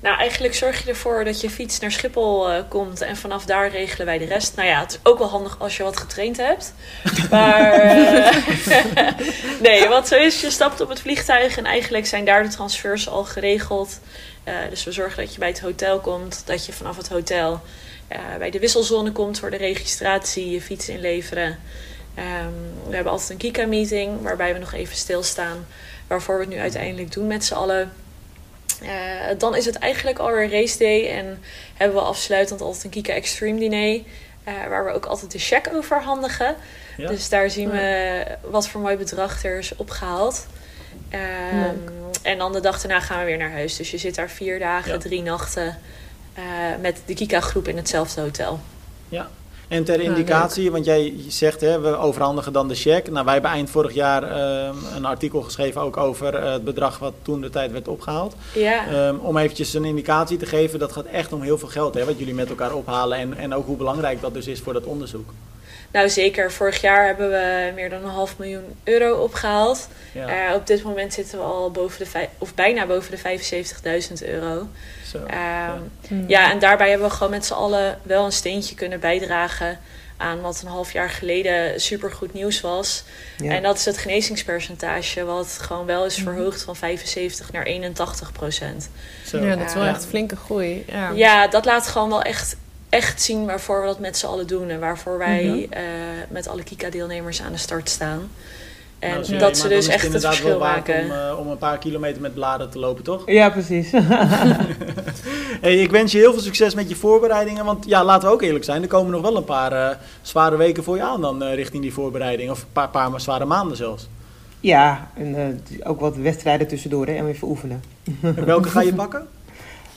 Nou, 0.00 0.18
eigenlijk 0.18 0.54
zorg 0.54 0.82
je 0.82 0.88
ervoor 0.88 1.24
dat 1.24 1.40
je 1.40 1.50
fiets 1.50 1.78
naar 1.78 1.92
Schiphol 1.92 2.50
eh, 2.50 2.62
komt 2.68 3.00
en 3.00 3.16
vanaf 3.16 3.44
daar 3.44 3.70
regelen 3.70 4.06
wij 4.06 4.18
de 4.18 4.24
rest. 4.24 4.56
Nou 4.56 4.68
ja, 4.68 4.80
het 4.80 4.92
is 4.92 5.10
ook 5.10 5.18
wel 5.18 5.28
handig 5.28 5.56
als 5.58 5.76
je 5.76 5.82
wat 5.82 5.96
getraind 5.96 6.36
hebt. 6.36 6.74
Maar 7.30 7.72
eh, 7.72 8.36
nee, 9.60 9.88
wat 9.88 10.08
zo 10.08 10.14
is, 10.14 10.40
je 10.40 10.50
stapt 10.50 10.80
op 10.80 10.88
het 10.88 11.00
vliegtuig 11.00 11.56
en 11.56 11.64
eigenlijk 11.64 12.06
zijn 12.06 12.24
daar 12.24 12.42
de 12.42 12.48
transfers 12.48 13.08
al 13.08 13.24
geregeld. 13.24 14.00
Eh, 14.44 14.54
dus 14.70 14.84
we 14.84 14.92
zorgen 14.92 15.24
dat 15.24 15.32
je 15.32 15.38
bij 15.38 15.48
het 15.48 15.60
hotel 15.60 16.00
komt, 16.00 16.42
dat 16.46 16.66
je 16.66 16.72
vanaf 16.72 16.96
het 16.96 17.08
hotel 17.08 17.60
bij 18.38 18.50
de 18.50 18.58
wisselzone 18.58 19.12
komt 19.12 19.38
voor 19.38 19.50
de 19.50 19.56
registratie, 19.56 20.50
je 20.50 20.60
fiets 20.60 20.88
inleveren. 20.88 21.58
Ehm, 22.14 22.52
we 22.88 22.94
hebben 22.94 23.12
altijd 23.12 23.30
een 23.30 23.36
Kika-meeting 23.36 24.22
waarbij 24.22 24.52
we 24.52 24.58
nog 24.58 24.72
even 24.72 24.96
stilstaan 24.96 25.66
waarvoor 26.06 26.34
we 26.34 26.40
het 26.44 26.50
nu 26.52 26.58
uiteindelijk 26.58 27.12
doen 27.12 27.26
met 27.26 27.44
z'n 27.44 27.54
allen. 27.54 27.92
Eh, 28.82 28.88
dan 29.38 29.56
is 29.56 29.64
het 29.64 29.74
eigenlijk 29.78 30.18
alweer 30.18 30.50
race 30.50 30.78
day 30.78 31.10
en 31.10 31.42
hebben 31.74 31.96
we 31.96 32.02
afsluitend 32.04 32.60
altijd 32.60 32.84
een 32.84 32.90
Kika 32.90 33.12
Extreme 33.12 33.58
diner. 33.58 34.00
eh, 34.44 34.54
waar 34.68 34.84
we 34.84 34.90
ook 34.92 35.06
altijd 35.06 35.30
de 35.32 35.38
check 35.38 35.70
overhandigen. 35.74 36.54
Ja? 36.96 37.08
Dus 37.08 37.28
daar 37.28 37.50
zien 37.50 37.70
we 37.70 38.24
wat 38.42 38.68
voor 38.68 38.80
mooi 38.80 38.96
bedrag 38.96 39.44
er 39.44 39.58
is 39.58 39.76
opgehaald. 39.76 40.46
Ehm, 41.08 41.74
en 42.22 42.38
dan 42.38 42.52
de 42.52 42.60
dag 42.60 42.80
daarna 42.80 43.00
gaan 43.00 43.18
we 43.18 43.24
weer 43.24 43.36
naar 43.36 43.50
huis. 43.50 43.76
Dus 43.76 43.90
je 43.90 43.98
zit 43.98 44.14
daar 44.14 44.30
vier 44.30 44.58
dagen, 44.58 44.92
Ja. 44.92 44.98
drie 44.98 45.22
nachten 45.22 45.66
eh, 45.66 45.74
met 46.80 47.02
de 47.06 47.14
Kika-groep 47.14 47.68
in 47.68 47.76
hetzelfde 47.76 48.20
hotel. 48.20 48.60
Ja. 49.08 49.28
En 49.68 49.84
ter 49.84 50.02
Ja, 50.02 50.08
indicatie, 50.10 50.70
want 50.70 50.84
jij 50.84 51.14
zegt 51.28 51.60
hè, 51.60 51.80
we 51.80 51.96
overhandigen 51.96 52.52
dan 52.52 52.68
de 52.68 52.74
check. 52.74 53.10
Nou, 53.10 53.24
wij 53.24 53.32
hebben 53.32 53.50
eind 53.50 53.70
vorig 53.70 53.94
jaar 53.94 54.22
ehm, 54.22 54.76
een 54.96 55.04
artikel 55.04 55.42
geschreven 55.42 55.80
ook 55.80 55.96
over 55.96 56.34
eh, 56.34 56.52
het 56.52 56.64
bedrag 56.64 56.98
wat 56.98 57.12
toen 57.22 57.40
de 57.40 57.50
tijd 57.50 57.72
werd 57.72 57.88
opgehaald. 57.88 58.34
Ja, 58.54 58.86
Ehm, 58.86 59.16
om 59.16 59.36
eventjes 59.36 59.74
een 59.74 59.84
indicatie 59.84 60.36
te 60.36 60.46
geven, 60.46 60.78
dat 60.78 60.92
gaat 60.92 61.04
echt 61.04 61.32
om 61.32 61.42
heel 61.42 61.58
veel 61.58 61.68
geld, 61.68 61.94
hè, 61.94 62.04
wat 62.04 62.18
jullie 62.18 62.34
met 62.34 62.48
elkaar 62.48 62.74
ophalen. 62.74 63.18
En, 63.18 63.36
en 63.36 63.54
ook 63.54 63.66
hoe 63.66 63.76
belangrijk 63.76 64.20
dat 64.20 64.34
dus 64.34 64.46
is 64.46 64.60
voor 64.60 64.72
dat 64.72 64.84
onderzoek. 64.84 65.30
Nou 65.92 66.08
zeker. 66.08 66.52
Vorig 66.52 66.80
jaar 66.80 67.06
hebben 67.06 67.30
we 67.30 67.72
meer 67.74 67.90
dan 67.90 68.02
een 68.04 68.10
half 68.10 68.38
miljoen 68.38 68.76
euro 68.84 69.22
opgehaald. 69.22 69.88
Ja, 70.12 70.48
Eh, 70.48 70.54
op 70.54 70.66
dit 70.66 70.82
moment 70.82 71.12
zitten 71.14 71.38
we 71.38 71.44
al 71.44 71.70
boven 71.70 72.04
de 72.12 72.28
of 72.38 72.54
bijna 72.54 72.86
boven 72.86 73.10
de 73.10 73.16
75.000 73.18 74.22
euro. 74.24 74.68
zo. 75.10 75.18
Ehm, 75.26 75.78
Hmm. 76.08 76.24
Ja, 76.28 76.50
en 76.50 76.58
daarbij 76.58 76.88
hebben 76.90 77.08
we 77.08 77.14
gewoon 77.14 77.30
met 77.32 77.46
z'n 77.46 77.52
allen 77.52 77.98
wel 78.02 78.24
een 78.24 78.32
steentje 78.32 78.74
kunnen 78.74 79.00
bijdragen 79.00 79.78
aan 80.16 80.40
wat 80.40 80.60
een 80.62 80.68
half 80.68 80.92
jaar 80.92 81.10
geleden 81.10 81.80
supergoed 81.80 82.32
nieuws 82.32 82.60
was. 82.60 83.04
Ja. 83.36 83.52
En 83.52 83.62
dat 83.62 83.76
is 83.78 83.84
het 83.84 83.98
genezingspercentage, 83.98 85.24
wat 85.24 85.58
gewoon 85.60 85.86
wel 85.86 86.04
is 86.06 86.14
verhoogd 86.16 86.62
van 86.62 86.76
75 86.76 87.52
naar 87.52 87.62
81 87.64 88.32
procent. 88.32 88.90
Zo. 89.26 89.38
Ja, 89.44 89.56
dat 89.56 89.68
is 89.68 89.74
wel 89.74 89.84
echt 89.84 90.06
flinke 90.06 90.36
groei. 90.36 90.84
Ja. 90.86 91.10
Ja, 91.14 91.46
dat 91.48 91.64
laat 91.64 91.86
gewoon 91.86 92.08
wel 92.08 92.22
echt, 92.22 92.56
echt 92.88 93.22
zien 93.22 93.46
waarvoor 93.46 93.80
we 93.80 93.86
dat 93.86 93.98
met 93.98 94.16
z'n 94.16 94.26
allen 94.26 94.46
doen 94.46 94.68
en 94.68 94.80
waarvoor 94.80 95.18
wij 95.18 95.44
Mhm. 95.44 95.72
eh, 95.72 95.82
met 96.30 96.48
alle 96.48 96.62
Kika-deelnemers 96.62 97.42
aan 97.42 97.52
de 97.52 97.58
start 97.58 97.88
staan. 97.88 98.30
En 98.98 99.10
Nou, 99.10 99.24
sorry, 99.24 99.38
dat 99.40 99.56
ze 99.58 99.68
dus 99.68 99.84
het 99.84 99.94
echt 99.94 100.02
het 100.04 100.04
inderdaad 100.14 100.36
verschil 100.36 100.58
maken. 100.58 101.04
Om, 101.04 101.10
eh, 101.10 101.38
om 101.38 101.48
een 101.48 101.58
paar 101.58 101.78
kilometer 101.78 102.20
met 102.22 102.34
bladen 102.34 102.70
te 102.70 102.78
lopen, 102.78 103.04
toch? 103.04 103.22
Ja, 103.26 103.50
precies. 103.50 103.90
Hey, 105.60 105.76
ik 105.82 105.90
wens 105.90 106.12
je 106.12 106.18
heel 106.18 106.32
veel 106.32 106.42
succes 106.42 106.74
met 106.74 106.88
je 106.88 106.96
voorbereidingen. 106.96 107.64
Want 107.64 107.84
ja, 107.86 108.04
laten 108.04 108.28
we 108.28 108.34
ook 108.34 108.42
eerlijk 108.42 108.64
zijn, 108.64 108.82
er 108.82 108.88
komen 108.88 109.10
nog 109.12 109.22
wel 109.22 109.36
een 109.36 109.44
paar 109.44 109.72
eh, 109.72 109.96
zware 110.22 110.56
weken 110.56 110.84
voor 110.84 110.96
je 110.96 111.02
aan 111.02 111.20
dan 111.20 111.42
eh, 111.42 111.54
richting 111.54 111.82
die 111.82 111.92
voorbereiding. 111.92 112.50
Of 112.50 112.62
een 112.62 112.72
paar, 112.72 112.88
paar 112.88 113.20
zware 113.20 113.44
maanden 113.44 113.76
zelfs. 113.76 114.08
Ja, 114.60 115.10
en 115.16 115.34
eh, 115.36 115.88
ook 115.88 116.00
wat 116.00 116.16
wedstrijden 116.16 116.66
tussendoor 116.68 117.06
hè, 117.06 117.14
en 117.14 117.26
even 117.26 117.48
oefenen. 117.48 117.82
En 118.22 118.44
welke 118.44 118.68
ga 118.68 118.80
je 118.82 118.94
pakken? 119.04 119.26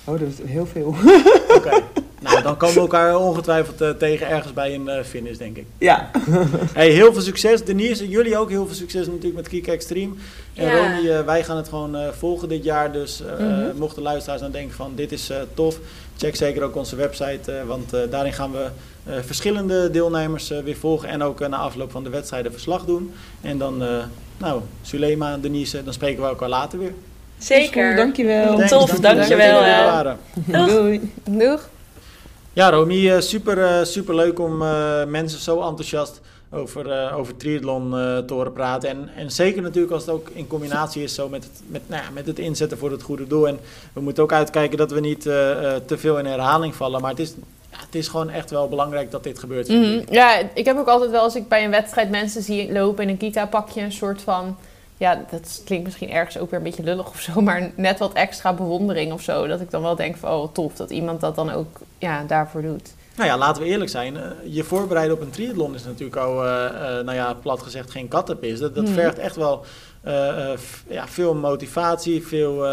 Oh, 0.03 0.19
dat 0.19 0.27
is 0.27 0.49
heel 0.49 0.65
veel. 0.65 0.95
Oké. 1.55 1.69
Nou, 2.21 2.41
dan 2.41 2.57
komen 2.57 2.75
we 2.75 2.81
elkaar 2.81 3.17
ongetwijfeld 3.17 3.81
eh, 3.81 3.89
tegen 3.89 4.27
ergens 4.29 4.53
bij 4.53 4.73
een 4.75 4.89
eh, 4.89 5.03
finish, 5.03 5.37
denk 5.37 5.57
ik. 5.57 5.65
Ja. 5.77 6.09
Hey, 6.73 6.89
heel 6.89 7.13
veel 7.13 7.21
succes. 7.21 7.63
Denise, 7.63 8.07
jullie 8.09 8.37
ook 8.37 8.49
heel 8.49 8.65
veel 8.65 8.75
succes 8.75 9.05
natuurlijk 9.07 9.35
met 9.35 9.47
Kika 9.47 9.71
Extreme. 9.71 10.13
En 10.53 10.65
Ja. 10.65 10.75
Romy, 10.77 11.09
eh, 11.09 11.25
wij 11.25 11.43
gaan 11.43 11.57
het 11.57 11.69
gewoon 11.69 11.95
eh, 11.95 12.07
volgen 12.17 12.49
dit 12.49 12.63
jaar. 12.63 12.91
Dus 12.91 13.21
eh, 13.25 13.45
Mhm. 13.45 13.75
mochten 13.77 14.01
luisteraars 14.01 14.41
dan 14.41 14.51
denken 14.51 14.75
van 14.75 14.91
dit 14.95 15.11
is 15.11 15.29
eh, 15.29 15.37
tof, 15.53 15.79
check 16.17 16.35
zeker 16.35 16.63
ook 16.63 16.75
onze 16.75 16.95
website. 16.95 17.51
eh, 17.51 17.63
want 17.67 17.93
eh, 17.93 17.99
daarin 18.09 18.33
gaan 18.33 18.51
we 18.51 18.65
eh, 19.05 19.13
verschillende 19.25 19.89
deelnemers 19.91 20.51
eh, 20.51 20.57
weer 20.63 20.75
volgen. 20.77 21.09
En 21.09 21.23
ook 21.23 21.39
na 21.47 21.57
afloop 21.57 21.91
van 21.91 22.03
de 22.03 22.09
wedstrijden 22.09 22.51
verslag 22.51 22.85
doen. 22.85 23.13
En 23.41 23.57
dan, 23.57 23.83
eh, 23.83 23.89
nou, 24.37 24.61
Sulema, 24.81 25.37
Denise, 25.37 25.83
dan 25.83 25.93
spreken 25.93 26.21
we 26.21 26.27
elkaar 26.29 26.49
later 26.49 26.79
weer. 26.79 26.93
Zeker. 27.37 27.95
Dankjewel. 27.95 28.55
Thanks, 28.55 28.69
Tof, 28.69 28.91
dankjewel. 28.99 29.61
Doeg. 30.33 30.67
Doei. 30.67 31.11
Doeg. 31.29 31.69
Ja, 32.53 32.69
Romy, 32.69 33.09
eh, 33.09 33.19
super, 33.19 33.63
eh, 33.63 33.83
super 33.83 34.15
leuk 34.15 34.39
om 34.39 34.61
eh, 34.61 35.05
mensen 35.05 35.39
zo 35.39 35.61
enthousiast 35.61 36.21
over, 36.53 37.13
over 37.13 37.37
triathlon 37.37 37.89
te 38.27 38.33
horen 38.33 38.53
praten. 38.53 38.89
En, 38.89 39.09
en 39.15 39.31
zeker 39.31 39.61
natuurlijk 39.61 39.93
als 39.93 40.05
het 40.05 40.11
ook 40.11 40.29
in 40.33 40.47
combinatie 40.47 41.03
is 41.03 41.13
zo 41.13 41.29
met 41.29 41.43
het, 41.43 41.61
met, 41.67 41.81
nou 41.87 42.03
ja, 42.03 42.09
met 42.09 42.27
het 42.27 42.39
inzetten 42.39 42.77
voor 42.77 42.91
het 42.91 43.01
goede 43.01 43.27
doel. 43.27 43.47
En 43.47 43.59
we 43.93 44.01
moeten 44.01 44.23
ook 44.23 44.31
uitkijken 44.31 44.77
dat 44.77 44.91
we 44.91 44.99
niet 44.99 45.21
te 45.21 45.97
veel 45.97 46.19
in 46.19 46.25
herhaling 46.25 46.75
vallen. 46.75 47.01
Maar 47.01 47.09
het 47.09 47.19
is, 47.19 47.33
ja, 47.71 47.77
het 47.85 47.95
is 47.95 48.07
gewoon 48.07 48.29
echt 48.29 48.49
wel 48.49 48.69
belangrijk 48.69 49.11
dat 49.11 49.23
dit 49.23 49.39
gebeurt. 49.39 49.67
Mhm. 49.67 50.01
Ja, 50.09 50.37
ik 50.53 50.65
heb 50.65 50.77
ook 50.77 50.87
altijd 50.87 51.11
wel 51.11 51.21
als 51.21 51.35
ik 51.35 51.47
bij 51.47 51.63
een 51.63 51.71
wedstrijd 51.71 52.09
mensen 52.09 52.41
zie 52.41 52.71
lopen 52.71 53.03
in 53.03 53.09
een 53.09 53.17
Kika-pakje, 53.17 53.81
een 53.81 53.91
soort 53.91 54.21
van. 54.21 54.57
Ja, 55.01 55.25
dat 55.31 55.61
klinkt 55.65 55.85
misschien 55.85 56.11
ergens 56.11 56.37
ook 56.37 56.49
weer 56.49 56.59
een 56.59 56.65
beetje 56.65 56.83
lullig 56.83 57.09
of 57.09 57.21
zo, 57.21 57.41
maar 57.47 57.71
net 57.75 57.99
wat 57.99 58.13
extra 58.13 58.53
bewondering 58.53 59.13
of 59.13 59.21
zo. 59.21 59.47
Dat 59.47 59.61
ik 59.61 59.71
dan 59.71 59.81
wel 59.81 59.95
denk 59.95 60.17
van, 60.17 60.31
oh 60.31 60.53
tof 60.53 60.73
dat 60.75 60.89
iemand 60.91 61.21
dat 61.21 61.35
dan 61.35 61.51
ook 61.51 61.79
ja, 61.97 62.23
daarvoor 62.23 62.61
doet. 62.61 62.93
Nou 63.15 63.29
ja, 63.29 63.37
laten 63.37 63.61
we 63.63 63.67
eerlijk 63.67 63.89
zijn. 63.89 64.17
eh, 64.17 64.23
je 64.43 64.63
voorbereiden 64.63 65.15
op 65.15 65.21
een 65.21 65.29
triathlon 65.29 65.75
is 65.75 65.83
natuurlijk 65.83 66.15
al, 66.15 66.45
eh, 66.45 66.65
eh, 66.65 67.05
nou 67.05 67.13
ja, 67.13 67.33
plat 67.33 67.61
gezegd, 67.61 67.91
geen 67.91 68.07
kattenpis. 68.07 68.59
Dat, 68.59 68.75
dat 68.75 68.83
Mhm. 68.83 68.93
vergt 68.93 69.19
echt 69.19 69.35
wel 69.35 69.65
ja, 70.89 71.07
veel 71.07 71.33
motivatie, 71.35 72.27
veel, 72.27 72.65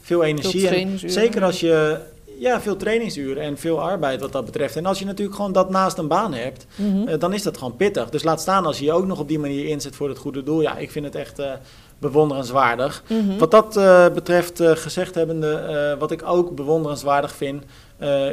veel 0.00 0.22
energie. 0.24 0.68
Veel 0.68 0.78
En 0.78 0.98
zeker 1.10 1.44
als 1.44 1.60
je, 1.60 1.98
ja, 2.38 2.60
veel 2.60 2.76
trainingsuren 2.76 3.42
en 3.42 3.58
veel 3.58 3.80
arbeid 3.80 4.20
wat 4.20 4.32
dat 4.32 4.44
betreft. 4.44 4.76
En 4.76 4.86
als 4.86 4.98
je 4.98 5.04
natuurlijk 5.04 5.36
gewoon 5.36 5.52
dat 5.52 5.70
naast 5.70 5.98
een 5.98 6.08
baan 6.08 6.34
hebt, 6.34 6.66
Mhm. 6.76 7.08
eh, 7.08 7.18
dan 7.18 7.32
is 7.32 7.42
dat 7.42 7.58
gewoon 7.58 7.76
pittig. 7.76 8.10
Dus 8.10 8.22
laat 8.22 8.40
staan 8.40 8.66
als 8.66 8.78
je 8.78 8.84
je 8.84 8.92
ook 8.92 9.06
nog 9.06 9.18
op 9.18 9.28
die 9.28 9.38
manier 9.38 9.64
inzet 9.66 9.96
voor 9.96 10.08
het 10.08 10.18
goede 10.18 10.42
doel. 10.42 10.60
Ja, 10.60 10.76
ik 10.76 10.90
vind 10.90 11.04
het 11.04 11.14
echt 11.14 11.38
eh, 11.38 11.52
bewonderenswaardig. 11.98 13.02
Mhm. 13.08 13.38
Wat 13.38 13.50
dat 13.50 13.76
eh, 13.76 14.08
betreft, 14.08 14.60
gezegd 14.64 15.14
hebbende, 15.14 15.96
wat 15.98 16.10
ik 16.10 16.22
ook 16.26 16.54
bewonderenswaardig 16.54 17.34
vind, 17.34 17.62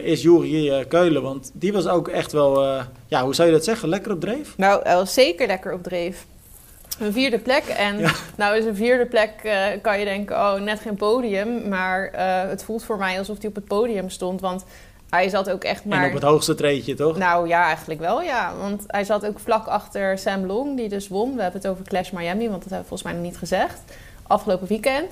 is 0.03 0.21
Juri 0.21 0.85
Keulen. 0.87 1.21
Want 1.21 1.51
die 1.53 1.73
was 1.73 1.87
ook 1.87 2.07
echt 2.07 2.31
wel, 2.31 2.63
ja, 3.07 3.23
hoe 3.23 3.35
zou 3.35 3.47
je 3.47 3.53
dat 3.53 3.63
zeggen, 3.63 3.89
lekker 3.89 4.11
op 4.11 4.19
dreef? 4.21 4.53
Nou, 4.57 4.79
hij 4.83 4.95
was 4.95 5.13
zeker 5.13 5.47
lekker 5.47 5.73
op 5.73 5.83
dreef. 5.83 6.25
Een 7.01 7.13
vierde 7.13 7.39
plek. 7.39 7.63
En 7.63 7.99
Ja. 7.99 8.11
nou 8.37 8.57
is 8.57 8.65
een 8.65 8.75
vierde 8.75 9.05
plek, 9.05 9.31
eh, 9.43 9.63
kan 9.81 9.99
je 9.99 10.05
denken, 10.05 10.35
oh, 10.35 10.53
net 10.53 10.79
geen 10.79 10.95
podium. 10.95 11.67
Maar 11.69 12.07
eh, 12.07 12.49
het 12.49 12.63
voelt 12.63 12.83
voor 12.83 12.97
mij 12.97 13.17
alsof 13.17 13.37
hij 13.37 13.49
op 13.49 13.55
het 13.55 13.65
podium 13.65 14.09
stond. 14.09 14.41
Want 14.41 14.65
hij 15.09 15.29
zat 15.29 15.49
ook 15.49 15.63
echt 15.63 15.85
maar... 15.85 16.01
En 16.01 16.07
op 16.07 16.13
het 16.13 16.23
hoogste 16.23 16.55
treedje, 16.55 16.93
toch? 16.93 17.17
Nou 17.17 17.47
ja, 17.47 17.65
eigenlijk 17.65 17.99
wel 17.99 18.21
ja. 18.21 18.53
Want 18.59 18.83
hij 18.87 19.03
zat 19.03 19.25
ook 19.25 19.39
vlak 19.39 19.67
achter 19.67 20.17
Sam 20.17 20.45
Long, 20.45 20.77
die 20.77 20.89
dus 20.89 21.07
won. 21.07 21.35
We 21.35 21.41
hebben 21.41 21.61
het 21.61 21.69
over 21.69 21.83
Clash 21.85 22.11
Miami, 22.11 22.49
want 22.49 22.61
dat 22.61 22.71
hebben 22.71 22.81
we 22.81 22.87
volgens 22.87 23.03
mij 23.03 23.13
nog 23.13 23.23
niet 23.23 23.37
gezegd. 23.37 23.81
Afgelopen 24.27 24.67
weekend. 24.67 25.11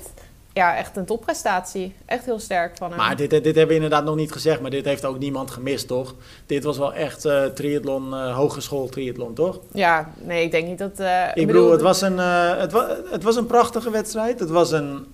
Ja, 0.52 0.76
echt 0.76 0.96
een 0.96 1.04
topprestatie. 1.04 1.94
Echt 2.06 2.24
heel 2.24 2.38
sterk 2.38 2.76
van 2.76 2.88
hem. 2.88 2.98
Maar 2.98 3.16
dit, 3.16 3.30
dit 3.30 3.44
hebben 3.44 3.66
we 3.66 3.74
inderdaad 3.74 4.04
nog 4.04 4.16
niet 4.16 4.32
gezegd, 4.32 4.60
maar 4.60 4.70
dit 4.70 4.84
heeft 4.84 5.04
ook 5.04 5.18
niemand 5.18 5.50
gemist, 5.50 5.86
toch? 5.88 6.14
Dit 6.46 6.64
was 6.64 6.78
wel 6.78 6.94
echt 6.94 7.24
eh 7.24 7.44
triathlon, 7.44 8.14
eh, 8.14 8.36
hogeschool 8.36 8.88
triathlon, 8.88 9.34
toch? 9.34 9.58
Ja, 9.72 10.10
nee, 10.22 10.44
ik 10.44 10.50
denk 10.50 10.66
niet 10.66 10.78
dat... 10.78 10.98
eh, 11.00 11.24
Ik 11.34 11.46
bedoel, 11.46 11.70
het 11.70 11.80
was, 11.80 12.00
een, 12.00 12.18
het, 12.18 12.72
wa 12.72 12.96
het 13.10 13.22
was 13.22 13.36
een 13.36 13.46
prachtige 13.46 13.90
wedstrijd. 13.90 14.40
Het 14.40 14.50
was 14.50 14.70
een, 14.72 15.06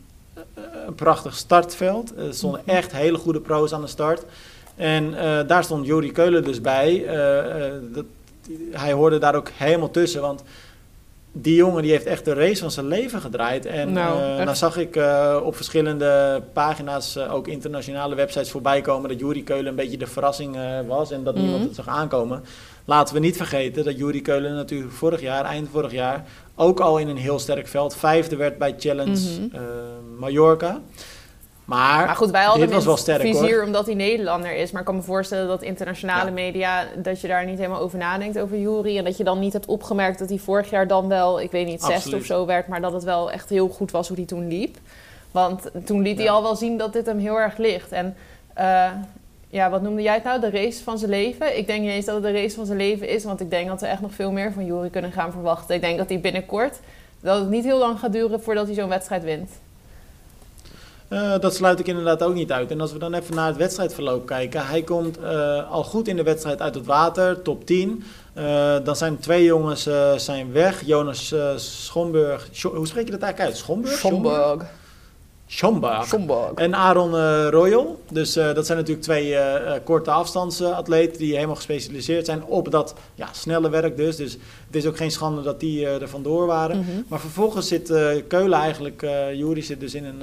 een 0.87 0.95
prachtig 0.95 1.35
startveld. 1.37 2.17
Er 2.17 2.35
stonden 2.35 2.61
Mhm. 2.65 2.71
echt 2.77 2.93
hele 2.93 3.19
goede 3.19 3.41
pro's 3.41 3.73
aan 3.73 3.81
de 3.81 3.87
start. 3.87 4.23
En 4.77 5.11
daar 5.47 5.65
stond 5.65 5.87
Jori 5.87 6.13
Keulen 6.13 6.45
dus 6.45 6.61
bij. 6.61 7.05
Dat, 7.93 8.05
hij 8.71 8.93
hoorde 8.93 9.19
daar 9.19 9.35
ook 9.35 9.49
helemaal 9.55 9.91
tussen, 9.91 10.21
want 10.21 10.43
die 11.39 11.55
jongen 11.55 11.83
die 11.83 11.91
heeft 11.91 12.07
echt 12.07 12.25
de 12.25 12.33
race 12.33 12.61
van 12.61 12.71
zijn 12.71 12.87
leven 12.87 13.21
gedraaid. 13.21 13.67
En 13.67 13.93
Nou, 13.93 14.43
nou 14.45 14.57
zag 14.57 14.77
ik 14.77 14.97
eh, 14.97 15.41
op 15.45 15.57
verschillende 15.57 16.43
pagina's, 16.53 17.17
eh, 17.17 17.35
ook 17.35 17.49
internationale 17.49 18.15
websites 18.15 18.51
voorbij 18.51 18.81
komen... 18.81 19.09
dat 19.11 19.19
Juri 19.19 19.45
Keulen 19.45 19.67
een 19.67 19.75
beetje 19.75 19.97
de 19.99 20.07
verrassing 20.07 20.57
eh, 20.57 20.63
was 20.87 21.11
en 21.11 21.25
dat 21.25 21.35
Mhm. 21.35 21.43
niemand 21.45 21.65
het 21.65 21.75
zag 21.75 21.89
aankomen. 21.89 22.45
Laten 22.85 23.15
we 23.15 23.21
niet 23.21 23.37
vergeten 23.37 23.85
dat 23.85 23.97
Juri 23.99 24.23
Keulen 24.23 24.55
natuurlijk 24.55 24.93
vorig 24.93 25.21
jaar, 25.21 25.45
eind 25.45 25.69
vorig 25.73 25.93
jaar... 25.93 26.25
ook 26.55 26.81
al 26.81 26.99
in 26.99 27.09
een 27.09 27.17
heel 27.17 27.39
sterk 27.39 27.67
veld 27.69 27.97
vijfde 27.97 28.37
werd 28.37 28.59
bij 28.59 28.75
Challenge 28.79 29.11
Mhm. 29.41 29.55
eh, 29.57 29.61
Mallorca. 30.19 30.81
Maar, 31.67 32.07
Maar 32.07 32.17
goed, 32.17 32.31
wij 32.31 32.45
hadden 32.45 32.67
dit 32.71 32.85
was 32.85 33.05
wel 33.07 33.19
vizier 33.19 33.57
hoor. 33.57 33.65
omdat 33.65 33.87
hij 33.87 33.95
Nederlander 33.95 34.57
is. 34.57 34.71
Maar 34.71 34.81
ik 34.81 34.87
kan 34.87 34.97
me 34.97 35.03
voorstellen 35.03 35.49
dat 35.49 35.63
internationale 35.63 36.27
Ja. 36.27 36.33
media... 36.33 36.85
dat 36.97 37.21
je 37.21 37.29
daar 37.29 37.45
niet 37.47 37.59
helemaal 37.59 37.81
over 37.81 37.99
nadenkt, 37.99 38.39
over 38.39 38.59
Jury. 38.59 38.99
En 38.99 39.05
dat 39.05 39.17
je 39.17 39.25
dan 39.25 39.39
niet 39.39 39.53
hebt 39.53 39.67
opgemerkt 39.67 40.19
dat 40.19 40.29
hij 40.29 40.39
vorig 40.39 40.71
jaar 40.71 40.87
dan 40.87 41.09
wel... 41.09 41.41
ik 41.41 41.51
weet 41.51 41.67
niet, 41.67 41.81
zesde 41.81 41.95
Absoluut. 41.95 42.21
of 42.21 42.27
zo 42.27 42.47
werd. 42.47 42.69
Maar 42.69 42.81
dat 42.81 42.93
het 42.93 43.05
wel 43.05 43.31
echt 43.31 43.49
heel 43.49 43.69
goed 43.69 43.91
was 43.91 44.09
hoe 44.09 44.17
hij 44.17 44.27
toen 44.27 44.49
liep. 44.49 44.77
Want 45.31 45.71
toen 45.85 46.03
liet 46.03 46.19
hij 46.19 46.31
al 46.31 46.43
wel 46.43 46.57
zien 46.57 46.79
dat 46.79 46.93
dit 46.93 47.07
hem 47.07 47.19
heel 47.19 47.41
erg 47.41 47.57
ligt. 47.57 47.93
En 47.93 48.17
eh, 48.55 48.91
ja, 49.49 49.71
wat 49.71 49.83
noemde 49.83 50.03
jij 50.03 50.15
het 50.15 50.25
nou? 50.25 50.41
De 50.41 50.51
race 50.51 50.83
van 50.83 50.99
zijn 50.99 51.11
leven? 51.11 51.59
Ik 51.59 51.67
denk 51.67 51.81
niet 51.81 51.91
eens 51.91 52.05
dat 52.05 52.15
het 52.15 52.25
de 52.25 52.33
race 52.33 52.57
van 52.57 52.67
zijn 52.67 52.79
leven 52.79 53.09
is. 53.09 53.25
Want 53.25 53.41
ik 53.41 53.51
denk 53.51 53.69
dat 53.69 53.81
we 53.81 53.87
echt 53.87 54.01
nog 54.01 54.15
veel 54.15 54.33
meer 54.33 54.53
van 54.53 54.65
Jury 54.67 54.89
kunnen 54.91 55.13
gaan 55.13 55.33
verwachten. 55.33 55.75
Ik 55.75 55.81
denk 55.81 55.99
dat 55.99 56.09
hij 56.09 56.21
binnenkort... 56.21 56.79
dat 57.21 57.41
het 57.41 57.49
niet 57.51 57.65
heel 57.65 57.79
lang 57.79 57.99
gaat 57.99 58.13
duren 58.13 58.43
voordat 58.43 58.67
hij 58.67 58.75
zo'n 58.75 58.89
wedstrijd 58.89 59.23
wint. 59.25 59.51
Eh, 61.09 61.39
dat 61.41 61.55
sluit 61.55 61.79
ik 61.79 61.87
inderdaad 61.87 62.23
ook 62.23 62.35
niet 62.35 62.53
uit. 62.53 62.71
En 62.71 62.81
als 62.81 62.93
we 62.93 62.99
dan 62.99 63.15
even 63.15 63.35
naar 63.35 63.47
het 63.47 63.57
wedstrijdverloop 63.57 64.27
kijken. 64.27 64.67
Hij 64.67 64.83
komt 64.83 65.19
eh, 65.19 65.71
al 65.71 65.85
goed 65.85 66.09
in 66.09 66.17
de 66.17 66.23
wedstrijd 66.23 66.61
uit 66.61 66.75
het 66.75 66.87
water, 66.87 67.43
top 67.43 67.67
10. 67.67 68.05
Eh, 68.35 68.75
dan 68.85 68.97
zijn 68.97 69.19
twee 69.19 69.45
jongens 69.45 69.89
zijn 70.17 70.53
weg. 70.53 70.83
Jonas 70.85 71.35
Schomburg. 71.57 72.49
Scho- 72.53 72.75
hoe 72.75 72.87
spreek 72.87 73.05
je 73.05 73.11
dat 73.11 73.21
eigenlijk 73.23 73.53
uit? 73.53 73.63
Schomburg? 73.63 73.97
Schomburg. 73.99 74.65
Schomburg. 75.47 76.07
En 76.55 76.75
Aaron 76.75 77.17
eh, 77.17 77.47
Royal. 77.51 78.01
Dus 78.11 78.37
eh, 78.37 78.55
dat 78.55 78.67
zijn 78.67 78.79
natuurlijk 78.79 79.05
twee 79.07 79.37
eh, 79.37 79.73
korte 79.85 80.11
afstandsatleten 80.11 81.19
die 81.19 81.35
helemaal 81.35 81.55
gespecialiseerd 81.55 82.27
zijn 82.27 82.45
op 82.45 82.71
dat 82.71 82.95
ja, 83.15 83.29
snelle 83.33 83.71
werk 83.71 83.97
dus. 83.97 84.17
Dus 84.17 84.33
het 84.67 84.77
is 84.77 84.87
ook 84.87 84.97
geen 84.97 85.11
schande 85.11 85.43
dat 85.43 85.61
die 85.61 85.87
er 85.87 86.09
vandoor 86.09 86.47
waren. 86.47 86.79
Mhm. 86.79 87.03
Maar 87.09 87.21
vervolgens 87.21 87.69
zit 87.69 87.93
Keulen 88.29 88.59
eigenlijk, 88.59 89.03
eh 89.03 89.35
Jury 89.35 89.61
zit 89.61 89.81
dus 89.81 89.95
in 89.95 90.05
een, 90.05 90.23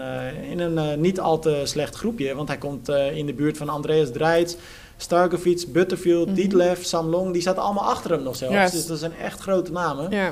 in 0.50 0.60
een 0.60 1.02
niet 1.02 1.20
al 1.20 1.40
te 1.40 1.62
slecht 1.64 1.96
groepje. 1.96 2.36
Want 2.36 2.48
hij 2.48 2.58
komt 2.58 2.90
in 3.14 3.26
de 3.26 3.34
buurt 3.34 3.58
van 3.58 3.70
Andreas 3.70 4.12
Dreitz, 4.12 4.56
Starkovic, 4.98 5.66
Butterfield, 5.68 6.26
Mhm. 6.26 6.36
Dietlef, 6.36 6.86
Sam 6.86 7.08
Long. 7.08 7.34
Die 7.34 7.42
zaten 7.42 7.62
allemaal 7.62 7.90
achter 7.90 8.12
hem 8.12 8.24
nog 8.24 8.36
zelfs. 8.36 8.72
Dus 8.72 8.86
dat 8.86 9.00
zijn 9.00 9.14
echt 9.22 9.40
grote 9.40 9.72
namen. 9.72 10.12
Ja. 10.12 10.32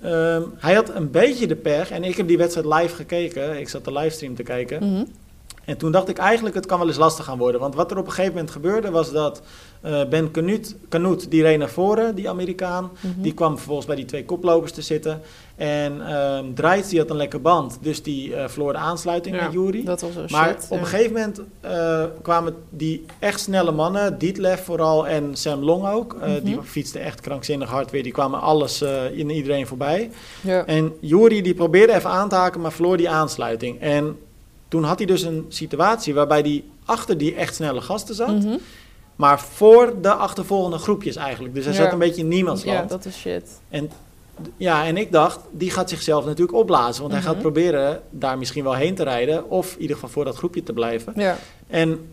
Ehm, 0.00 0.42
hij 0.56 0.74
had 0.74 0.94
een 0.94 1.10
beetje 1.10 1.46
de 1.46 1.56
pech. 1.56 1.90
En 1.90 2.04
ik 2.04 2.16
heb 2.16 2.28
die 2.28 2.38
wedstrijd 2.38 2.66
live 2.66 2.94
gekeken. 2.94 3.58
Ik 3.58 3.68
zat 3.68 3.84
de 3.84 3.92
livestream 3.92 4.34
te 4.34 4.42
kijken. 4.42 4.92
Mhm. 4.92 5.04
En 5.66 5.76
toen 5.76 5.92
dacht 5.92 6.08
ik 6.08 6.18
eigenlijk, 6.18 6.54
het 6.54 6.66
kan 6.66 6.78
wel 6.78 6.88
eens 6.88 6.96
lastig 6.96 7.24
gaan 7.24 7.38
worden. 7.38 7.60
Want 7.60 7.74
wat 7.74 7.90
er 7.90 7.98
op 7.98 8.06
een 8.06 8.12
gegeven 8.12 8.32
moment 8.34 8.50
gebeurde, 8.50 8.90
was 8.90 9.12
dat 9.12 9.42
eh, 9.80 10.04
Ben 10.08 10.30
Canute, 10.30 10.74
Canute, 10.88 11.28
die 11.28 11.42
reed 11.42 11.58
naar 11.58 11.68
voren, 11.68 12.14
die 12.14 12.28
Amerikaan. 12.28 12.90
Mhm. 13.00 13.22
Die 13.22 13.34
kwam 13.34 13.56
vervolgens 13.56 13.86
bij 13.86 13.96
die 13.96 14.04
twee 14.04 14.24
koplopers 14.24 14.72
te 14.72 14.82
zitten. 14.82 15.20
En 15.56 16.02
Dreitz, 16.54 16.88
die 16.88 16.98
had 16.98 17.10
een 17.10 17.16
lekke 17.16 17.38
band. 17.38 17.78
Dus 17.80 18.02
die 18.02 18.34
eh, 18.34 18.48
verloor 18.48 18.72
de 18.72 18.78
aansluiting 18.78 19.36
Ja, 19.36 19.44
met 19.44 19.52
Jury. 19.52 19.84
Dat 19.84 20.00
was 20.00 20.16
een 20.16 20.26
Maar 20.30 20.48
shit. 20.48 20.64
op 20.64 20.70
ja. 20.70 20.78
een 20.78 20.86
gegeven 20.86 21.12
moment 21.12 21.40
eh, 21.60 22.04
kwamen 22.22 22.54
die 22.70 23.04
echt 23.18 23.40
snelle 23.40 23.72
mannen, 23.72 24.18
Dietlef 24.18 24.64
vooral 24.64 25.06
en 25.06 25.36
Sam 25.36 25.60
Long 25.62 25.86
ook. 25.88 26.16
Mhm. 26.16 26.44
Die 26.44 26.62
fietsten 26.62 27.00
echt 27.00 27.20
krankzinnig 27.20 27.68
hard 27.68 27.90
weer. 27.90 28.02
Die 28.02 28.12
kwamen 28.12 28.40
alles 28.40 28.82
in 29.12 29.30
iedereen 29.30 29.66
voorbij. 29.66 30.10
Ja. 30.40 30.64
En 30.66 30.92
Juri 31.00 31.42
die 31.42 31.54
probeerde 31.54 31.94
even 31.94 32.10
aan 32.10 32.28
te 32.28 32.34
haken, 32.34 32.60
maar 32.60 32.72
verloor 32.72 32.96
die 32.96 33.10
aansluiting. 33.10 33.80
En 33.80 34.16
toen 34.68 34.84
had 34.84 34.98
hij 34.98 35.06
dus 35.06 35.22
een 35.22 35.44
situatie 35.48 36.14
waarbij 36.14 36.40
hij 36.40 36.64
achter 36.84 37.18
die 37.18 37.34
echt 37.34 37.54
snelle 37.54 37.80
gasten 37.80 38.14
zat. 38.14 38.28
Mhm. 38.44 38.56
Maar 39.16 39.40
voor 39.40 39.94
de 40.02 40.12
achtervolgende 40.12 40.78
groepjes 40.78 41.16
eigenlijk. 41.16 41.54
Dus 41.54 41.64
hij 41.64 41.74
Ja. 41.74 41.82
zat 41.82 41.92
een 41.92 41.98
beetje 41.98 42.22
in 42.22 42.28
niemandsland. 42.28 42.78
ja, 42.78 42.84
dat 42.96 43.04
is 43.04 43.16
shit. 43.18 43.60
En 43.68 43.90
ja, 44.56 44.84
en 44.86 44.96
ik 44.96 45.12
dacht, 45.12 45.40
die 45.50 45.70
gaat 45.70 45.88
zichzelf 45.88 46.24
natuurlijk 46.24 46.56
opblazen. 46.58 47.00
Want 47.00 47.12
hij 47.14 47.22
Mhm. 47.22 47.30
gaat 47.30 47.40
proberen 47.40 48.00
daar 48.10 48.38
misschien 48.38 48.64
wel 48.64 48.74
heen 48.74 48.94
te 48.94 49.02
rijden. 49.02 49.50
Of 49.50 49.74
in 49.74 49.80
ieder 49.80 49.94
geval 49.96 50.10
voor 50.10 50.24
dat 50.24 50.36
groepje 50.36 50.62
te 50.62 50.72
blijven. 50.72 51.12
Ja. 51.16 51.36
En, 51.66 52.10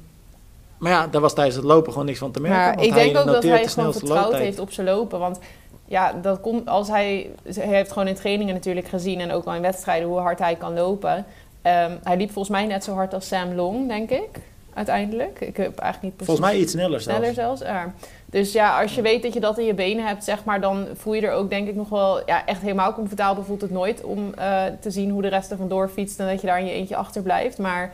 maar 0.78 0.92
ja, 0.92 1.08
daar 1.08 1.22
was 1.22 1.34
tijdens 1.34 1.56
het 1.56 1.66
lopen 1.66 1.92
gewoon 1.92 2.08
niks 2.08 2.20
van 2.20 2.32
te 2.32 2.42
merken. 2.42 2.76
Maar 2.76 2.86
ik 2.86 2.94
denk 2.94 3.18
ook 3.18 3.26
dat 3.26 3.44
hij 3.44 3.68
gewoon 3.68 3.92
vertrouwd 3.94 4.22
looptijd. 4.22 4.44
heeft 4.44 4.60
op 4.60 4.72
zijn 4.72 4.88
lopen. 4.88 5.20
Want 5.20 5.40
ja, 5.86 6.14
dat 6.22 6.42
komt 6.42 6.68
als 6.68 6.88
hij, 6.88 7.30
hij 7.44 7.66
heeft 7.68 7.92
gewoon 7.92 8.08
in 8.08 8.16
trainingen 8.16 8.54
natuurlijk 8.54 8.88
gezien 8.88 9.20
en 9.20 9.32
ook 9.32 9.46
al 9.46 9.54
in 9.54 9.62
wedstrijden 9.62 10.08
hoe 10.08 10.20
hard 10.20 10.40
hij 10.40 10.56
kan 10.56 10.74
lopen. 10.74 11.26
Ehm, 11.64 11.92
hij 12.04 12.18
liep 12.18 12.32
volgens 12.32 12.56
mij 12.56 12.66
net 12.66 12.84
zo 12.84 12.94
hard 12.94 13.14
als 13.14 13.28
Sam 13.28 13.54
Long, 13.54 13.88
denk 13.88 14.10
ik, 14.10 14.30
uiteindelijk. 14.74 15.40
Ik 15.40 15.58
heb 15.58 15.78
eigenlijk 15.78 16.02
niet 16.02 16.16
precies... 16.16 16.26
Volgens 16.26 16.48
mij 16.48 16.58
iets 16.58 16.72
sneller 16.72 17.02
zelfs. 17.02 17.18
Sneller 17.18 17.34
zelfs, 17.34 17.62
ja. 17.62 17.94
Dus 18.26 18.52
ja, 18.52 18.82
als 18.82 18.96
je 18.96 19.02
weet 19.02 19.24
dat 19.24 19.34
je 19.34 19.40
dat 19.40 19.58
in 19.58 19.66
je 19.66 19.74
benen 19.74 20.06
hebt, 20.06 20.24
zeg 20.24 20.44
maar, 20.44 20.62
dan 20.62 20.88
voel 20.94 21.14
je 21.14 21.28
er 21.28 21.34
ook 21.34 21.50
denk 21.50 21.68
ik 21.68 21.76
nog 21.76 21.90
wel 21.90 22.22
ja, 22.26 22.46
echt 22.46 22.62
helemaal 22.62 22.94
comfortabel. 22.94 23.44
Voelt 23.44 23.62
het 23.62 23.72
nooit 23.72 24.04
om 24.04 24.34
eh, 24.34 24.64
te 24.80 24.92
zien 24.92 25.10
hoe 25.10 25.22
de 25.22 25.28
rest 25.28 25.52
er 25.52 25.58
vandoor 25.58 25.90
fietst 25.90 26.20
en 26.20 26.28
dat 26.28 26.42
je 26.42 26.48
daar 26.48 26.60
in 26.60 26.66
je 26.66 26.72
eentje 26.72 26.96
achterblijft. 26.96 27.58
Maar 27.58 27.94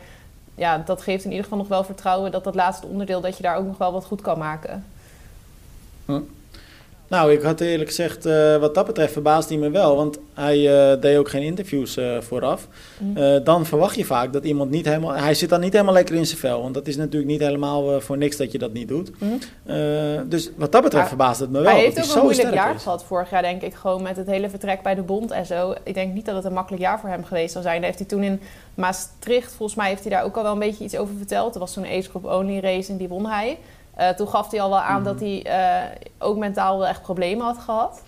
ja, 0.55 0.77
dat 0.85 1.01
geeft 1.01 1.23
in 1.23 1.29
ieder 1.29 1.43
geval 1.43 1.59
nog 1.59 1.67
wel 1.67 1.83
vertrouwen 1.83 2.31
dat 2.31 2.43
dat 2.43 2.55
laatste 2.55 2.87
onderdeel, 2.87 3.21
dat 3.21 3.37
je 3.37 3.43
daar 3.43 3.57
ook 3.57 3.65
nog 3.65 3.77
wel 3.77 3.91
wat 3.91 4.05
goed 4.05 4.21
kan 4.21 4.37
maken. 4.37 4.85
Hm. 6.05 6.19
Nou, 7.09 7.31
ik 7.31 7.41
had 7.41 7.59
eerlijk 7.59 7.89
gezegd, 7.89 8.25
uh, 8.25 8.57
wat 8.57 8.75
dat 8.75 8.85
betreft 8.85 9.13
verbaasde 9.13 9.53
hij 9.53 9.63
me 9.63 9.69
wel. 9.69 9.95
Want 9.95 10.19
hij 10.33 10.57
uh, 10.57 11.01
deed 11.01 11.17
ook 11.17 11.29
geen 11.29 11.41
interviews 11.41 11.97
uh, 11.97 12.21
vooraf. 12.21 12.67
Mm. 12.97 13.43
dan 13.43 13.65
verwacht 13.65 13.95
je 13.95 14.05
vaak 14.05 14.33
dat 14.33 14.43
iemand 14.43 14.69
niet 14.71 14.85
helemaal... 14.85 15.13
Hij 15.13 15.33
zit 15.33 15.49
dan 15.49 15.59
niet 15.59 15.73
helemaal 15.73 15.93
lekker 15.93 16.15
in 16.15 16.25
zijn 16.25 16.39
vel. 16.39 16.61
Want 16.61 16.73
dat 16.73 16.87
is 16.87 16.95
natuurlijk 16.95 17.31
niet 17.31 17.39
helemaal 17.39 18.01
voor 18.01 18.17
niks 18.17 18.37
dat 18.37 18.51
je 18.51 18.57
dat 18.57 18.73
niet 18.73 18.87
doet. 18.87 19.11
Mm. 19.19 19.39
dus 20.29 20.51
wat 20.55 20.71
dat 20.71 20.83
betreft 20.83 21.07
verbaasde 21.07 21.43
het 21.43 21.53
me 21.53 21.59
wel. 21.59 21.71
Hij 21.71 21.81
heeft 21.81 22.09
ook 22.09 22.15
een 22.15 22.21
moeilijk 22.21 22.53
jaar 22.53 22.75
is. 22.75 22.83
gehad 22.83 23.03
vorig 23.03 23.29
jaar, 23.29 23.41
denk 23.41 23.61
ik. 23.61 23.73
Gewoon 23.73 24.01
met 24.01 24.17
het 24.17 24.27
hele 24.27 24.49
vertrek 24.49 24.81
bij 24.81 24.95
de 24.95 25.01
bond 25.01 25.31
en 25.31 25.45
zo. 25.45 25.75
Ik 25.83 25.93
denk 25.93 26.13
niet 26.13 26.25
dat 26.25 26.35
het 26.35 26.45
een 26.45 26.53
makkelijk 26.53 26.83
jaar 26.83 26.99
voor 26.99 27.09
hem 27.09 27.23
geweest 27.23 27.51
zou 27.51 27.63
zijn. 27.63 27.75
Daar 27.75 27.85
heeft 27.85 27.99
hij 27.99 28.07
toen 28.07 28.23
in 28.23 28.41
Maastricht, 28.75 29.53
volgens 29.53 29.77
mij 29.77 29.89
heeft 29.89 30.01
hij 30.01 30.11
daar 30.11 30.23
ook 30.23 30.37
al 30.37 30.43
wel 30.43 30.51
een 30.51 30.59
beetje 30.59 30.83
iets 30.83 30.97
over 30.97 31.15
verteld. 31.17 31.53
Er 31.53 31.59
was 31.59 31.73
zo'n 31.73 31.85
age 31.85 32.09
group 32.09 32.25
only 32.25 32.59
race 32.59 32.91
en 32.91 32.97
die 32.97 33.07
won 33.07 33.25
hij. 33.25 33.57
Uh, 33.99 34.09
toen 34.09 34.27
gaf 34.27 34.51
hij 34.51 34.61
al 34.61 34.69
wel 34.69 34.79
aan 34.79 35.03
dat 35.03 35.19
hij 35.19 35.45
uh, 35.45 35.91
ook 36.17 36.37
mentaal 36.37 36.77
wel 36.77 36.87
echt 36.87 37.01
problemen 37.01 37.45
had 37.45 37.57
gehad 37.57 38.01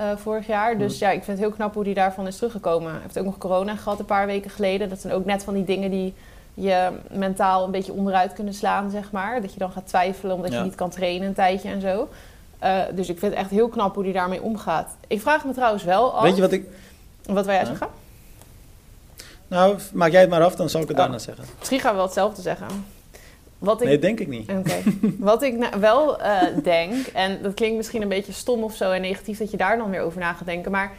uh, 0.00 0.16
vorig 0.16 0.46
jaar. 0.46 0.78
Dus 0.78 0.98
ja, 0.98 1.10
ik 1.10 1.24
vind 1.24 1.38
het 1.38 1.46
heel 1.46 1.56
knap 1.56 1.74
hoe 1.74 1.84
hij 1.84 1.94
daarvan 1.94 2.26
is 2.26 2.36
teruggekomen. 2.36 2.90
Hij 2.90 3.00
heeft 3.02 3.18
ook 3.18 3.24
nog 3.24 3.38
corona 3.38 3.76
gehad 3.76 3.98
een 3.98 4.04
paar 4.04 4.26
weken 4.26 4.50
geleden. 4.50 4.88
Dat 4.88 5.00
zijn 5.00 5.12
ook 5.12 5.24
net 5.24 5.44
van 5.44 5.54
die 5.54 5.64
dingen 5.64 5.90
die 5.90 6.14
je 6.54 6.90
mentaal 7.10 7.64
een 7.64 7.70
beetje 7.70 7.92
onderuit 7.92 8.32
kunnen 8.32 8.54
slaan, 8.54 8.90
zeg 8.90 9.10
maar. 9.10 9.40
Dat 9.40 9.52
je 9.52 9.58
dan 9.58 9.70
gaat 9.70 9.86
twijfelen 9.86 10.34
omdat 10.34 10.52
ja. 10.52 10.58
je 10.58 10.64
niet 10.64 10.74
kan 10.74 10.90
trainen 10.90 11.28
een 11.28 11.34
tijdje 11.34 11.68
en 11.68 11.80
zo. 11.80 12.08
dus 12.94 13.08
ik 13.08 13.18
vind 13.18 13.32
het 13.32 13.40
echt 13.40 13.50
heel 13.50 13.68
knap 13.68 13.94
hoe 13.94 14.04
hij 14.04 14.12
daarmee 14.12 14.42
omgaat. 14.42 14.96
Ik 15.06 15.20
vraag 15.20 15.44
me 15.44 15.52
trouwens 15.52 15.84
wel 15.84 16.14
af... 16.14 16.22
Weet 16.22 16.36
je 16.36 16.42
wat 16.42 16.52
ik... 16.52 16.68
Wat 17.26 17.44
wil 17.44 17.54
jij 17.54 17.64
zeggen? 17.64 17.88
Nou, 19.48 19.78
maak 19.92 20.10
jij 20.10 20.20
het 20.20 20.30
maar 20.30 20.42
af, 20.42 20.54
dan 20.54 20.68
zal 20.68 20.80
ik 20.80 20.88
het 20.88 20.96
oh. 20.96 21.02
daarna 21.02 21.18
zeggen. 21.18 21.44
Misschien 21.58 21.80
gaan 21.80 21.90
we 21.90 21.96
wel 21.96 22.06
hetzelfde 22.06 22.42
zeggen. 22.42 22.95
Wat 23.58 23.80
ik, 23.80 23.86
nee, 23.86 23.98
denk 23.98 24.20
ik 24.20 24.28
niet. 24.28 24.50
Okay. 24.50 24.82
Wat 25.18 25.42
ik 25.42 25.56
nou 25.56 25.80
wel 25.80 26.20
uh, 26.20 26.42
denk, 26.62 27.06
en 27.06 27.42
dat 27.42 27.54
klinkt 27.54 27.76
misschien 27.76 28.02
een 28.02 28.08
beetje 28.08 28.32
stom 28.32 28.62
of 28.62 28.74
zo 28.74 28.90
en 28.90 29.00
negatief 29.00 29.38
dat 29.38 29.50
je 29.50 29.56
daar 29.56 29.76
dan 29.76 29.90
weer 29.90 30.00
over 30.00 30.20
na 30.20 30.32
gaat 30.32 30.46
denken, 30.46 30.70
maar 30.70 30.92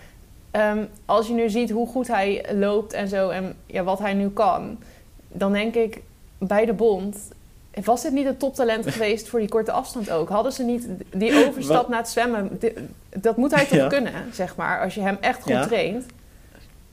um, 0.52 0.88
als 1.06 1.28
je 1.28 1.34
nu 1.34 1.50
ziet 1.50 1.70
hoe 1.70 1.88
goed 1.88 2.08
hij 2.08 2.46
loopt 2.54 2.94
en 2.94 3.08
zo 3.08 3.30
en 3.30 3.56
ja, 3.66 3.84
wat 3.84 4.00
hij 4.00 4.14
nu 4.14 4.30
kan, 4.30 4.78
dan 5.28 5.52
denk 5.52 5.76
ik 5.76 6.02
bij 6.38 6.66
de 6.66 6.74
bond. 6.74 7.18
Was 7.84 8.02
dit 8.02 8.12
niet 8.12 8.26
een 8.26 8.38
toptalent 8.38 8.92
geweest 8.92 9.28
voor 9.28 9.40
die 9.40 9.50
korte 9.50 9.72
afstand 9.72 10.12
ook? 10.12 10.30
Hadden 10.30 10.52
ze 10.52 10.64
niet 10.64 10.88
die 11.14 11.48
overstap 11.48 11.88
naar 11.88 12.00
het 12.00 12.10
zwemmen? 12.10 12.60
Dat 13.10 13.38
moet 13.38 13.56
hij 13.56 13.66
toch 13.66 13.78
ja. 13.78 13.88
kunnen, 13.88 14.14
zeg 14.32 14.56
maar, 14.56 14.82
als 14.82 14.96
je 14.96 15.02
hem 15.02 15.18
echt 15.22 15.42
goed 15.42 15.52
ja. 15.52 15.66
traint. 15.66 16.06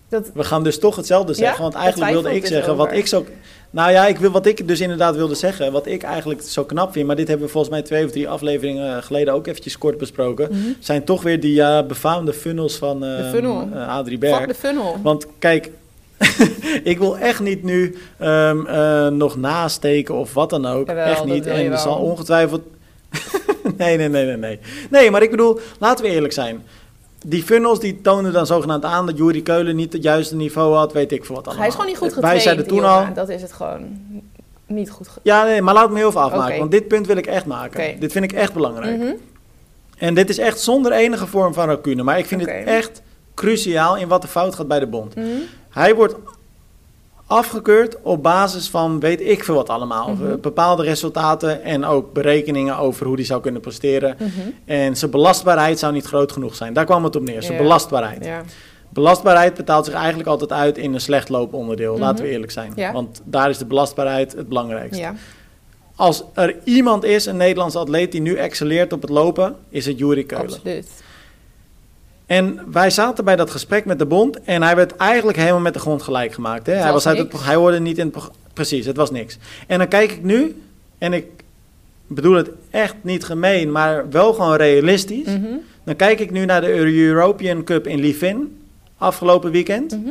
Dat... 0.09 0.31
We 0.35 0.45
gaan 0.45 0.65
dus 0.65 0.79
toch 0.79 0.97
hetzelfde 0.97 1.35
zeggen, 1.35 1.63
want 1.63 1.75
eigenlijk 1.75 2.13
wilde 2.13 2.35
ik 2.35 2.47
zeggen 2.47 2.77
wat 2.77 2.93
ik 2.93 3.07
zo. 3.07 3.27
Nou 3.71 3.91
ja, 3.91 4.07
ik 4.07 4.19
wil, 4.19 4.31
wat 4.31 4.47
ik 4.47 4.69
dus 4.69 4.81
inderdaad 4.81 5.17
wilde 5.17 5.35
zeggen, 5.35 5.73
wat 5.73 5.87
ik 5.87 6.03
eigenlijk 6.03 6.43
zo 6.43 6.65
knap 6.65 6.93
vind, 6.93 7.07
maar 7.07 7.17
dit 7.17 7.29
hebben 7.29 7.47
we 7.47 7.53
volgens 7.53 7.73
mij 7.73 7.83
twee 7.83 8.05
of 8.05 8.11
drie 8.11 8.29
afleveringen 8.29 9.03
geleden 9.03 9.35
ook 9.35 9.47
eventjes 9.47 9.79
kort 9.79 9.99
besproken, 9.99 10.49
mm 10.51 10.63
-hmm. 10.63 10.77
zijn 10.81 11.05
toch 11.05 11.23
weer 11.23 11.41
die 11.41 11.61
uh, 11.61 11.83
befaamde 11.87 12.33
funnels 12.33 12.77
van 12.77 13.05
uh, 13.05 13.31
funnel. 13.31 13.69
Uh, 13.75 13.89
Adrie 13.89 14.19
Berg. 14.19 14.39
Fuck 14.39 14.49
de 14.49 14.55
funnel. 14.55 14.97
Want 15.03 15.27
kijk, 15.39 15.71
ik 16.93 16.99
wil 16.99 17.19
echt 17.19 17.41
niet 17.41 17.63
nu 17.63 17.97
um, 18.21 18.67
uh, 18.67 19.09
nog 19.09 19.37
nasteken 19.37 20.15
of 20.15 20.35
wat 20.35 20.51
dan 20.51 20.67
ook. 20.67 20.87
Jawel, 20.87 21.05
echt 21.05 21.25
niet. 21.25 21.47
En 21.47 21.73
er 21.73 21.79
zal 21.79 21.97
ongetwijfeld. 21.97 22.63
nee, 23.79 23.97
nee, 23.97 24.09
nee, 24.09 24.25
nee, 24.25 24.37
nee. 24.37 24.59
Nee, 24.91 25.11
maar 25.11 25.23
ik 25.23 25.31
bedoel, 25.31 25.61
laten 25.79 26.05
we 26.05 26.11
eerlijk 26.11 26.33
zijn 26.33 26.63
die 27.27 27.43
funnels 27.43 27.81
die 27.81 28.01
toonden 28.01 28.33
dan 28.33 28.47
zogenaamd 28.47 28.85
aan 28.85 29.07
dat 29.07 29.17
Jurie 29.17 29.43
Keulen 29.43 29.77
niet 29.77 29.93
het 29.93 30.03
juiste 30.03 30.37
niveau 30.37 30.75
had, 30.75 30.93
weet 30.93 31.13
ik 31.13 31.25
veel 31.25 31.35
wat 31.35 31.45
allemaal. 31.45 31.63
Hij 31.63 31.69
is 31.69 31.75
gewoon 31.75 31.91
niet 31.91 31.99
goed 31.99 32.13
getraind. 32.13 32.35
Wij 32.35 32.45
zeiden 32.45 32.67
toen 32.67 32.85
al. 32.85 33.15
Dat 33.15 33.29
is 33.29 33.43
het 33.43 33.53
gewoon 33.53 34.01
niet 34.67 34.91
goed. 34.91 35.09
Ja, 35.23 35.45
nee, 35.45 35.63
maar 35.63 35.75
laat 35.75 35.91
me 35.91 35.97
heel 35.97 36.13
veel 36.13 36.21
afmaken, 36.21 36.47
okay. 36.47 36.59
want 36.59 36.71
dit 36.71 36.89
punt 36.89 37.07
wil 37.07 37.17
ik 37.17 37.27
echt 37.27 37.47
maken. 37.47 37.81
Okay. 37.81 37.97
Dit 37.99 38.13
vind 38.13 38.25
ik 38.25 38.33
echt 38.33 38.53
belangrijk. 38.53 38.97
Mm 38.97 39.03
-hmm. 39.03 39.17
En 39.97 40.15
dit 40.15 40.29
is 40.29 40.39
echt 40.39 40.61
zonder 40.61 40.93
enige 40.93 41.27
vorm 41.27 41.55
van 41.55 41.69
racune, 41.69 42.03
maar 42.03 42.19
ik 42.19 42.27
vind 42.27 42.43
okay. 42.43 42.59
het 42.59 42.67
echt 42.67 43.03
cruciaal 43.35 43.97
in 43.97 44.09
wat 44.09 44.23
er 44.23 44.29
fout 44.29 44.55
gaat 44.55 44.69
bij 44.69 44.81
de 44.81 44.87
bond. 44.87 45.15
Mm 45.15 45.23
-hmm. 45.23 45.43
Hij 45.71 45.95
wordt 45.95 46.15
afgekeurd 47.27 48.03
op 48.03 48.23
basis 48.23 48.69
van 48.69 49.01
weet 49.01 49.21
ik 49.21 49.45
veel 49.45 49.55
wat 49.55 49.69
allemaal. 49.69 50.09
Mhm. 50.09 50.23
Mm-hmm. 50.23 50.41
Bepaalde 50.41 50.83
resultaten 50.83 51.63
en 51.63 51.85
ook 51.85 52.13
berekeningen 52.13 52.79
over 52.79 53.07
hoe 53.07 53.17
die 53.17 53.25
zou 53.25 53.41
kunnen 53.41 53.61
presteren. 53.61 54.17
Mm-hmm. 54.19 54.55
En 54.65 54.97
zijn 54.97 55.11
belastbaarheid 55.11 55.79
zou 55.79 55.93
niet 55.93 56.07
groot 56.07 56.33
genoeg 56.33 56.55
zijn. 56.55 56.73
Daar 56.73 56.85
kwam 56.85 57.05
het 57.05 57.17
op 57.17 57.23
neer, 57.23 57.43
zijn 57.43 57.59
belastbaarheid. 57.59 58.29
Belastbaarheid 58.89 59.55
betaalt 59.55 59.85
zich 59.85 59.95
eigenlijk 59.95 60.29
altijd 60.29 60.53
uit 60.53 60.79
in 60.79 60.95
een 60.95 61.01
slecht 61.01 61.29
looponderdeel, 61.29 61.99
laten 61.99 62.25
we 62.25 62.31
eerlijk 62.31 62.53
zijn. 62.53 62.73
Mhm. 62.77 62.93
Want 62.93 63.21
daar 63.25 63.51
is 63.51 63.59
de 63.59 63.67
belastbaarheid 63.67 64.33
het 64.33 64.49
belangrijkste. 64.49 65.13
Als 65.97 66.25
er 66.33 66.57
iemand 66.65 67.05
is, 67.05 67.27
een 67.27 67.37
Nederlandse 67.37 67.79
atleet, 67.79 68.13
die 68.13 68.21
nu 68.21 68.35
excelleert 68.35 68.93
op 68.93 69.01
het 69.01 69.11
lopen, 69.11 69.57
is 69.69 69.87
het 69.87 69.99
Juri 69.99 70.27
Keulen. 70.27 70.47
Absoluut. 70.47 70.89
En 72.27 72.61
wij 72.73 72.91
zaten 72.91 73.25
bij 73.25 73.37
dat 73.37 73.51
gesprek 73.51 73.85
met 73.85 73.99
de 73.99 74.07
bond 74.07 74.43
en 74.43 74.63
hij 74.63 74.77
werd 74.77 74.97
eigenlijk 74.97 75.39
helemaal 75.39 75.61
met 75.61 75.75
de 75.75 75.81
grond 75.81 76.03
gelijk 76.03 76.33
gemaakt. 76.33 76.67
Hè? 76.67 76.73
Hij, 76.73 76.93
was 76.93 77.07
uit 77.07 77.19
het, 77.19 77.45
hij 77.45 77.55
hoorde 77.55 77.81
niet 77.81 77.99
in 77.99 78.13
het 78.15 78.31
Precies, 78.53 78.87
het 78.87 78.97
was 78.97 79.11
niks. 79.11 79.39
En 79.67 79.79
dan 79.79 79.89
kijk 79.89 80.13
ik 80.13 80.23
nu, 80.23 80.63
en 80.99 81.13
ik 81.13 81.27
bedoel 82.07 82.35
het 82.35 82.51
echt 82.71 82.95
niet 83.01 83.25
gemeen, 83.25 83.73
maar 83.73 84.11
wel 84.11 84.33
gewoon 84.33 84.57
realistisch. 84.57 85.27
Mhm. 85.27 85.57
Dan 85.85 85.97
kijk 85.97 86.21
ik 86.21 86.31
nu 86.31 86.45
naar 86.45 86.61
de 86.61 86.75
European 86.95 87.65
Cup 87.65 87.87
in 87.87 88.01
Livin 88.01 88.59
afgelopen 88.99 89.51
weekend. 89.51 89.91
Mhm. 89.91 90.11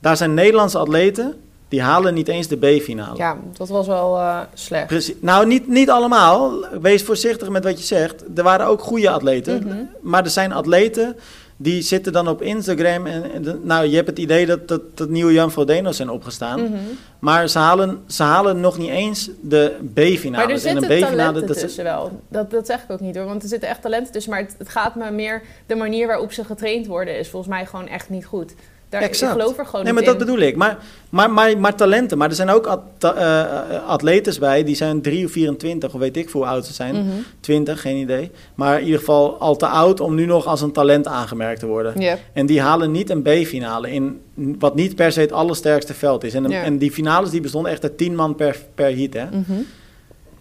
Daar 0.00 0.16
zijn 0.16 0.34
Nederlandse 0.34 0.78
atleten, 0.78 1.34
die 1.68 1.82
halen 1.82 2.14
niet 2.14 2.28
eens 2.28 2.48
de 2.48 2.56
B-finale. 2.56 3.16
Ja, 3.16 3.38
dat 3.56 3.68
was 3.68 3.86
wel 3.86 4.18
eh, 4.18 4.40
slecht. 4.54 4.86
Precies. 4.86 5.14
Nou, 5.20 5.46
niet, 5.46 5.68
niet 5.68 5.90
allemaal. 5.90 6.64
Wees 6.80 7.02
voorzichtig 7.02 7.48
met 7.48 7.64
wat 7.64 7.78
je 7.78 7.84
zegt. 7.84 8.24
Er 8.36 8.42
waren 8.42 8.66
ook 8.66 8.80
goede 8.80 9.10
atleten. 9.10 9.62
Mhm. 9.66 9.76
Maar 10.00 10.24
er 10.24 10.30
zijn 10.30 10.52
atleten 10.52 11.16
die 11.56 11.82
zitten 11.82 12.12
dan 12.12 12.28
op 12.28 12.42
Instagram. 12.42 13.06
En, 13.06 13.60
nou, 13.62 13.86
je 13.86 13.94
hebt 13.96 14.08
het 14.08 14.18
idee 14.18 14.46
dat, 14.46 14.68
dat, 14.68 14.80
dat 14.94 15.08
nieuwe 15.08 15.32
Jan 15.32 15.50
Frodeno's 15.50 15.96
zijn 15.96 16.10
opgestaan. 16.10 16.62
Mhm. 16.62 16.78
Maar 17.18 17.48
ze 17.48 17.58
halen, 17.58 18.02
ze 18.06 18.22
halen 18.22 18.60
nog 18.60 18.78
niet 18.78 18.90
eens 18.90 19.30
de 19.40 19.76
B-finale. 19.94 20.46
Maar 20.46 20.54
er 20.54 20.66
en 20.66 20.76
een 20.76 20.82
zitten 20.82 21.00
talenten 21.00 21.46
dat 21.46 21.58
tussen 21.58 21.84
wel. 21.84 22.20
Dat, 22.28 22.50
dat 22.50 22.66
zeg 22.66 22.82
ik 22.82 22.90
ook 22.90 23.00
niet 23.00 23.16
hoor. 23.16 23.24
Want 23.24 23.42
er 23.42 23.48
zitten 23.48 23.68
echt 23.68 23.82
talenten 23.82 24.12
tussen. 24.12 24.30
Maar 24.30 24.40
het, 24.40 24.54
het 24.58 24.68
gaat 24.68 24.94
me 24.94 25.10
meer... 25.10 25.42
De 25.66 25.74
manier 25.74 26.06
waarop 26.06 26.32
ze 26.32 26.44
getraind 26.44 26.86
worden 26.86 27.18
is 27.18 27.28
volgens 27.28 27.52
mij 27.52 27.66
gewoon 27.66 27.88
echt 27.88 28.10
niet 28.10 28.26
goed. 28.26 28.54
Daar, 28.88 29.02
Exact. 29.02 29.34
Ik 29.34 29.40
geloof 29.40 29.58
er 29.58 29.66
gewoon 29.66 29.84
Nee, 29.84 29.92
maar 29.92 30.04
dat 30.04 30.18
bedoel 30.18 30.38
ik. 30.38 30.56
Maar, 30.56 30.78
maar, 31.10 31.30
maar, 31.30 31.58
maar 31.58 31.74
talenten. 31.74 32.18
Maar 32.18 32.28
er 32.28 32.34
zijn 32.34 32.50
ook 32.50 32.66
at, 32.66 32.80
ta- 32.98 33.14
eh, 33.14 33.88
atletes 33.88 34.38
bij. 34.38 34.64
Die 34.64 34.74
zijn 34.74 35.02
3 35.02 35.24
of 35.26 35.30
24. 35.32 35.94
Of 35.94 36.00
weet 36.00 36.16
ik 36.16 36.30
veel 36.30 36.40
hoe 36.40 36.48
oud 36.50 36.66
ze 36.66 36.72
zijn. 36.72 36.94
Mhm. 36.94 37.06
20, 37.40 37.80
geen 37.80 37.96
idee. 37.96 38.30
Maar 38.54 38.78
in 38.78 38.84
ieder 38.84 38.98
geval 38.98 39.38
al 39.38 39.56
te 39.56 39.66
oud 39.66 40.00
om 40.00 40.14
nu 40.14 40.26
nog 40.26 40.46
als 40.46 40.60
een 40.60 40.72
talent 40.72 41.06
aangemerkt 41.06 41.60
te 41.60 41.66
worden. 41.66 42.00
En 42.32 42.46
die 42.46 42.60
halen 42.60 42.90
niet 42.90 43.10
een 43.10 43.22
B-finale 43.22 43.90
in 43.92 44.20
wat 44.58 44.74
niet 44.74 44.94
per 44.94 45.12
se 45.12 45.20
het 45.20 45.32
allersterkste 45.32 45.94
veld 45.94 46.24
is. 46.24 46.34
En, 46.34 46.50
en 46.64 46.78
die 46.78 46.92
finales 46.92 47.30
die 47.30 47.40
bestonden 47.40 47.72
echt 47.72 47.82
uit 47.82 47.98
10 47.98 48.14
man 48.14 48.34
per, 48.34 48.56
per 48.74 48.96
heat. 48.96 49.12
Hè? 49.12 49.24
Mhm. 49.24 49.52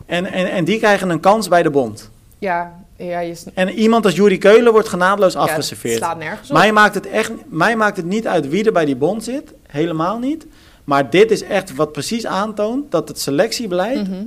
En, 0.06 0.26
en, 0.26 0.52
en 0.52 0.66
die 0.66 0.78
krijgen 0.78 1.10
een 1.10 1.20
kans 1.20 1.48
bij 1.48 1.64
de 1.64 1.70
bond. 1.70 2.12
Ja, 2.40 2.85
ja, 2.98 3.20
je 3.20 3.36
sn- 3.36 3.50
En 3.54 3.70
iemand 3.70 4.06
als 4.06 4.16
Jurie 4.16 4.38
Keulen 4.38 4.72
wordt 4.72 4.88
genadeloos 4.88 5.34
ja, 5.34 5.42
het 5.42 5.50
afgeserveerd. 5.50 5.98
slaat 5.98 6.18
nergens 6.18 6.50
op. 6.50 6.58
mij, 6.58 6.72
maakt 6.72 6.96
het 6.96 7.08
echt, 7.08 7.32
mij 7.48 7.76
maakt 7.76 7.98
het 7.98 8.06
niet 8.06 8.28
uit 8.28 8.50
wie 8.50 8.64
er 8.66 8.72
bij 8.72 8.86
die 8.86 8.96
bond 8.96 9.24
zit. 9.24 9.54
Helemaal 9.68 10.20
niet. 10.20 10.46
Maar 10.84 11.10
dit 11.10 11.32
is 11.32 11.44
echt 11.44 11.76
wat 11.76 11.92
precies 11.92 12.26
aantoont 12.26 12.92
dat 12.92 13.08
het 13.08 13.20
selectiebeleid... 13.20 14.10
Mhm. 14.10 14.24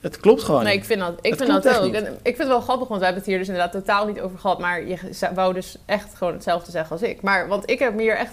Het 0.00 0.20
klopt 0.20 0.42
gewoon 0.42 0.64
Nee, 0.64 0.74
ik 0.74 0.84
vind 0.84 1.00
dat, 1.00 1.12
ik 1.20 1.30
Het 1.30 1.42
vind 1.42 1.62
dat 1.62 1.78
ook. 1.78 1.92
En 1.92 2.04
ik 2.04 2.18
vind 2.22 2.38
het 2.38 2.46
wel 2.48 2.60
grappig, 2.60 2.88
want 2.88 3.00
we 3.00 3.04
hebben 3.06 3.22
het 3.22 3.30
hier 3.32 3.38
dus 3.38 3.48
inderdaad 3.48 3.72
totaal 3.72 4.06
niet 4.06 4.20
over 4.20 4.38
gehad. 4.38 4.58
Maar 4.58 4.86
je 4.86 4.96
wou 5.34 5.54
dus 5.54 5.76
echt 5.86 6.14
gewoon 6.14 6.32
hetzelfde 6.32 6.70
zeggen 6.70 6.92
als 6.92 7.02
ik. 7.02 7.22
Maar 7.22 7.48
want 7.48 7.70
ik 7.70 7.78
heb 7.78 7.94
me 7.94 8.02
hier 8.02 8.16
echt... 8.16 8.32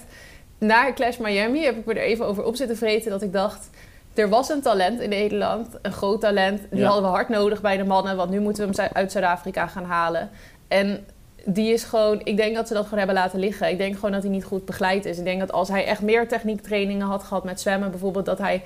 Na 0.58 0.94
Clash 0.94 1.18
Miami 1.18 1.64
heb 1.64 1.78
ik 1.78 1.86
me 1.86 1.94
er 1.94 2.02
even 2.02 2.26
over 2.26 2.44
op 2.44 2.56
zitten 2.56 2.78
vreten 2.78 3.12
dat 3.12 3.22
ik 3.22 3.34
dacht... 3.34 3.70
Er 4.14 4.30
was 4.30 4.50
een 4.50 4.62
talent 4.62 5.00
in 5.00 5.10
Nederland, 5.10 5.68
een 5.82 5.92
groot 5.92 6.22
talent. 6.22 6.62
Die 6.70 6.80
Ja. 6.80 6.86
hadden 6.86 7.04
we 7.04 7.10
hard 7.10 7.30
nodig 7.30 7.62
bij 7.62 7.78
de 7.78 7.84
mannen, 7.84 8.16
want 8.16 8.30
nu 8.30 8.40
moeten 8.40 8.70
we 8.70 8.82
hem 8.82 8.90
uit 8.94 9.12
Zuid-Afrika 9.12 9.68
gaan 9.68 9.84
halen. 9.84 10.30
En 10.68 11.06
die 11.46 11.74
is 11.74 11.84
gewoon, 11.84 12.22
ik 12.24 12.38
denk 12.38 12.56
dat 12.56 12.68
ze 12.68 12.74
dat 12.74 12.84
gewoon 12.84 12.98
hebben 12.98 13.16
laten 13.18 13.40
liggen. 13.40 13.70
Ik 13.70 13.78
denk 13.78 13.96
gewoon 13.96 14.12
dat 14.12 14.22
hij 14.22 14.32
niet 14.32 14.44
goed 14.44 14.66
begeleid 14.66 15.06
is. 15.06 15.18
Ik 15.18 15.24
denk 15.24 15.40
dat 15.40 15.52
als 15.52 15.68
hij 15.70 15.86
echt 15.86 16.02
meer 16.02 16.28
techniektrainingen 16.28 17.08
had 17.08 17.24
gehad 17.24 17.44
met 17.44 17.62
zwemmen, 17.62 17.90
bijvoorbeeld, 17.92 18.26
dat 18.26 18.38
hij 18.38 18.62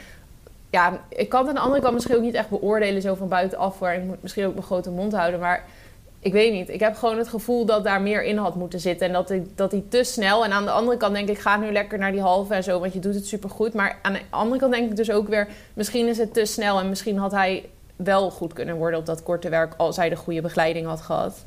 ja, 0.69 0.99
ik 1.09 1.29
kan 1.29 1.39
het 1.39 1.49
aan 1.49 1.55
de 1.55 1.61
andere 1.61 1.81
kant 1.81 1.93
misschien 1.93 2.15
ook 2.15 2.21
niet 2.21 2.33
echt 2.33 2.49
beoordelen 2.49 3.01
zo 3.01 3.15
van 3.15 3.27
buitenaf. 3.27 3.79
Waar 3.79 3.95
ik 3.95 4.03
moet 4.03 4.21
misschien 4.21 4.45
ook 4.45 4.53
mijn 4.53 4.65
grote 4.65 4.89
mond 4.89 5.13
houden. 5.13 5.39
Maar 5.39 5.63
ik 6.25 6.31
weet 6.31 6.53
niet. 6.53 6.69
Ik 6.69 6.79
heb 6.79 6.95
gewoon 6.95 7.17
het 7.17 7.27
gevoel 7.27 7.65
dat 7.65 7.83
daar 7.83 8.01
meer 8.01 8.23
in 8.23 8.37
had 8.37 8.55
moeten 8.55 8.79
zitten. 8.79 9.07
En 9.07 9.13
dat 9.13 9.29
hij, 9.29 9.47
dat 9.55 9.71
hij 9.71 9.83
te 9.89 10.03
snel. 10.03 10.45
En 10.45 10.51
aan 10.51 10.65
de 10.65 10.71
andere 10.71 10.97
kant 10.97 11.13
denk 11.13 11.29
ik, 11.29 11.39
ga 11.39 11.57
nu 11.57 11.71
lekker 11.71 11.99
naar 11.99 12.11
die 12.11 12.21
halve 12.21 12.53
en 12.53 12.63
zo. 12.63 12.79
Want 12.79 12.93
je 12.93 12.99
doet 12.99 13.15
het 13.15 13.27
supergoed. 13.27 13.73
Maar 13.73 13.99
aan 14.01 14.13
de 14.13 14.19
andere 14.29 14.59
kant 14.59 14.73
denk 14.73 14.89
ik 14.89 14.95
dus 14.95 15.11
ook 15.11 15.27
weer, 15.27 15.47
misschien 15.73 16.07
is 16.07 16.17
het 16.17 16.33
te 16.33 16.45
snel. 16.45 16.79
En 16.79 16.89
misschien 16.89 17.17
had 17.17 17.31
hij 17.31 17.69
wel 17.95 18.31
goed 18.31 18.53
kunnen 18.53 18.75
worden 18.75 18.99
op 18.99 19.05
dat 19.05 19.23
korte 19.23 19.49
werk. 19.49 19.73
Als 19.77 19.95
hij 19.95 20.09
de 20.09 20.15
goede 20.15 20.41
begeleiding 20.41 20.85
had 20.85 21.01
gehad. 21.01 21.45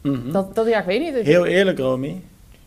Mhm. 0.00 0.32
Dat, 0.32 0.54
dat 0.54 0.66
ja, 0.66 0.78
ik 0.78 0.86
weet 0.86 1.00
niet. 1.00 1.24
Heel 1.24 1.46
eerlijk, 1.46 1.78
Romy. 1.78 2.20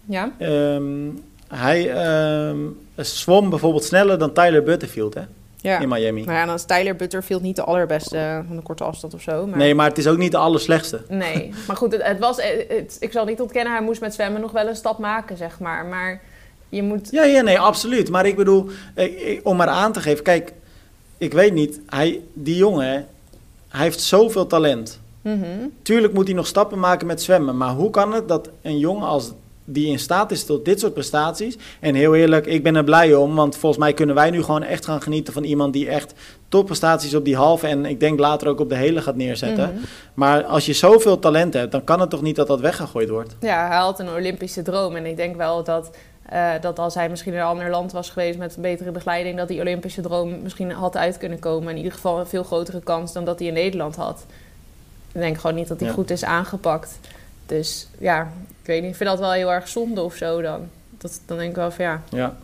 Ja? 0.05 0.31
Ehm, 0.37 1.09
hij 1.47 1.91
ehm, 1.91 2.57
zwom 2.95 3.49
bijvoorbeeld 3.49 3.83
sneller 3.83 4.19
dan 4.19 4.33
Tyler 4.33 4.63
Butterfield 4.63 5.13
hè, 5.13 5.21
Ja. 5.63 5.79
in 5.79 5.87
Miami. 5.89 6.23
Maar 6.25 6.35
ja, 6.35 6.45
dan 6.45 6.55
is 6.55 6.63
Tyler 6.63 6.95
Butterfield 6.95 7.41
niet 7.41 7.55
de 7.55 7.63
allerbeste 7.63 8.17
eh, 8.17 8.39
van 8.47 8.55
de 8.55 8.61
korte 8.61 8.83
afstand 8.83 9.13
of 9.13 9.21
zo. 9.21 9.47
Maar... 9.47 9.57
Nee, 9.57 9.75
maar 9.75 9.87
het 9.89 9.97
is 9.97 10.07
ook 10.07 10.17
niet 10.17 10.31
de 10.31 10.37
allerslechtste. 10.37 11.01
Nee, 11.09 11.51
maar 11.67 11.75
goed, 11.75 11.91
het, 11.91 12.03
het 12.03 12.19
was, 12.19 12.37
het- 12.41 12.65
het- 12.67 12.97
ik 12.99 13.11
zal 13.11 13.25
niet 13.25 13.41
ontkennen, 13.41 13.73
hij 13.73 13.81
moest 13.81 14.01
met 14.01 14.13
zwemmen 14.13 14.41
nog 14.41 14.51
wel 14.51 14.67
een 14.67 14.75
stap 14.75 14.97
maken, 14.99 15.37
zeg 15.37 15.59
maar. 15.59 15.85
Maar 15.85 16.21
je 16.69 16.83
moet... 16.83 17.07
Ja, 17.11 17.23
ja, 17.23 17.41
nee, 17.41 17.59
absoluut. 17.59 18.09
Maar 18.09 18.25
ik 18.25 18.35
bedoel, 18.35 18.69
eh, 18.93 19.31
eh, 19.35 19.39
om 19.43 19.57
maar 19.57 19.67
aan 19.67 19.91
te 19.91 20.01
geven, 20.01 20.23
kijk, 20.23 20.53
ik 21.17 21.33
weet 21.33 21.53
niet, 21.53 21.79
hij, 21.87 22.21
die 22.33 22.55
jongen, 22.55 23.07
hij 23.69 23.81
heeft 23.83 24.01
zoveel 24.01 24.47
talent. 24.47 24.99
Mhm. 25.21 25.45
Tuurlijk 25.81 26.13
moet 26.13 26.25
hij 26.27 26.35
nog 26.35 26.47
stappen 26.47 26.79
maken 26.79 27.07
met 27.07 27.21
zwemmen, 27.21 27.57
maar 27.57 27.69
hoe 27.73 27.89
kan 27.89 28.13
het 28.13 28.27
dat 28.27 28.49
een 28.61 28.77
jongen 28.79 29.07
als 29.07 29.31
die 29.65 29.87
in 29.87 29.99
staat 29.99 30.31
is 30.31 30.45
tot 30.45 30.65
dit 30.65 30.79
soort 30.79 30.93
prestaties. 30.93 31.57
En 31.79 31.95
heel 31.95 32.15
eerlijk, 32.15 32.45
ik 32.45 32.63
ben 32.63 32.75
er 32.75 32.83
blij 32.83 33.15
om, 33.15 33.35
want 33.35 33.57
volgens 33.57 33.81
mij 33.83 33.93
kunnen 33.93 34.15
wij 34.15 34.29
nu 34.29 34.43
gewoon 34.43 34.63
echt 34.63 34.85
gaan 34.85 35.01
genieten 35.01 35.33
van 35.33 35.43
iemand 35.43 35.73
die 35.73 35.89
echt 35.89 36.13
topprestaties 36.49 37.15
op 37.15 37.25
die 37.25 37.35
halve 37.35 37.67
en 37.67 37.85
ik 37.85 37.99
denk 37.99 38.19
later 38.19 38.47
ook 38.47 38.59
op 38.59 38.69
de 38.69 38.75
hele 38.75 39.01
gaat 39.01 39.15
neerzetten. 39.15 39.73
Mhm. 39.73 39.83
Maar 40.13 40.43
als 40.43 40.65
je 40.65 40.73
zoveel 40.73 41.19
talent 41.19 41.53
hebt, 41.53 41.71
dan 41.71 41.83
kan 41.83 41.99
het 41.99 42.09
toch 42.09 42.21
niet 42.21 42.35
dat 42.35 42.47
dat 42.47 42.59
weggegooid 42.59 43.09
wordt. 43.09 43.35
Ja, 43.39 43.67
hij 43.67 43.77
had 43.77 43.99
een 43.99 44.09
Olympische 44.09 44.61
droom. 44.61 44.95
En 44.95 45.05
ik 45.05 45.15
denk 45.17 45.35
wel 45.35 45.63
dat, 45.63 45.89
eh, 46.25 46.51
dat 46.61 46.79
als 46.79 46.93
hij 46.95 47.09
misschien 47.09 47.33
in 47.33 47.39
een 47.39 47.45
ander 47.45 47.69
land 47.69 47.91
was 47.91 48.09
geweest 48.09 48.37
met 48.37 48.55
een 48.55 48.61
betere 48.61 48.91
begeleiding, 48.91 49.37
dat 49.37 49.47
die 49.47 49.59
Olympische 49.59 50.01
droom 50.01 50.41
misschien 50.41 50.71
had 50.71 50.97
uit 50.97 51.17
kunnen 51.17 51.39
komen. 51.39 51.69
In 51.71 51.77
ieder 51.77 51.91
geval 51.91 52.19
een 52.19 52.27
veel 52.27 52.43
grotere 52.43 52.81
kans 52.81 53.13
dan 53.13 53.25
dat 53.25 53.39
hij 53.39 53.47
in 53.47 53.53
Nederland 53.53 53.95
had. 53.95 54.25
Ik 55.11 55.21
denk 55.21 55.37
gewoon 55.39 55.55
niet 55.55 55.67
dat 55.67 55.79
hij 55.79 55.87
Ja. 55.89 55.93
goed 55.93 56.09
is 56.11 56.23
aangepakt. 56.23 56.99
Dus 57.45 57.87
ja, 57.99 58.31
ik 58.61 58.67
weet 58.67 58.81
niet. 58.81 58.91
Ik 58.91 58.95
vind 58.97 59.09
dat 59.09 59.19
wel 59.19 59.31
heel 59.31 59.51
erg 59.51 59.67
zonde 59.67 60.01
of 60.01 60.15
zo 60.15 60.41
dan. 60.41 60.69
Dat, 60.97 61.21
dan 61.25 61.37
denk 61.37 61.49
ik 61.49 61.55
wel 61.55 61.71
van 61.71 61.85
ja. 61.85 62.01
Ja, 62.09 62.35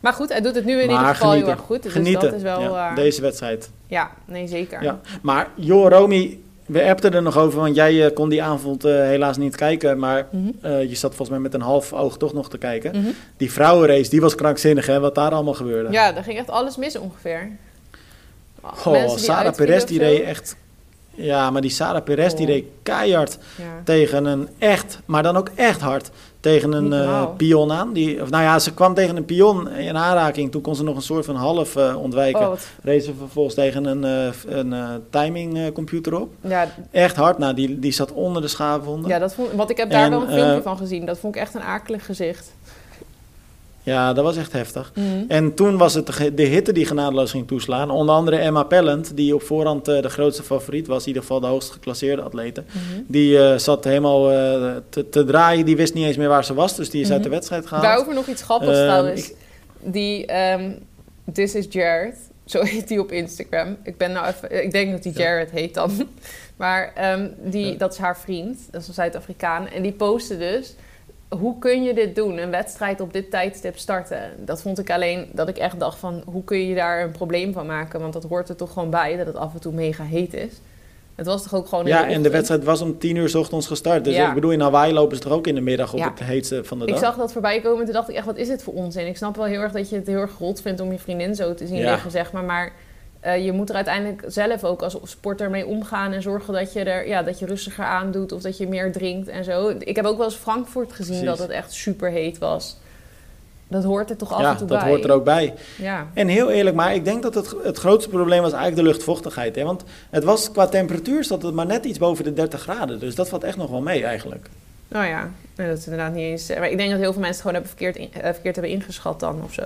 Maar 0.00 0.12
goed, 0.12 0.28
hij 0.28 0.40
doet 0.40 0.54
het 0.54 0.64
nu 0.64 0.72
in 0.80 0.80
ieder 0.90 0.96
geval 0.98 1.14
genieten. 1.14 1.38
heel 1.38 1.48
erg 1.56 1.60
goed. 1.66 1.82
Dus 1.82 1.92
genieten. 1.92 2.20
dat 2.22 2.32
is 2.32 2.42
wel... 2.42 2.60
ja, 2.60 2.90
eh, 2.90 2.96
deze 2.96 3.20
wedstrijd. 3.20 3.70
Ja, 3.86 4.10
nee, 4.24 4.46
zeker. 4.48 4.82
Ja. 4.82 5.00
Maar 5.22 5.48
joh, 5.54 5.88
Romy, 5.90 6.38
we 6.66 6.84
appten 6.84 7.12
er 7.14 7.22
nog 7.22 7.38
over, 7.38 7.60
want 7.60 7.74
jij 7.74 8.06
eh, 8.06 8.14
kon 8.14 8.28
die 8.28 8.42
avond 8.42 8.84
eh, 8.84 8.92
helaas 8.92 9.36
niet 9.36 9.56
kijken. 9.56 9.98
Maar 9.98 10.26
Mhm. 10.30 10.68
je 10.80 10.94
zat 10.94 11.08
volgens 11.10 11.28
mij 11.30 11.38
met 11.38 11.54
een 11.54 11.60
half 11.60 11.92
oog 11.92 12.16
toch 12.16 12.32
nog 12.32 12.48
te 12.50 12.58
kijken. 12.58 12.96
Mhm. 13.00 13.08
Die 13.36 13.52
vrouwenrace, 13.52 14.10
die 14.10 14.20
was 14.20 14.34
krankzinnig 14.34 14.86
hè, 14.86 15.00
wat 15.00 15.14
daar 15.14 15.30
allemaal 15.30 15.54
gebeurde. 15.54 15.90
Ja, 15.92 16.12
daar 16.12 16.24
ging 16.24 16.38
echt 16.38 16.50
alles 16.50 16.76
mis 16.76 16.96
ongeveer. 16.98 17.50
Die 18.84 19.18
Sarah 19.18 19.54
Perez 19.54 19.84
die 19.84 19.98
reed 19.98 20.22
echt... 20.22 20.56
Ja, 21.16 21.50
maar 21.50 21.60
die 21.60 21.70
Sarah 21.70 22.02
Perez 22.04 22.34
die 22.34 22.46
Oh. 22.46 22.52
reed 22.52 22.64
keihard 22.82 23.38
Ja. 23.56 23.64
tegen 23.84 24.24
een 24.24 24.48
echt, 24.58 24.98
maar 25.04 25.22
dan 25.22 25.36
ook 25.36 25.50
echt 25.54 25.80
hard, 25.80 26.10
tegen 26.40 26.72
een 26.72 26.92
eh, 26.92 27.24
pion 27.36 27.72
aan. 27.72 27.92
Die, 27.92 28.22
of 28.22 28.30
nou 28.30 28.42
ja, 28.42 28.58
ze 28.58 28.74
kwam 28.74 28.94
tegen 28.94 29.16
een 29.16 29.24
pion 29.24 29.70
in 29.70 29.96
aanraking. 29.96 30.50
Toen 30.52 30.60
kon 30.62 30.74
ze 30.76 30.82
nog 30.84 30.96
een 30.96 31.02
soort 31.02 31.24
van 31.24 31.34
half 31.36 31.76
eh, 31.76 32.02
ontwijken. 32.02 32.40
Oh, 32.50 32.52
Reed 32.82 33.04
ze 33.04 33.12
vervolgens 33.18 33.54
tegen 33.54 33.84
een, 33.84 34.04
eh, 34.04 34.34
een 34.58 34.72
eh, 34.72 34.88
timing 35.10 35.56
eh, 35.58 35.72
computer 35.72 36.20
op. 36.20 36.30
ja, 36.40 36.68
Echt 36.90 37.16
hard. 37.16 37.38
Nou, 37.38 37.54
die, 37.54 37.78
die 37.78 37.92
zat 37.92 38.12
onder 38.12 38.42
de 38.42 38.48
schaafwonden. 38.48 39.10
ja, 39.10 39.18
dat 39.18 39.34
vond, 39.34 39.52
want 39.52 39.70
ik 39.70 39.76
heb 39.76 39.90
daar 39.90 40.04
En, 40.04 40.10
wel 40.10 40.22
een 40.22 40.28
filmpje 40.32 40.62
van 40.62 40.76
gezien. 40.76 41.06
Dat 41.06 41.18
vond 41.18 41.34
ik 41.34 41.40
echt 41.40 41.54
een 41.54 41.62
akelig 41.62 42.04
gezicht. 42.06 42.52
Ja, 43.86 44.12
dat 44.12 44.24
was 44.24 44.36
echt 44.36 44.52
heftig. 44.52 44.92
Mhm. 44.94 45.06
En 45.28 45.54
toen 45.54 45.76
was 45.76 45.94
het 45.94 46.06
de, 46.34 46.42
hitte 46.42 46.72
die 46.72 46.86
genadeloos 46.86 47.30
ging 47.30 47.46
toeslaan. 47.46 47.90
Onder 47.90 48.14
andere 48.14 48.36
Emma 48.36 48.62
Pellant, 48.62 49.16
die 49.16 49.34
op 49.34 49.42
voorhand 49.42 49.88
eh, 49.88 50.02
de 50.02 50.08
grootste 50.08 50.42
favoriet 50.42 50.86
was. 50.86 51.00
In 51.02 51.06
ieder 51.06 51.22
geval 51.22 51.40
de 51.40 51.46
hoogst 51.46 51.70
geclasseerde 51.70 52.22
atlete. 52.22 52.64
Mhm. 52.66 53.02
Die 53.06 53.38
eh, 53.38 53.58
zat 53.58 53.84
helemaal 53.84 54.32
eh, 54.32 54.76
te, 54.88 55.08
te 55.08 55.24
draaien. 55.24 55.64
Die 55.64 55.76
wist 55.76 55.94
niet 55.94 56.04
eens 56.06 56.16
meer 56.16 56.28
waar 56.28 56.44
ze 56.44 56.54
was. 56.54 56.76
Dus 56.76 56.90
die 56.90 57.00
is 57.00 57.10
uit 57.10 57.18
de 57.22 57.28
Mhm. 57.28 57.34
wedstrijd 57.36 57.66
gehaald. 57.66 57.84
Daarover 57.86 58.14
nog 58.14 58.26
iets 58.26 58.42
grappigs 58.42 58.72
Ehm, 58.76 58.82
trouwens. 58.86 59.30
ik- 59.30 59.36
Die, 59.80 60.26
ehm 60.26 60.70
This 61.32 61.54
is 61.54 61.66
Jared. 61.70 62.16
Zo 62.44 62.62
heet 62.62 62.88
hij 62.88 62.98
op 62.98 63.12
Instagram. 63.12 63.76
Ik 63.82 63.96
ben 63.96 64.12
nou 64.12 64.26
even... 64.26 64.64
Ik 64.64 64.70
denk 64.72 64.90
dat 64.92 65.04
hij 65.04 65.12
Ja. 65.16 65.22
Jared 65.22 65.50
heet 65.50 65.74
dan. 65.74 65.90
Maar 66.56 66.92
ehm, 66.94 67.28
die, 67.44 67.66
Ja. 67.72 67.78
dat 67.78 67.92
is 67.92 67.98
haar 67.98 68.18
vriend. 68.18 68.58
Dat 68.70 68.80
is 68.82 68.88
een 68.88 68.94
Zuid-Afrikaan. 68.94 69.68
En 69.68 69.82
die 69.82 69.92
postte 69.92 70.38
dus... 70.38 70.74
Hoe 71.28 71.58
kun 71.58 71.82
je 71.82 71.94
dit 71.94 72.14
doen? 72.14 72.38
Een 72.38 72.50
wedstrijd 72.50 73.00
op 73.00 73.12
dit 73.12 73.30
tijdstip 73.30 73.78
starten. 73.78 74.20
Dat 74.38 74.62
vond 74.62 74.78
ik 74.78 74.90
alleen 74.90 75.28
dat 75.32 75.48
ik 75.48 75.56
echt 75.58 75.80
dacht 75.80 75.98
van... 75.98 76.22
Hoe 76.26 76.44
kun 76.44 76.68
je 76.68 76.74
daar 76.74 77.02
een 77.02 77.10
probleem 77.10 77.52
van 77.52 77.66
maken? 77.66 78.00
Want 78.00 78.12
dat 78.12 78.24
hoort 78.24 78.48
er 78.48 78.56
toch 78.56 78.72
gewoon 78.72 78.90
bij 78.90 79.16
dat 79.16 79.26
het 79.26 79.36
af 79.36 79.54
en 79.54 79.60
toe 79.60 79.72
mega 79.72 80.04
heet 80.04 80.34
is. 80.34 80.52
Het 81.14 81.26
was 81.26 81.42
toch 81.42 81.54
ook 81.54 81.68
gewoon 81.68 81.86
Ja, 81.86 82.08
en 82.08 82.22
de 82.22 82.30
wedstrijd 82.30 82.64
was 82.64 82.80
om 82.80 82.98
tien 82.98 83.16
uur 83.16 83.28
's 83.28 83.34
ochtends 83.34 83.66
gestart. 83.66 84.04
Dus 84.04 84.14
Ja. 84.14 84.28
ik 84.28 84.34
bedoel, 84.34 84.50
in 84.50 84.60
Hawaii 84.60 84.92
lopen 84.92 85.16
ze 85.16 85.22
toch 85.22 85.32
ook 85.32 85.46
in 85.46 85.54
de 85.54 85.60
middag 85.60 85.92
op 85.92 85.98
Ja. 85.98 86.10
het 86.10 86.18
heetste 86.18 86.64
van 86.64 86.78
de 86.78 86.84
Ik 86.84 86.90
dag. 86.90 87.00
zag 87.00 87.16
dat 87.16 87.32
voorbij 87.32 87.60
komen 87.60 87.78
en 87.78 87.84
toen 87.84 87.94
dacht 87.94 88.08
ik 88.08 88.14
echt, 88.16 88.26
wat 88.26 88.36
is 88.36 88.48
dit 88.48 88.62
voor 88.62 88.74
onzin? 88.74 89.06
Ik 89.06 89.16
snap 89.16 89.36
wel 89.36 89.44
heel 89.44 89.60
erg 89.60 89.72
dat 89.72 89.90
je 89.90 89.96
het 89.96 90.06
heel 90.06 90.20
erg 90.20 90.38
rot 90.38 90.60
vindt 90.62 90.80
om 90.80 90.92
je 90.92 90.98
vriendin 90.98 91.34
zo 91.34 91.54
te 91.54 91.66
zien 91.66 91.76
Ja. 91.78 91.90
liggen, 91.90 92.10
zeg 92.10 92.32
maar. 92.32 92.44
Maar 92.44 92.72
eh, 93.26 93.44
je 93.44 93.52
moet 93.52 93.68
er 93.68 93.74
uiteindelijk 93.74 94.22
zelf 94.26 94.64
ook 94.64 94.82
als 94.82 94.96
sporter 95.02 95.50
mee 95.50 95.66
omgaan 95.66 96.12
en 96.12 96.22
zorgen 96.22 96.54
dat 96.54 96.72
je 96.72 96.80
er, 96.84 97.08
ja, 97.08 97.22
dat 97.22 97.38
je 97.38 97.46
rustiger 97.46 97.84
aandoet 97.84 98.32
of 98.32 98.42
dat 98.42 98.58
je 98.58 98.68
meer 98.68 98.92
drinkt 98.92 99.28
en 99.28 99.44
zo. 99.44 99.68
Ik 99.78 99.96
heb 99.96 100.04
ook 100.04 100.16
wel 100.16 100.26
eens 100.26 100.34
Frankfurt 100.34 100.92
gezien 100.92 101.18
Precies. 101.20 101.38
dat 101.38 101.38
het 101.38 101.56
echt 101.56 101.72
super 101.72 102.10
heet 102.10 102.38
was. 102.38 102.76
Dat 103.68 103.84
hoort 103.84 104.10
er 104.10 104.16
toch 104.16 104.32
af 104.32 104.40
ja, 104.40 104.50
en 104.50 104.56
toe 104.56 104.66
dat 104.66 104.78
bij. 104.80 104.88
hoort 104.88 105.04
er 105.04 105.10
ook 105.12 105.24
bij. 105.24 105.54
Ja. 105.78 106.06
En 106.14 106.28
heel 106.28 106.50
eerlijk, 106.50 106.76
maar 106.76 106.94
ik 106.94 107.04
denk 107.04 107.22
dat 107.22 107.34
het, 107.34 107.54
het 107.62 107.78
grootste 107.78 108.10
probleem 108.10 108.42
was 108.42 108.52
eigenlijk 108.52 108.82
de 108.82 108.88
luchtvochtigheid. 108.92 109.56
Hè? 109.56 109.64
Want 109.64 109.84
het 110.10 110.24
was 110.24 110.50
qua 110.52 110.66
temperatuur 110.66 111.24
zat 111.24 111.42
het 111.42 111.54
maar 111.54 111.66
net 111.66 111.84
iets 111.84 111.98
boven 111.98 112.24
de 112.24 112.32
30 112.32 112.60
graden. 112.60 112.98
Dus 113.00 113.14
dat 113.14 113.28
valt 113.28 113.44
echt 113.44 113.56
nog 113.56 113.70
wel 113.70 113.80
mee 113.82 114.04
eigenlijk. 114.04 114.48
Nou 114.88 115.06
ja, 115.06 115.30
nee, 115.56 115.68
dat 115.68 115.78
is 115.78 115.84
inderdaad 115.84 116.12
niet 116.14 116.22
eens. 116.24 116.48
Maar 116.48 116.70
ik 116.70 116.76
denk 116.76 116.90
dat 116.90 116.98
heel 117.00 117.12
veel 117.12 117.22
mensen 117.22 117.26
het 117.28 117.36
gewoon 117.40 117.52
hebben 117.54 117.70
verkeerd, 117.70 117.96
in- 117.96 118.22
eh, 118.22 118.32
verkeerd 118.32 118.54
hebben 118.56 118.72
ingeschat 118.74 119.20
dan 119.20 119.40
of 119.44 119.52
zo. 119.52 119.62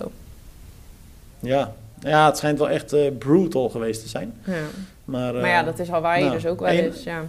Ja, 1.41 1.73
ja 2.01 2.27
het 2.27 2.37
schijnt 2.37 2.59
wel 2.59 2.69
echt 2.69 2.93
eh, 2.93 3.11
brutal 3.19 3.69
geweest 3.69 4.03
te 4.03 4.09
zijn. 4.09 4.35
Ja. 4.45 4.55
Maar, 5.05 5.35
eh, 5.35 5.41
Maar 5.41 5.51
ja, 5.51 5.63
dat 5.63 5.79
is 5.79 5.89
Hawaii 5.89 6.23
nou, 6.23 6.35
dus 6.35 6.47
ook 6.47 6.61
wel 6.61 6.69
eens. 6.69 7.03
Ja. 7.03 7.23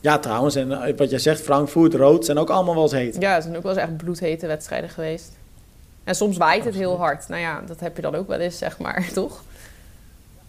ja, 0.00 0.18
trouwens, 0.18 0.54
en 0.54 0.72
eh, 0.82 0.96
wat 0.96 1.10
jij 1.10 1.18
zegt, 1.18 1.40
Frankfurt, 1.40 1.94
Rood 1.94 2.24
zijn 2.24 2.38
ook 2.38 2.50
allemaal 2.50 2.74
wel 2.74 2.82
eens 2.82 2.92
heet. 2.92 3.16
Ja, 3.20 3.34
het 3.34 3.42
zijn 3.42 3.56
ook 3.56 3.62
wel 3.62 3.72
eens 3.72 3.80
echt 3.80 3.96
bloedhete 3.96 4.46
wedstrijden 4.46 4.90
geweest. 4.90 5.32
En 6.04 6.14
soms 6.14 6.36
waait 6.36 6.64
het 6.64 6.74
heel 6.74 6.96
hard. 6.96 7.28
Nou 7.28 7.40
ja, 7.40 7.62
dat 7.66 7.80
heb 7.80 7.96
je 7.96 8.02
dan 8.02 8.14
ook 8.14 8.28
wel 8.28 8.38
eens, 8.38 8.58
zeg 8.58 8.78
maar, 8.78 9.08
toch? 9.14 9.42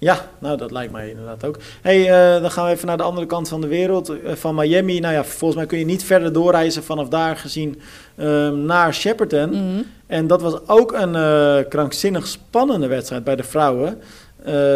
Ja, 0.04 0.30
nou 0.40 0.58
dat 0.58 0.72
lijkt 0.72 0.92
mij 0.92 1.10
inderdaad 1.10 1.46
ook. 1.46 1.58
hey, 1.82 2.02
eh, 2.10 2.42
dan 2.42 2.52
gaan 2.52 2.66
we 2.66 2.72
even 2.72 2.88
naar 2.88 2.98
de 2.98 3.04
andere 3.04 3.26
kant 3.26 3.50
van 3.50 3.62
de 3.62 3.68
wereld, 3.68 4.10
eh, 4.10 4.34
van 4.34 4.56
Miami. 4.56 5.00
Nou 5.00 5.14
ja, 5.14 5.24
volgens 5.24 5.56
mij 5.56 5.66
kun 5.66 5.78
je 5.78 5.86
niet 5.86 6.04
verder 6.04 6.34
doorreizen 6.34 6.84
vanaf 6.84 7.08
daar 7.08 7.38
gezien 7.38 7.82
ehm, 8.16 8.66
naar 8.66 8.94
Shepperton. 8.94 9.50
Mhm. 9.50 9.82
En 10.08 10.28
dat 10.28 10.42
was 10.42 10.68
ook 10.68 10.92
een 10.92 11.16
eh, 11.16 11.70
krankzinnig 11.70 12.28
spannende 12.28 12.88
wedstrijd 12.88 13.24
bij 13.24 13.36
de 13.36 13.44
vrouwen. 13.44 14.02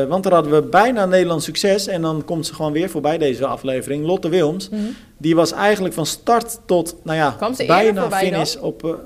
Want 0.08 0.24
daar 0.24 0.34
hadden 0.34 0.52
we 0.52 0.62
bijna 0.62 1.06
Nederlands 1.06 1.46
succes. 1.46 1.88
En 1.88 2.02
dan 2.02 2.26
komt 2.26 2.46
ze 2.46 2.54
gewoon 2.54 2.72
weer 2.72 2.90
voorbij 2.90 3.18
deze 3.18 3.46
aflevering. 3.46 4.06
Lotte 4.06 4.30
Wilms. 4.30 4.70
Mhm. 4.70 4.82
Die 5.18 5.36
was 5.36 5.52
eigenlijk 5.52 5.94
van 5.94 6.06
start 6.06 6.60
tot, 6.66 6.96
nou 7.04 7.18
ja, 7.18 7.36
bijna 7.68 8.12
finish 8.12 8.56
op... 8.56 8.98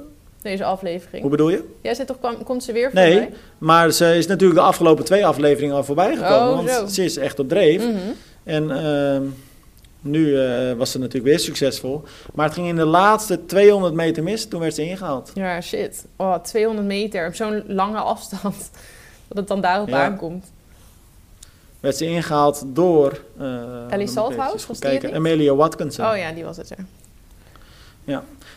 Deze 0.41 0.63
aflevering. 0.63 1.21
hoe 1.21 1.31
bedoel 1.31 1.49
je? 1.49 1.63
Jij 1.81 1.93
zit 1.93 2.07
toch, 2.07 2.19
kwam, 2.19 2.43
komt 2.43 2.63
ze 2.63 2.71
weer 2.71 2.89
Nee, 2.93 3.11
voorbij? 3.11 3.37
Maar 3.57 3.91
ze 3.91 4.17
is 4.17 4.27
natuurlijk 4.27 4.59
de 4.59 4.65
afgelopen 4.65 5.05
twee 5.05 5.25
afleveringen 5.25 5.75
al 5.75 5.83
voorbij 5.83 6.15
gekomen. 6.15 6.49
Oh, 6.49 6.55
want 6.55 6.69
zo. 6.69 6.85
ze 6.85 7.03
is 7.03 7.17
echt 7.17 7.39
op 7.39 7.49
dreef. 7.49 7.83
Mhm. 7.83 7.97
En 8.43 8.71
ehm, 8.71 9.23
nu 10.01 10.39
eh, 10.39 10.73
was 10.73 10.91
ze 10.91 10.97
natuurlijk 10.99 11.25
weer 11.25 11.39
succesvol. 11.39 12.03
Maar 12.33 12.45
het 12.45 12.53
ging 12.55 12.67
in 12.67 12.75
de 12.75 12.85
laatste 12.85 13.45
200 13.45 13.93
meter 13.93 14.23
mis. 14.23 14.45
Toen 14.47 14.59
werd 14.59 14.75
ze 14.75 14.83
ingehaald. 14.85 15.31
Ja, 15.33 15.61
shit. 15.61 16.05
Oh, 16.15 16.35
200 16.35 16.87
meter 16.87 17.27
op 17.27 17.33
zo'n 17.35 17.63
lange 17.67 17.99
afstand. 17.99 18.55
Dat 19.27 19.37
het 19.37 19.47
dan 19.47 19.61
daarop 19.61 19.89
Ja. 19.89 20.03
aankomt. 20.03 20.51
Werd 21.79 21.95
ze 21.97 22.05
ingehaald 22.05 22.63
door... 22.65 23.21
moet 23.89 23.99
ik 23.99 24.07
Salthouse, 24.07 24.67
was 24.67 24.79
die? 24.79 25.15
Amelia 25.15 25.55
Watkinson. 25.55 26.05
Oh 26.05 26.17
ja, 26.17 26.31
die 26.31 26.43
was 26.43 26.57
het, 26.57 26.69
ja. 26.69 26.75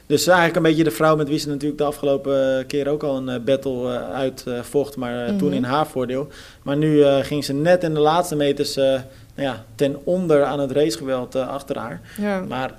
Dus 0.07 0.27
eigenlijk 0.27 0.57
een 0.57 0.63
beetje 0.63 0.85
de 0.85 0.91
vrouw 0.91 1.17
met 1.17 1.29
wie 1.29 1.39
ze 1.39 1.49
natuurlijk 1.49 1.79
de 1.79 1.85
afgelopen 1.85 2.59
eh, 2.59 2.67
keer 2.67 2.89
ook 2.89 3.03
al 3.03 3.17
een 3.17 3.29
eh, 3.29 3.41
battle 3.41 3.95
eh, 3.95 4.11
uitvocht. 4.13 4.97
maar 4.97 5.27
toen 5.27 5.49
Mhm. 5.49 5.57
in 5.57 5.65
haar 5.65 5.87
voordeel. 5.87 6.29
Maar 6.63 6.77
nu 6.77 7.05
ging 7.05 7.45
ze 7.45 7.53
net 7.53 7.83
in 7.83 7.95
de 7.95 8.01
laatste 8.01 8.37
meters 8.37 8.75
nou 8.75 9.03
ja, 9.35 9.65
ten 9.75 9.97
onder 10.05 10.45
aan 10.45 10.61
het 10.61 10.71
racegeweld 10.71 11.35
achter 11.35 11.79
haar. 11.79 12.01
Ja. 12.21 12.41
Maar 12.49 12.75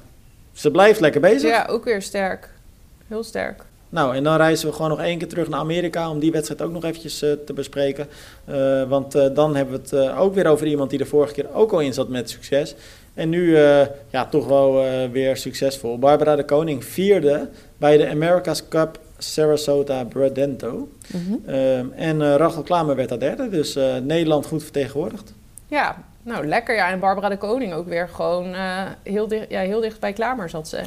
ze 0.53 0.71
blijft 0.71 0.99
lekker 0.99 1.21
bezig. 1.21 1.49
ja, 1.49 1.65
ook 1.69 1.83
weer 1.83 2.01
sterk. 2.01 2.49
Heel 3.07 3.23
sterk. 3.23 3.63
Nou, 3.89 4.15
en 4.15 4.23
dan 4.23 4.35
reizen 4.37 4.67
we 4.67 4.73
gewoon 4.73 4.89
nog 4.89 4.99
één 5.01 5.17
keer 5.17 5.27
terug 5.27 5.47
naar 5.49 5.59
Amerika 5.59 6.09
om 6.09 6.19
die 6.19 6.31
wedstrijd 6.31 6.61
ook 6.61 6.71
nog 6.71 6.83
eventjes 6.83 7.17
te 7.19 7.53
bespreken. 7.55 8.07
Want 8.87 9.11
dan 9.35 9.55
hebben 9.55 9.81
we 9.81 9.95
het 9.97 10.09
ook 10.17 10.33
weer 10.33 10.47
over 10.47 10.67
iemand 10.67 10.89
die 10.89 10.99
de 10.99 11.05
vorige 11.05 11.33
keer 11.33 11.53
ook 11.53 11.71
al 11.71 11.79
in 11.79 11.93
zat 11.93 12.09
met 12.09 12.29
succes. 12.29 12.75
En 13.15 13.29
nu 13.29 13.45
uh, 13.45 13.81
ja, 14.09 14.25
toch 14.25 14.47
wel 14.47 14.85
uh, 14.85 15.09
weer 15.11 15.37
succesvol. 15.37 15.99
Barbara 15.99 16.35
de 16.35 16.45
Koning 16.45 16.85
vierde 16.85 17.49
bij 17.77 17.97
de 17.97 18.09
America's 18.09 18.67
Cup 18.67 18.99
Sarasota 19.17 20.03
Bradento. 20.03 20.89
Mm 21.13 21.25
-hmm. 21.27 21.91
en 21.95 22.21
uh, 22.21 22.35
Rachel 22.35 22.61
Klamer 22.61 22.95
werd 22.95 23.09
daar 23.09 23.19
derde. 23.19 23.49
Dus 23.49 23.79
Nederland 24.03 24.45
goed 24.45 24.63
vertegenwoordigd. 24.63 25.33
Ja, 25.67 26.03
nou 26.21 26.47
lekker. 26.47 26.75
Ja. 26.75 26.89
En 26.89 26.99
Barbara 26.99 27.29
de 27.29 27.37
Koning 27.37 27.73
ook 27.73 27.87
weer 27.87 28.09
gewoon 28.09 28.55
heel, 29.03 29.27
dicht, 29.27 29.45
ja, 29.49 29.61
heel 29.61 29.81
dicht 29.81 29.99
bij 29.99 30.13
Klamer 30.13 30.49
zat 30.49 30.67
ze. 30.67 30.81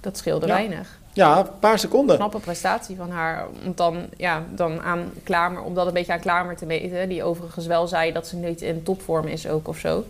Dat 0.00 0.16
scheelde 0.16 0.46
ja. 0.46 0.52
weinig. 0.52 0.98
Ja, 1.12 1.38
een 1.38 1.58
paar 1.60 1.78
seconden. 1.78 2.16
Knappe 2.16 2.38
prestatie 2.38 2.96
van 2.96 3.10
haar. 3.10 3.46
Om 3.64 3.72
dan, 3.74 4.06
ja, 4.16 4.42
dan 4.54 4.80
aan 4.80 5.12
Klamer, 5.22 5.62
om 5.62 5.74
dat 5.74 5.86
een 5.86 5.92
beetje 5.92 6.12
aan 6.12 6.20
Klamer 6.20 6.56
te 6.56 6.66
meten. 6.66 7.08
Die 7.08 7.22
overigens 7.22 7.66
wel 7.66 7.86
zei 7.86 8.12
dat 8.12 8.26
ze 8.26 8.36
niet 8.36 8.62
in 8.62 8.82
topvorm 8.82 9.26
is 9.26 9.48
ook 9.48 9.68
of 9.68 9.78
zo. 9.78 10.04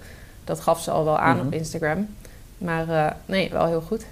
Dat 0.49 0.61
gaf 0.61 0.83
ze 0.83 0.91
al 0.91 1.05
wel 1.05 1.19
aan 1.19 1.35
mm 1.35 1.39
-hmm. 1.39 1.47
op 1.47 1.55
Instagram. 1.55 2.09
Maar 2.59 2.89
uh, 2.89 3.11
nee, 3.27 3.51
wel 3.51 3.67
heel 3.67 3.81
goed. 3.81 4.05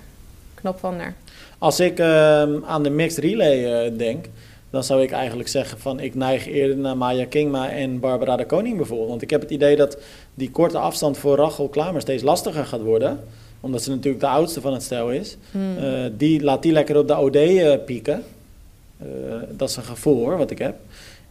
Knap 0.55 0.78
van 0.78 0.99
haar. 0.99 1.14
Als 1.59 1.80
ik 1.80 1.99
uh, 1.99 2.43
aan 2.64 2.82
de 2.82 2.91
mixed 2.91 3.24
relay 3.24 3.87
uh, 3.87 3.99
denk, 3.99 4.26
dan 4.70 4.84
zou 4.84 5.03
ik 5.03 5.11
eigenlijk 5.11 5.49
zeggen 5.49 5.78
van 5.78 6.01
ik 6.01 6.14
neig 6.14 6.47
eerder 6.47 6.76
naar 6.76 6.97
Maya 6.97 7.26
Kingma 7.26 7.70
en 7.70 8.01
Barbara 8.01 8.37
de 8.37 8.47
Koning 8.47 8.76
bijvoorbeeld. 8.76 9.09
Want 9.09 9.22
ik 9.22 9.30
heb 9.30 9.41
het 9.41 9.51
idee 9.51 9.76
dat 9.76 9.99
die 10.34 10.51
korte 10.51 10.78
afstand 10.78 11.18
voor 11.18 11.37
Rachel 11.37 11.68
Klamer 11.68 12.01
steeds 12.01 12.22
lastiger 12.22 12.66
gaat 12.66 12.82
worden 12.82 13.20
omdat 13.61 13.82
ze 13.82 13.91
natuurlijk 13.91 14.20
de 14.20 14.28
oudste 14.28 14.61
van 14.61 14.72
het 14.72 14.82
stel 14.82 15.11
is. 15.11 15.37
Hmm. 15.51 15.76
Uh, 15.78 16.05
die, 16.16 16.43
laat 16.43 16.62
die 16.62 16.72
lekker 16.72 16.99
op 16.99 17.09
de 17.09 17.16
OD 17.16 17.84
pieken. 17.84 18.22
Dat 19.51 19.68
is 19.68 19.76
een 19.76 19.82
gevoel 19.82 20.24
hoor, 20.24 20.39
wat 20.39 20.51
ik 20.51 20.59
heb. 20.59 20.76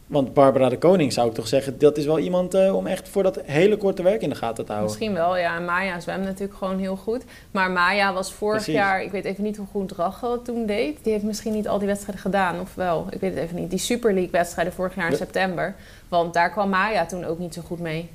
Want 0.06 0.34
Barbara 0.34 0.68
de 0.68 0.78
Koning 0.78 1.12
zou 1.12 1.28
ik 1.28 1.34
toch 1.34 1.48
zeggen, 1.48 1.78
dat 1.78 1.96
is 1.96 2.04
wel 2.04 2.18
iemand 2.18 2.70
om 2.72 2.86
echt 2.86 3.08
voor 3.08 3.22
dat 3.22 3.40
hele 3.44 3.76
korte 3.76 4.02
werk 4.02 4.22
in 4.22 4.28
de 4.28 4.34
gaten 4.34 4.64
te 4.64 4.72
houden. 4.72 4.90
Misschien 4.90 5.14
wel, 5.14 5.36
ja. 5.36 5.56
En 5.56 5.64
Maya 5.64 6.00
zwemt 6.00 6.24
natuurlijk 6.24 6.58
gewoon 6.58 6.78
heel 6.78 6.96
goed. 6.96 7.24
Maar 7.50 7.70
Maya 7.70 8.12
was 8.12 8.32
vorig 8.32 8.62
Precies. 8.62 8.80
jaar, 8.80 9.02
ik 9.02 9.10
weet 9.10 9.24
even 9.24 9.44
niet 9.44 9.56
hoe 9.56 9.66
goed 9.72 9.92
Rachel 9.92 10.32
het 10.32 10.44
toen 10.44 10.66
deed. 10.66 10.98
Die 11.02 11.12
heeft 11.12 11.24
misschien 11.24 11.52
niet 11.52 11.68
al 11.68 11.78
die 11.78 11.86
wedstrijden 11.86 12.22
gedaan, 12.22 12.60
of 12.60 12.74
wel? 12.74 13.06
Ik 13.10 13.20
weet 13.20 13.34
het 13.34 13.42
even 13.42 13.56
niet. 13.56 13.70
Die 13.70 13.78
Super 13.78 14.12
League 14.12 14.30
wedstrijden 14.30 14.72
vorig 14.72 14.94
jaar 14.94 15.04
in 15.04 15.10
de... 15.10 15.16
september. 15.16 15.74
Want 16.08 16.34
daar 16.34 16.50
kwam 16.50 16.68
Maya 16.68 17.06
toen 17.06 17.24
ook 17.24 17.38
niet 17.38 17.54
zo 17.54 17.62
goed 17.66 17.80
mee. 17.80 18.08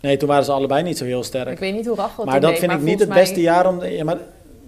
Nee, 0.00 0.16
toen 0.16 0.28
waren 0.28 0.44
ze 0.44 0.52
allebei 0.52 0.82
niet 0.82 0.98
zo 0.98 1.04
heel 1.04 1.24
sterk. 1.24 1.48
Ik 1.48 1.58
weet 1.58 1.74
niet 1.74 1.86
hoe 1.86 1.96
Rachel 1.96 2.24
Maar 2.24 2.40
dat 2.40 2.50
deed, 2.50 2.58
vind 2.58 2.72
ik 2.72 2.80
niet 2.80 3.00
het 3.00 3.08
beste 3.08 3.34
mij... 3.34 3.42
jaar 3.42 3.68
om... 3.68 3.84
Ja, 3.84 4.04
maar 4.04 4.18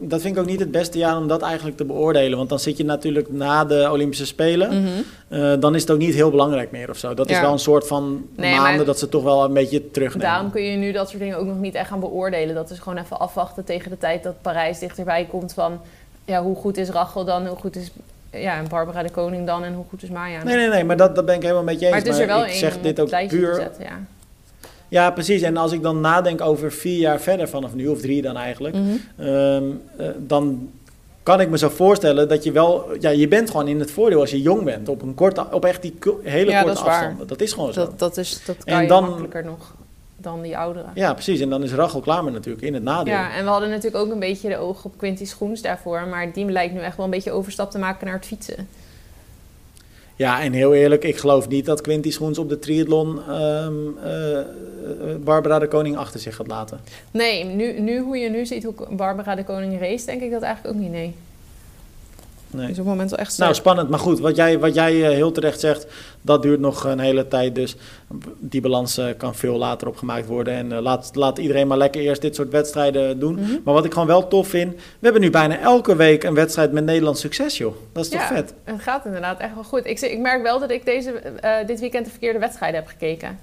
dat 0.09 0.21
vind 0.21 0.35
ik 0.35 0.43
ook 0.43 0.49
niet 0.49 0.61
het 0.61 0.71
beste 0.71 0.99
jaar 0.99 1.17
om 1.17 1.29
dat 1.29 1.43
eigenlijk 1.43 1.77
te 1.77 1.85
beoordelen. 1.85 2.39
Want 2.39 2.49
dan 2.49 2.59
zit 2.59 2.77
je 2.77 2.85
natuurlijk 2.85 3.33
na 3.33 3.65
de 3.65 3.89
Olympische 3.91 4.27
Spelen. 4.27 4.81
Mm 4.81 4.87
-hmm. 4.87 5.39
uh, 5.39 5.61
dan 5.61 5.75
is 5.75 5.81
het 5.81 5.91
ook 5.91 5.99
niet 5.99 6.15
heel 6.15 6.31
belangrijk 6.31 6.71
meer 6.71 6.91
of 6.91 6.97
zo. 6.97 7.15
Dat 7.15 7.29
ja. 7.29 7.35
is 7.35 7.41
wel 7.41 7.53
een 7.53 7.59
soort 7.59 7.87
van 7.87 8.27
nee, 8.37 8.57
maanden 8.57 8.87
dat 8.87 8.99
ze 8.99 9.09
toch 9.09 9.23
wel 9.23 9.45
een 9.45 9.53
beetje 9.53 9.91
terugnemen. 9.91 10.27
Daarom 10.27 10.51
kun 10.51 10.63
je 10.63 10.77
nu 10.77 10.93
dat 10.93 11.09
soort 11.09 11.23
dingen 11.23 11.39
ook 11.39 11.47
nog 11.47 11.59
niet 11.59 11.75
echt 11.75 11.89
gaan 11.89 12.01
beoordelen. 12.01 12.55
Dat 12.55 12.71
is 12.71 12.79
gewoon 12.79 12.99
even 12.99 13.19
afwachten 13.19 13.65
tegen 13.65 13.91
de 13.91 13.99
tijd 13.99 14.23
dat 14.23 14.43
Parijs 14.43 14.79
dichterbij 14.79 15.25
komt 15.25 15.53
van... 15.53 15.81
Ja, 16.25 16.43
hoe 16.43 16.57
goed 16.57 16.77
is 16.77 16.89
Rachel 16.89 17.25
dan? 17.25 17.47
Hoe 17.47 17.57
goed 17.57 17.77
is 17.77 17.91
ja, 18.31 18.57
en 18.57 18.69
Barbara 18.69 19.03
de 19.03 19.11
Koning 19.11 19.47
dan? 19.47 19.65
En 19.65 19.75
hoe 19.75 19.85
goed 19.89 20.03
is 20.03 20.09
Maya? 20.09 20.43
Nee, 20.43 20.57
nee, 20.57 20.69
nee. 20.69 20.85
Maar 20.85 20.97
dat, 20.97 21.15
dat 21.15 21.25
ben 21.25 21.35
ik 21.35 21.43
helemaal 21.43 21.63
met 21.63 21.81
je 21.81 21.87
eens. 21.87 21.95
Maar 21.95 22.05
het 22.05 22.15
is 22.15 22.19
er 22.19 22.27
wel 22.27 22.45
ik 22.45 22.53
zeg 22.53 22.81
dit 22.81 23.01
ook 23.01 23.29
puur... 23.29 23.55
Zetten, 23.55 23.85
ja. 23.85 24.01
Ja, 24.93 25.11
precies. 25.11 25.43
En 25.43 25.57
als 25.57 25.73
ik 25.73 25.83
dan 25.83 26.01
nadenk 26.01 26.41
over 26.41 26.73
vier 26.73 26.99
jaar 26.99 27.21
verder 27.21 27.49
vanaf 27.49 27.75
nu, 27.75 27.89
of 27.89 28.01
drie 28.01 28.23
dan 28.23 28.37
eigenlijk, 28.37 28.75
mm 28.75 29.01
-hmm. 29.17 29.27
um, 29.27 29.83
uh, 30.01 30.07
dan 30.19 30.71
kan 31.23 31.41
ik 31.41 31.49
me 31.49 31.59
zo 31.59 31.69
voorstellen 31.69 32.29
dat 32.29 32.45
je 32.45 32.53
wel, 32.53 32.87
ja, 33.01 33.11
je 33.11 33.29
bent 33.29 33.51
gewoon 33.51 33.69
in 33.69 33.81
het 33.81 33.91
voordeel 33.91 34.21
als 34.21 34.31
je 34.31 34.43
jong 34.43 34.65
bent, 34.65 34.89
op 34.89 35.03
een 35.03 35.15
korte, 35.15 35.47
op 35.51 35.65
echt 35.65 35.83
die 35.83 35.95
hele 36.23 36.51
ja, 36.51 36.63
korte 36.63 36.77
dat. 36.77 36.85
Waar. 36.85 37.17
Dat 37.27 37.41
is 37.41 37.53
gewoon 37.53 37.73
zo. 37.73 37.81
Dat, 37.81 37.99
dat, 37.99 38.17
is, 38.17 38.45
dat 38.45 38.65
kan 38.65 38.75
en 38.75 38.83
je 38.83 38.89
dan, 38.89 39.05
makkelijker 39.05 39.45
nog 39.45 39.75
dan 40.17 40.43
die 40.43 40.59
ouderen. 40.59 40.91
Ja, 40.95 41.13
precies. 41.13 41.41
En 41.41 41.51
dan 41.51 41.63
is 41.63 41.73
Rachel 41.73 42.01
Klamer 42.01 42.33
natuurlijk 42.33 42.65
in 42.65 42.75
het 42.75 42.83
nadeel. 42.83 43.13
Ja, 43.15 43.35
en 43.35 43.45
we 43.45 43.51
hadden 43.51 43.69
natuurlijk 43.69 44.05
ook 44.05 44.13
een 44.13 44.19
beetje 44.19 44.49
de 44.49 44.57
oog 44.57 44.85
op 44.85 44.99
Quinty 44.99 45.25
Schoens 45.25 45.63
daarvoor, 45.63 46.07
maar 46.07 46.33
die 46.33 46.51
lijkt 46.51 46.75
nu 46.75 46.81
echt 46.81 46.97
wel 46.97 47.05
een 47.05 47.11
beetje 47.13 47.33
overstap 47.33 47.71
te 47.71 47.79
maken 47.79 48.07
naar 48.07 48.17
het 48.17 48.27
fietsen. 48.27 48.69
Ja, 50.17 50.41
en 50.41 50.53
heel 50.53 50.75
eerlijk, 50.75 51.05
ik 51.05 51.17
geloof 51.17 51.49
niet 51.49 51.65
dat 51.65 51.81
Quinty 51.81 52.11
Schoens 52.11 52.39
op 52.39 52.49
de 52.49 52.59
triathlon 52.59 53.19
um, 53.31 53.97
uh, 54.05 54.39
Barbara 55.25 55.59
de 55.59 55.69
Koning 55.69 55.97
achter 55.97 56.21
zich 56.21 56.37
gaat 56.37 56.47
laten. 56.47 56.81
Nee, 57.11 57.45
nu, 57.45 57.81
nu 57.81 58.01
hoe 58.01 58.17
je 58.17 58.31
nu 58.31 58.47
ziet 58.47 58.65
hoe 58.65 58.75
Barbara 58.91 59.35
de 59.35 59.45
Koning 59.45 59.81
race, 59.81 60.07
denk 60.07 60.23
ik 60.23 60.31
dat 60.31 60.43
eigenlijk 60.43 60.75
ook 60.75 60.83
niet, 60.83 60.91
nee. 60.91 61.15
Nee. 62.55 62.65
Is 62.65 62.71
op 62.71 62.77
het 62.77 62.87
moment 62.87 63.11
wel 63.11 63.19
echt 63.19 63.39
Nou, 63.39 63.55
spannend. 63.55 63.89
Maar 63.89 63.99
goed, 63.99 64.21
wat 64.21 64.37
jij, 64.37 64.59
wat 64.59 64.75
jij 64.75 64.93
heel 64.93 65.33
terecht 65.33 65.61
zegt, 65.61 65.87
dat 66.21 66.43
duurt 66.43 66.61
nog 66.61 66.85
een 66.85 66.99
hele 66.99 67.29
tijd. 67.29 67.55
Dus 67.55 67.77
die 68.39 68.61
balans 68.61 68.99
uh, 68.99 69.07
kan 69.17 69.35
veel 69.35 69.59
later 69.59 69.89
opgemaakt 69.89 70.27
worden. 70.27 70.55
En 70.55 70.71
uh, 70.71 70.81
laat, 70.81 71.11
laat 71.15 71.39
iedereen 71.39 71.67
maar 71.67 71.79
lekker 71.79 72.01
eerst 72.01 72.23
dit 72.23 72.35
soort 72.35 72.51
wedstrijden 72.51 73.19
doen. 73.19 73.35
Mm 73.35 73.45
-hmm. 73.45 73.61
Maar 73.65 73.75
wat 73.75 73.85
ik 73.85 73.93
gewoon 73.93 74.09
wel 74.09 74.29
tof 74.29 74.49
vind, 74.49 74.75
we 74.75 74.81
hebben 75.01 75.21
nu 75.21 75.31
bijna 75.31 75.59
elke 75.59 75.97
week 75.97 76.25
een 76.25 76.35
wedstrijd 76.35 76.73
met 76.73 76.85
Nederlands 76.85 77.21
succes, 77.21 77.59
joh. 77.59 77.75
Dat 77.93 78.05
is 78.05 78.11
toch 78.11 78.21
ja, 78.21 78.27
vet? 78.27 78.55
het 78.65 78.83
gaat 78.83 79.05
inderdaad 79.05 79.41
echt 79.41 79.55
wel 79.55 79.65
goed. 79.65 79.87
Ik, 79.87 80.01
ik 80.01 80.19
merk 80.19 80.43
wel 80.43 80.59
dat 80.59 80.71
ik 80.71 80.85
deze, 80.85 81.23
uh, 81.45 81.67
dit 81.67 81.81
weekend 81.81 82.05
de 82.05 82.11
verkeerde 82.11 82.39
wedstrijden 82.39 82.81
heb 82.81 82.89
gekeken. 82.89 83.39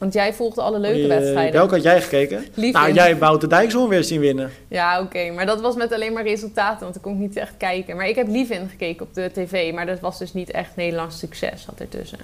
Want 0.00 0.12
jij 0.12 0.32
volgde 0.32 0.60
alle 0.60 0.78
leuke 0.78 0.98
Je, 0.98 1.06
wedstrijden. 1.06 1.52
Welke 1.52 1.74
had 1.74 1.82
jij 1.82 2.02
gekeken? 2.02 2.44
Lief 2.54 2.72
nou, 2.72 2.92
jij 2.92 3.06
hebt 3.06 3.20
Wouter 3.20 3.48
Dijkshoorn 3.48 3.88
weer 3.88 4.04
zien 4.04 4.20
winnen. 4.20 4.50
Ja, 4.68 4.94
oké. 4.96 5.04
Okay. 5.04 5.30
Maar 5.30 5.46
dat 5.46 5.60
was 5.60 5.74
met 5.74 5.92
alleen 5.92 6.12
maar 6.12 6.22
resultaten, 6.22 6.80
want 6.80 6.96
ik 6.96 7.02
kon 7.02 7.18
niet 7.18 7.36
echt 7.36 7.52
kijken. 7.56 7.96
Maar 7.96 8.08
ik 8.08 8.14
heb 8.14 8.28
lief 8.28 8.50
in 8.50 8.68
gekeken 8.68 9.06
op 9.06 9.14
de 9.14 9.30
tv. 9.32 9.72
Maar 9.72 9.86
dat 9.86 10.00
was 10.00 10.18
dus 10.18 10.32
niet 10.32 10.50
echt 10.50 10.76
Nederlands 10.76 11.18
succes, 11.18 11.64
had 11.66 11.80
ertussen. 11.80 12.18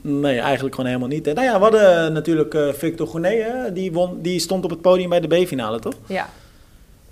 Nee, 0.00 0.40
eigenlijk 0.40 0.74
gewoon 0.74 0.90
helemaal 0.90 1.10
niet. 1.10 1.26
Hè. 1.26 1.32
Nou 1.32 1.46
ja, 1.46 1.54
we 1.54 1.62
hadden 1.62 2.12
natuurlijk 2.12 2.54
uh, 2.54 2.72
Victor 2.72 3.06
Gournay, 3.06 3.72
die, 3.72 3.92
won, 3.92 4.22
die 4.22 4.38
stond 4.38 4.64
op 4.64 4.70
het 4.70 4.80
podium 4.80 5.08
bij 5.08 5.20
de 5.20 5.42
B-finale, 5.42 5.78
toch? 5.78 5.94
Ja. 6.06 6.28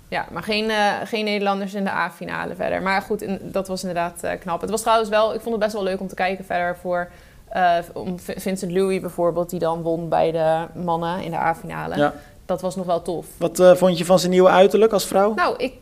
Ja, 0.07 0.25
maar 0.31 0.43
geen, 0.43 0.69
uh, 0.69 0.93
geen 1.05 1.25
Nederlanders 1.25 1.73
in 1.73 1.83
de 1.83 1.89
A-finale 1.91 2.55
verder. 2.55 2.81
Maar 2.81 3.01
goed, 3.01 3.21
in, 3.21 3.39
dat 3.41 3.67
was 3.67 3.81
inderdaad 3.81 4.37
knap. 4.39 4.61
Het 4.61 4.69
was 4.69 4.81
trouwens 4.81 5.09
wel, 5.09 5.33
ik 5.33 5.41
vond 5.41 5.55
het 5.55 5.63
best 5.63 5.73
wel 5.73 5.83
leuk 5.83 5.99
om 5.99 6.07
te 6.07 6.15
kijken 6.15 6.45
verder 6.45 6.77
voor... 6.81 7.09
Uh, 7.55 7.77
om 7.93 8.19
Vincent 8.19 8.71
Louis 8.71 8.99
bijvoorbeeld, 8.99 9.49
die 9.49 9.59
dan 9.59 9.81
won 9.81 10.09
bij 10.09 10.31
de 10.31 10.65
mannen 10.83 11.21
in 11.21 11.31
de 11.31 11.37
A-finale. 11.37 11.97
Ja. 11.97 12.13
Dat 12.45 12.61
was 12.61 12.75
nog 12.75 12.85
wel 12.85 13.01
tof. 13.01 13.25
Wat 13.37 13.59
uh, 13.59 13.75
vond 13.75 13.97
je 13.97 14.05
van 14.05 14.19
zijn 14.19 14.31
nieuwe 14.31 14.49
uiterlijk 14.49 14.93
als 14.93 15.05
vrouw? 15.05 15.33
Nou, 15.33 15.57
ik... 15.57 15.75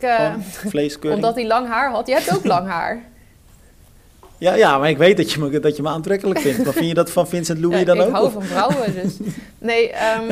Uh, 0.73 1.13
omdat 1.13 1.35
hij 1.35 1.47
lang 1.47 1.67
haar 1.67 1.91
had. 1.91 2.07
Je 2.07 2.13
hebt 2.13 2.35
ook 2.35 2.45
lang 2.45 2.67
haar. 2.67 3.03
Ja, 4.39 4.53
ja, 4.53 4.77
maar 4.77 4.89
ik 4.89 4.97
weet 4.97 5.17
dat 5.17 5.31
je 5.31 5.39
me, 5.39 5.59
dat 5.59 5.75
je 5.75 5.81
me 5.81 5.89
aantrekkelijk 5.89 6.39
vindt. 6.39 6.63
Maar 6.63 6.73
vind 6.73 6.87
je 6.87 6.93
dat 6.93 7.11
van 7.11 7.27
Vincent 7.27 7.59
Louis 7.59 7.79
ja, 7.79 7.85
dan 7.85 7.95
ik 7.95 8.01
ook? 8.01 8.07
Ik 8.07 8.13
hou 8.13 8.25
of? 8.25 8.33
van 8.33 8.43
vrouwen, 8.43 8.93
dus... 8.93 9.17
Nee, 9.57 9.91
um, 9.91 10.27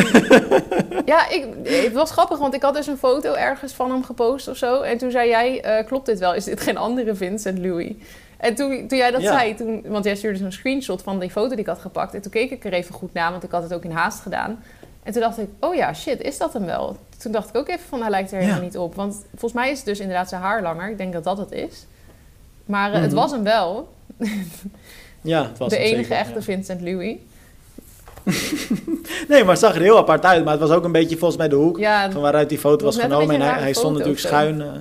ja, 1.05 1.29
ik, 1.29 1.45
het 1.63 1.93
was 1.93 2.11
grappig, 2.11 2.37
want 2.37 2.53
ik 2.53 2.61
had 2.61 2.73
dus 2.73 2.87
een 2.87 2.97
foto 2.97 3.33
ergens 3.33 3.73
van 3.73 3.91
hem 3.91 4.03
gepost 4.03 4.47
of 4.47 4.57
zo. 4.57 4.81
En 4.81 4.97
toen 4.97 5.11
zei 5.11 5.29
jij, 5.29 5.79
uh, 5.79 5.85
klopt 5.87 6.05
dit 6.05 6.19
wel? 6.19 6.33
Is 6.33 6.43
dit 6.43 6.61
geen 6.61 6.77
andere 6.77 7.15
Vincent 7.15 7.59
Louis? 7.59 7.91
En 8.37 8.55
toen, 8.55 8.87
toen 8.87 8.97
jij 8.97 9.11
dat 9.11 9.21
ja. 9.21 9.37
zei, 9.37 9.55
toen, 9.55 9.81
want 9.87 10.05
jij 10.05 10.15
stuurde 10.15 10.37
zo'n 10.37 10.51
screenshot 10.51 11.01
van 11.01 11.19
die 11.19 11.29
foto 11.29 11.49
die 11.49 11.59
ik 11.59 11.65
had 11.65 11.79
gepakt. 11.79 12.13
En 12.13 12.21
toen 12.21 12.31
keek 12.31 12.51
ik 12.51 12.65
er 12.65 12.73
even 12.73 12.93
goed 12.93 13.13
naar, 13.13 13.31
want 13.31 13.43
ik 13.43 13.51
had 13.51 13.63
het 13.63 13.73
ook 13.73 13.83
in 13.83 13.91
haast 13.91 14.19
gedaan. 14.19 14.63
En 15.03 15.13
toen 15.13 15.21
dacht 15.21 15.37
ik, 15.37 15.49
oh 15.59 15.75
ja, 15.75 15.93
shit, 15.93 16.21
is 16.21 16.37
dat 16.37 16.53
hem 16.53 16.65
wel? 16.65 16.97
Toen 17.17 17.31
dacht 17.31 17.49
ik 17.49 17.55
ook 17.55 17.67
even 17.67 17.87
van, 17.89 18.01
hij 18.01 18.09
lijkt 18.09 18.31
er 18.31 18.37
helemaal 18.37 18.59
ja. 18.59 18.65
niet 18.65 18.77
op. 18.77 18.95
Want 18.95 19.25
volgens 19.29 19.53
mij 19.53 19.71
is 19.71 19.77
het 19.77 19.85
dus 19.85 19.99
inderdaad 19.99 20.29
zijn 20.29 20.41
haar 20.41 20.61
langer. 20.61 20.89
Ik 20.89 20.97
denk 20.97 21.13
dat 21.13 21.23
dat 21.23 21.37
het 21.37 21.51
is. 21.51 21.85
Maar 22.65 22.87
uh, 22.87 22.87
mm 22.87 22.93
-hmm. 22.93 23.03
het 23.03 23.13
was 23.13 23.31
hem 23.31 23.43
wel. 23.43 23.93
ja, 25.21 25.43
het 25.43 25.57
was 25.57 25.69
De 25.69 25.77
enige 25.77 26.01
zeker, 26.01 26.17
echte 26.17 26.33
ja. 26.33 26.41
Vincent 26.41 26.81
Louis. 26.81 27.15
nee, 29.29 29.41
maar 29.43 29.49
het 29.49 29.59
zag 29.59 29.75
er 29.75 29.81
heel 29.81 29.97
apart 29.97 30.25
uit. 30.25 30.43
Maar 30.43 30.53
het 30.53 30.61
was 30.61 30.71
ook 30.71 30.83
een 30.83 30.91
beetje 30.91 31.17
volgens 31.17 31.39
mij 31.39 31.47
de 31.47 31.55
hoek 31.55 31.77
ja, 31.77 32.11
van 32.11 32.21
waaruit 32.21 32.49
die 32.49 32.57
foto 32.57 32.85
was, 32.85 32.97
genomen. 32.97 33.35
En 33.35 33.41
hij, 33.41 33.59
hij 33.59 33.73
stond 33.73 33.93
natuurlijk 33.93 34.19
schuin. 34.19 34.59
Uh, 34.59 34.71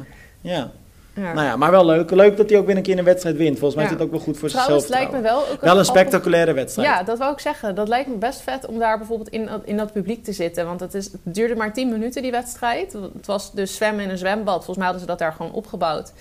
ja. 0.40 0.70
Ja. 1.16 1.32
Nou 1.32 1.46
ja, 1.46 1.56
maar 1.56 1.70
wel 1.70 1.86
leuk. 1.86 2.10
Leuk 2.10 2.36
dat 2.36 2.50
hij 2.50 2.58
ook 2.58 2.66
weer 2.66 2.76
een 2.76 2.82
keer 2.82 2.98
een 2.98 3.04
wedstrijd 3.04 3.36
wint. 3.36 3.58
Volgens 3.58 3.74
mij 3.74 3.84
ja. 3.84 3.90
is 3.90 3.96
het 3.96 4.06
ook 4.06 4.10
wel 4.12 4.20
goed 4.20 4.38
voor 4.38 4.48
Trouwens, 4.48 4.82
zichzelf. 4.82 5.00
lijkt 5.00 5.16
me 5.16 5.28
wel 5.28 5.48
ook 5.48 5.60
wel 5.60 5.78
een 5.78 5.84
spectaculaire 5.84 6.52
wedstrijd. 6.52 6.88
Ja, 6.88 7.02
dat 7.02 7.18
wou 7.18 7.32
ik 7.32 7.38
zeggen. 7.38 7.74
Dat 7.74 7.88
lijkt 7.88 8.08
me 8.08 8.14
best 8.14 8.40
vet 8.40 8.66
om 8.66 8.78
daar 8.78 8.98
bijvoorbeeld 8.98 9.28
in, 9.28 9.48
in 9.64 9.76
dat 9.76 9.92
publiek 9.92 10.24
te 10.24 10.32
zitten. 10.32 10.66
Want 10.66 10.80
het, 10.80 10.94
is, 10.94 11.04
het 11.04 11.20
duurde 11.22 11.54
maar 11.54 11.72
10 11.72 11.88
minuten, 11.88 12.22
die 12.22 12.30
wedstrijd. 12.30 12.92
Het 12.92 13.26
was 13.26 13.52
dus 13.52 13.74
zwemmen 13.74 14.04
in 14.04 14.10
een 14.10 14.18
zwembad. 14.18 14.54
Volgens 14.54 14.76
mij 14.76 14.84
hadden 14.84 15.02
ze 15.02 15.08
dat 15.08 15.18
daar 15.18 15.32
gewoon 15.32 15.52
opgebouwd. 15.52 16.12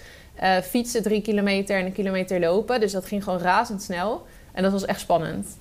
Uh, 0.44 0.58
fietsen 0.58 1.04
drie 1.04 1.22
kilometer 1.22 1.78
en 1.78 1.86
een 1.86 1.94
kilometer 1.94 2.40
lopen. 2.40 2.80
Dus 2.80 2.92
dat 2.92 3.06
ging 3.06 3.24
gewoon 3.24 3.40
razendsnel. 3.40 4.26
En 4.52 4.64
dat 4.64 4.72
was 4.72 4.86
echt 4.86 5.00
spannend. 5.00 5.58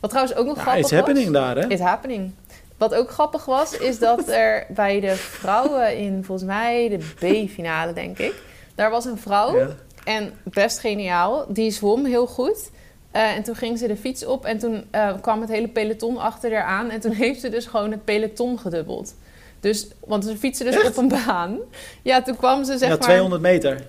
Wat 0.00 0.10
trouwens 0.10 0.38
ook 0.38 0.46
nog 0.46 0.56
ja, 0.56 0.62
grappig 0.62 0.84
is 0.84 0.90
happening 0.90 1.24
was, 1.24 1.34
daar, 1.34 1.56
hè? 1.56 1.66
Is 1.68 1.80
happening. 1.80 2.32
Wat 2.76 2.94
ook 2.94 3.10
grappig 3.10 3.44
was, 3.44 3.76
is 3.78 3.98
dat 3.98 4.28
er 4.28 4.66
bij 4.68 5.00
de 5.00 5.14
vrouwen 5.14 5.96
in 5.96 6.24
volgens 6.24 6.46
mij 6.48 6.88
de 6.88 6.98
B-finale, 7.44 7.92
denk 7.92 8.18
ik. 8.18 8.34
Daar 8.74 8.90
was 8.90 9.04
een 9.04 9.18
vrouw 9.18 9.58
ja. 9.58 9.68
en 10.04 10.32
best 10.42 10.78
geniaal. 10.78 11.44
Die 11.48 11.70
zwom 11.70 12.04
heel 12.04 12.26
goed. 12.26 12.70
Uh, 13.16 13.36
en 13.36 13.42
toen 13.42 13.54
ging 13.54 13.78
ze 13.78 13.86
de 13.86 13.96
fiets 13.96 14.24
op 14.24 14.44
en 14.44 14.58
toen 14.58 14.84
uh, 14.94 15.12
kwam 15.20 15.40
het 15.40 15.50
hele 15.50 15.68
peloton 15.68 16.16
achter 16.18 16.54
haar 16.54 16.64
aan. 16.64 16.90
En 16.90 17.00
toen 17.00 17.12
heeft 17.24 17.40
ze 17.40 17.48
dus 17.48 17.66
gewoon 17.66 17.90
het 17.90 18.04
peloton 18.04 18.58
gedubbeld. 18.58 19.14
Dus, 19.60 19.88
want 20.06 20.24
ze 20.24 20.36
fietsen 20.36 20.66
dus 20.66 20.74
Echt? 20.74 20.86
op 20.86 20.96
een 20.96 21.08
baan. 21.08 21.58
Ja, 22.02 22.22
toen 22.22 22.36
kwam 22.36 22.64
ze 22.64 22.78
zeg 22.78 22.88
ja, 22.88 22.96
200 22.96 23.42
maar... 23.42 23.52
meter. 23.52 23.86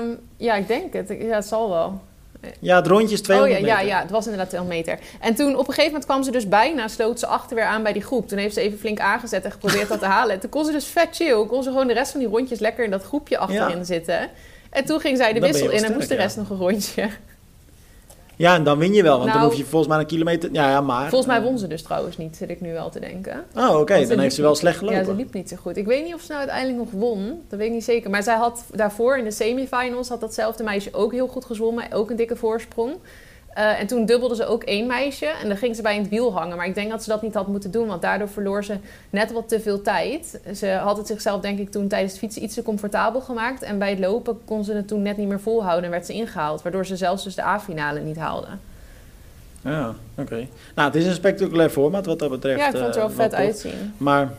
Um, 0.00 0.18
ja, 0.36 0.54
ik 0.54 0.68
denk 0.68 0.92
het. 0.92 1.08
Ja, 1.08 1.34
het 1.34 1.46
zal 1.46 1.68
wel. 1.68 2.00
Ja, 2.60 2.76
het 2.76 2.86
rondje 2.86 3.12
is 3.14 3.18
Oh 3.18 3.24
200 3.24 3.60
ja, 3.60 3.66
ja, 3.66 3.74
meter. 3.74 3.88
ja, 3.88 4.00
het 4.00 4.10
was 4.10 4.24
inderdaad 4.24 4.48
200 4.48 4.86
meter. 4.86 5.04
En 5.20 5.34
toen 5.34 5.52
op 5.52 5.58
een 5.58 5.64
gegeven 5.66 5.84
moment 5.84 6.04
kwam 6.04 6.22
ze 6.22 6.30
dus 6.30 6.48
bijna, 6.48 6.88
sloot 6.88 7.18
ze 7.18 7.26
achter 7.26 7.56
weer 7.56 7.64
aan 7.64 7.82
bij 7.82 7.92
die 7.92 8.02
groep. 8.02 8.28
Toen 8.28 8.38
heeft 8.38 8.54
ze 8.54 8.60
even 8.60 8.78
flink 8.78 9.00
aangezet 9.00 9.44
en 9.44 9.50
geprobeerd 9.52 9.88
dat 9.88 9.98
te 9.98 10.06
halen. 10.16 10.34
En 10.34 10.40
toen 10.40 10.50
kon 10.50 10.64
ze 10.64 10.72
dus 10.72 10.86
vet 10.86 11.08
chill. 11.12 11.46
Kon 11.46 11.62
ze 11.62 11.68
gewoon 11.70 11.86
de 11.86 11.92
rest 11.92 12.10
van 12.10 12.20
die 12.20 12.28
rondjes 12.28 12.58
lekker 12.58 12.84
in 12.84 12.90
dat 12.90 13.02
groepje 13.02 13.38
achterin 13.38 13.76
Ja. 13.78 13.84
zitten. 13.84 14.30
En 14.70 14.84
toen 14.84 15.00
ging 15.00 15.16
zij 15.16 15.32
de 15.32 15.40
Dan 15.40 15.48
wissel 15.50 15.70
in 15.70 15.84
en 15.84 15.92
moest 15.92 16.08
de 16.08 16.14
rest 16.14 16.36
nog 16.36 16.50
een 16.50 16.56
rondje. 16.56 17.08
Ja, 18.42 18.54
en 18.54 18.64
dan 18.64 18.78
win 18.78 18.94
je 18.94 19.02
wel, 19.02 19.18
want 19.18 19.24
dan 19.24 19.36
Nou, 19.36 19.48
hoef 19.48 19.58
je 19.58 19.64
volgens 19.64 19.90
mij 19.92 20.00
een 20.00 20.06
kilometer... 20.06 20.52
Ja, 20.52 20.70
ja 20.70 20.80
maar... 20.80 21.08
Volgens 21.08 21.30
mij 21.30 21.42
won 21.42 21.58
ze 21.58 21.66
dus 21.66 21.82
trouwens 21.82 22.16
niet, 22.16 22.36
zit 22.36 22.50
ik 22.50 22.60
nu 22.60 22.72
wel 22.72 22.90
te 22.90 23.00
denken. 23.00 23.44
Oh, 23.56 23.78
oké, 23.78 24.06
dan 24.06 24.18
heeft 24.18 24.34
ze 24.34 24.42
wel 24.42 24.54
slecht 24.54 24.78
gelopen. 24.78 24.98
Ja, 24.98 25.04
ze 25.04 25.14
liep 25.14 25.32
niet 25.32 25.48
zo 25.48 25.56
goed. 25.56 25.76
Ik 25.76 25.86
weet 25.86 26.04
niet 26.04 26.14
of 26.14 26.20
ze 26.20 26.26
nou 26.32 26.40
uiteindelijk 26.40 26.78
nog 26.78 27.00
won. 27.00 27.42
Dat 27.48 27.58
weet 27.58 27.68
ik 27.68 27.74
niet 27.74 27.84
zeker. 27.84 28.10
Maar 28.10 28.22
zij 28.22 28.36
had 28.36 28.64
daarvoor 28.70 29.18
in 29.18 29.24
de 29.24 29.30
semifinals 29.30 30.08
had 30.08 30.20
datzelfde 30.20 30.64
meisje 30.64 30.88
ook 30.92 31.12
heel 31.12 31.26
goed 31.26 31.44
gezwommen. 31.44 31.92
Ook 31.92 32.10
een 32.10 32.16
dikke 32.16 32.36
voorsprong. 32.36 32.94
Eh, 33.54 33.80
en 33.80 33.86
toen 33.86 34.06
dubbelde 34.06 34.34
ze 34.34 34.46
ook 34.46 34.62
één 34.62 34.86
meisje. 34.86 35.26
En 35.26 35.48
dan 35.48 35.56
ging 35.56 35.76
ze 35.76 35.82
bij 35.82 35.96
het 35.96 36.08
wiel 36.08 36.32
hangen. 36.32 36.56
Maar 36.56 36.66
ik 36.66 36.74
denk 36.74 36.90
dat 36.90 37.02
ze 37.02 37.08
dat 37.08 37.22
niet 37.22 37.34
had 37.34 37.46
moeten 37.46 37.70
doen. 37.70 37.86
Want 37.86 38.02
daardoor 38.02 38.28
verloor 38.28 38.64
ze 38.64 38.76
net 39.10 39.32
wat 39.32 39.48
te 39.48 39.60
veel 39.60 39.82
tijd. 39.82 40.40
Ze 40.54 40.68
had 40.68 40.96
het 40.96 41.06
zichzelf 41.06 41.40
denk 41.40 41.58
ik 41.58 41.70
toen 41.70 41.88
tijdens 41.88 42.12
het 42.12 42.20
fietsen 42.20 42.42
iets 42.42 42.54
te 42.54 42.62
comfortabel 42.62 43.20
gemaakt. 43.20 43.62
En 43.62 43.78
bij 43.78 43.90
het 43.90 43.98
lopen 43.98 44.40
kon 44.44 44.64
ze 44.64 44.72
het 44.72 44.88
toen 44.88 45.02
net 45.02 45.16
niet 45.16 45.28
meer 45.28 45.40
volhouden. 45.40 45.84
En 45.84 45.90
werd 45.90 46.06
ze 46.06 46.12
ingehaald. 46.12 46.62
Waardoor 46.62 46.86
ze 46.86 46.96
zelfs 46.96 47.24
dus 47.24 47.34
de 47.34 47.42
A-finale 47.42 48.00
niet 48.00 48.16
haalde. 48.18 48.48
Ja, 49.62 49.94
oké. 50.14 50.46
Nou, 50.74 50.88
het 50.90 50.94
is 50.94 51.06
een 51.06 51.14
spectaculair 51.14 51.70
format 51.70 52.06
wat 52.06 52.18
dat 52.18 52.30
betreft. 52.30 52.58
Ja, 52.58 52.66
ik 52.66 52.72
vond 52.72 52.84
het 52.84 52.94
er 52.94 53.00
wel 53.00 53.10
eh, 53.10 53.16
vet 53.16 53.34
uitzien. 53.34 53.94
Maar 53.96 54.32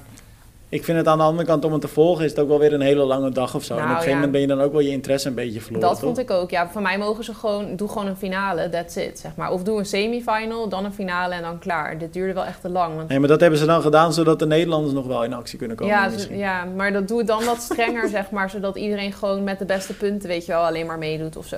ik 0.73 0.83
vind 0.83 0.97
het 0.97 1.07
aan 1.07 1.17
de 1.17 1.23
andere 1.23 1.47
kant, 1.47 1.65
om 1.65 1.71
het 1.71 1.81
te 1.81 1.87
volgen, 1.87 2.23
is 2.25 2.31
het 2.31 2.39
ook 2.39 2.47
wel 2.47 2.59
weer 2.59 2.73
een 2.73 2.81
hele 2.81 3.03
lange 3.03 3.29
dag 3.29 3.55
of 3.55 3.63
zo. 3.63 3.73
en 3.73 3.79
op 3.79 3.85
Nou, 3.85 3.95
een 3.95 4.01
gegeven 4.03 4.19
ja. 4.21 4.25
moment 4.25 4.31
ben 4.31 4.41
je 4.41 4.47
dan 4.47 4.61
ook 4.65 4.71
wel 4.71 4.81
je 4.81 4.89
interesse 4.89 5.27
een 5.27 5.33
beetje 5.35 5.61
verloren, 5.61 5.87
Dat 5.87 5.95
toch? 5.99 6.05
vond 6.05 6.17
ik 6.17 6.31
ook. 6.31 6.49
Ja, 6.49 6.69
voor 6.69 6.81
mij 6.81 6.97
mogen 6.97 7.23
ze 7.23 7.33
gewoon... 7.33 7.75
Doe 7.75 7.87
gewoon 7.87 8.07
een 8.07 8.15
finale, 8.15 8.69
that's 8.69 8.95
it, 8.95 9.19
zeg 9.19 9.35
maar. 9.35 9.51
Of 9.51 9.63
doe 9.63 9.79
een 9.79 9.85
semifinal, 9.85 10.69
dan 10.69 10.85
een 10.85 10.93
finale 10.93 11.33
en 11.35 11.41
dan 11.41 11.59
klaar. 11.59 11.97
Dit 11.97 12.13
duurde 12.13 12.33
wel 12.33 12.45
echt 12.45 12.61
te 12.61 12.69
lang. 12.69 12.95
Want, 12.95 13.09
Nee, 13.09 13.19
maar 13.19 13.27
dat 13.27 13.39
hebben 13.39 13.59
ze 13.59 13.65
dan 13.65 13.81
gedaan 13.81 14.13
zodat 14.13 14.39
de 14.39 14.45
Nederlanders 14.45 14.93
nog 14.93 15.05
wel 15.07 15.23
in 15.23 15.33
actie 15.33 15.57
kunnen 15.57 15.77
komen. 15.77 15.93
ja, 15.93 16.09
ja, 16.29 16.65
maar 16.75 16.93
dat 16.93 17.07
doe 17.07 17.17
het 17.17 17.27
dan 17.27 17.45
wat 17.45 17.61
strenger, 17.61 18.09
zeg 18.17 18.29
maar. 18.31 18.49
Zodat 18.49 18.75
iedereen 18.77 19.13
gewoon 19.13 19.43
met 19.43 19.59
de 19.59 19.65
beste 19.65 19.93
punten, 19.93 20.29
weet 20.29 20.45
je 20.45 20.51
wel, 20.51 20.61
alleen 20.65 20.85
maar 20.85 20.97
meedoet 20.97 21.37
of 21.37 21.45
zo. 21.45 21.57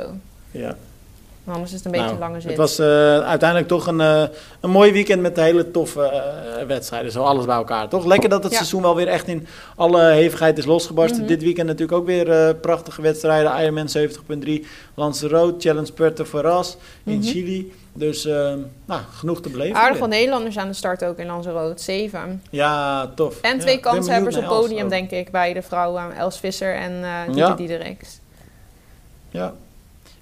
ja. 0.52 0.76
Maar 1.46 1.56
Anders 1.56 1.74
is 1.74 1.78
het 1.84 1.86
een 1.86 1.92
beetje 1.92 2.06
Nou, 2.08 2.22
een 2.22 2.28
lange 2.28 2.40
zit. 2.42 2.50
Het 2.50 2.60
was 2.60 2.80
eh, 2.80 3.20
uiteindelijk 3.20 3.68
toch 3.70 3.88
een, 3.88 4.02
eh, 4.02 4.24
een 4.60 4.70
mooi 4.70 4.92
weekend 4.92 5.22
met 5.22 5.36
hele 5.36 5.72
toffe 5.72 6.02
eh, 6.02 6.66
wedstrijden. 6.68 7.12
Zo 7.12 7.24
alles 7.24 7.46
bij 7.46 7.56
elkaar, 7.56 7.90
toch? 7.90 8.06
Lekker 8.06 8.30
dat 8.30 8.44
het 8.44 8.52
Ja. 8.52 8.58
seizoen 8.58 8.82
wel 8.82 8.96
weer 8.96 9.08
echt 9.08 9.28
in 9.28 9.48
alle 9.76 10.02
hevigheid 10.04 10.58
is 10.58 10.66
losgebarsten. 10.66 11.20
Mhm. 11.20 11.28
Dit 11.28 11.44
weekend 11.44 11.68
natuurlijk 11.68 11.98
ook 11.98 12.06
weer 12.06 12.56
prachtige 12.56 13.02
wedstrijden. 13.02 13.62
Ironman 13.62 13.90
70.3, 13.90 14.66
Lanzarote, 14.96 15.68
Challenge 15.68 15.92
Puerto 15.92 16.24
Varas 16.24 16.78
in 17.04 17.18
Mhm. 17.18 17.28
Chili. 17.28 17.74
Dus 17.94 18.24
nou, 18.86 19.02
genoeg 19.14 19.42
te 19.42 19.50
beleven. 19.50 19.76
Aardig 19.76 20.00
wat 20.00 20.10
Nederlanders 20.10 20.58
aan 20.58 20.68
de 20.68 20.74
start 20.74 21.04
ook 21.06 21.18
in 21.18 21.26
Lanzarote. 21.26 21.84
Zeven. 21.84 22.42
Ja, 22.50 23.08
tof. 23.16 23.42
En 23.42 23.54
Ja, 23.56 23.60
twee 23.62 23.80
ben 23.80 23.92
kanshebbers 23.92 24.38
op 24.38 24.46
podium, 24.46 24.90
denk 24.90 25.12
ik, 25.12 25.32
bij 25.32 25.54
de 25.54 25.62
vrouwen. 25.62 26.16
Els 26.16 26.40
Visser 26.40 26.76
en 26.76 27.04
eh 27.04 27.10
Diede 27.26 27.40
Ja. 27.40 27.54
Diedericks. 27.54 28.20
Ja. 29.30 29.54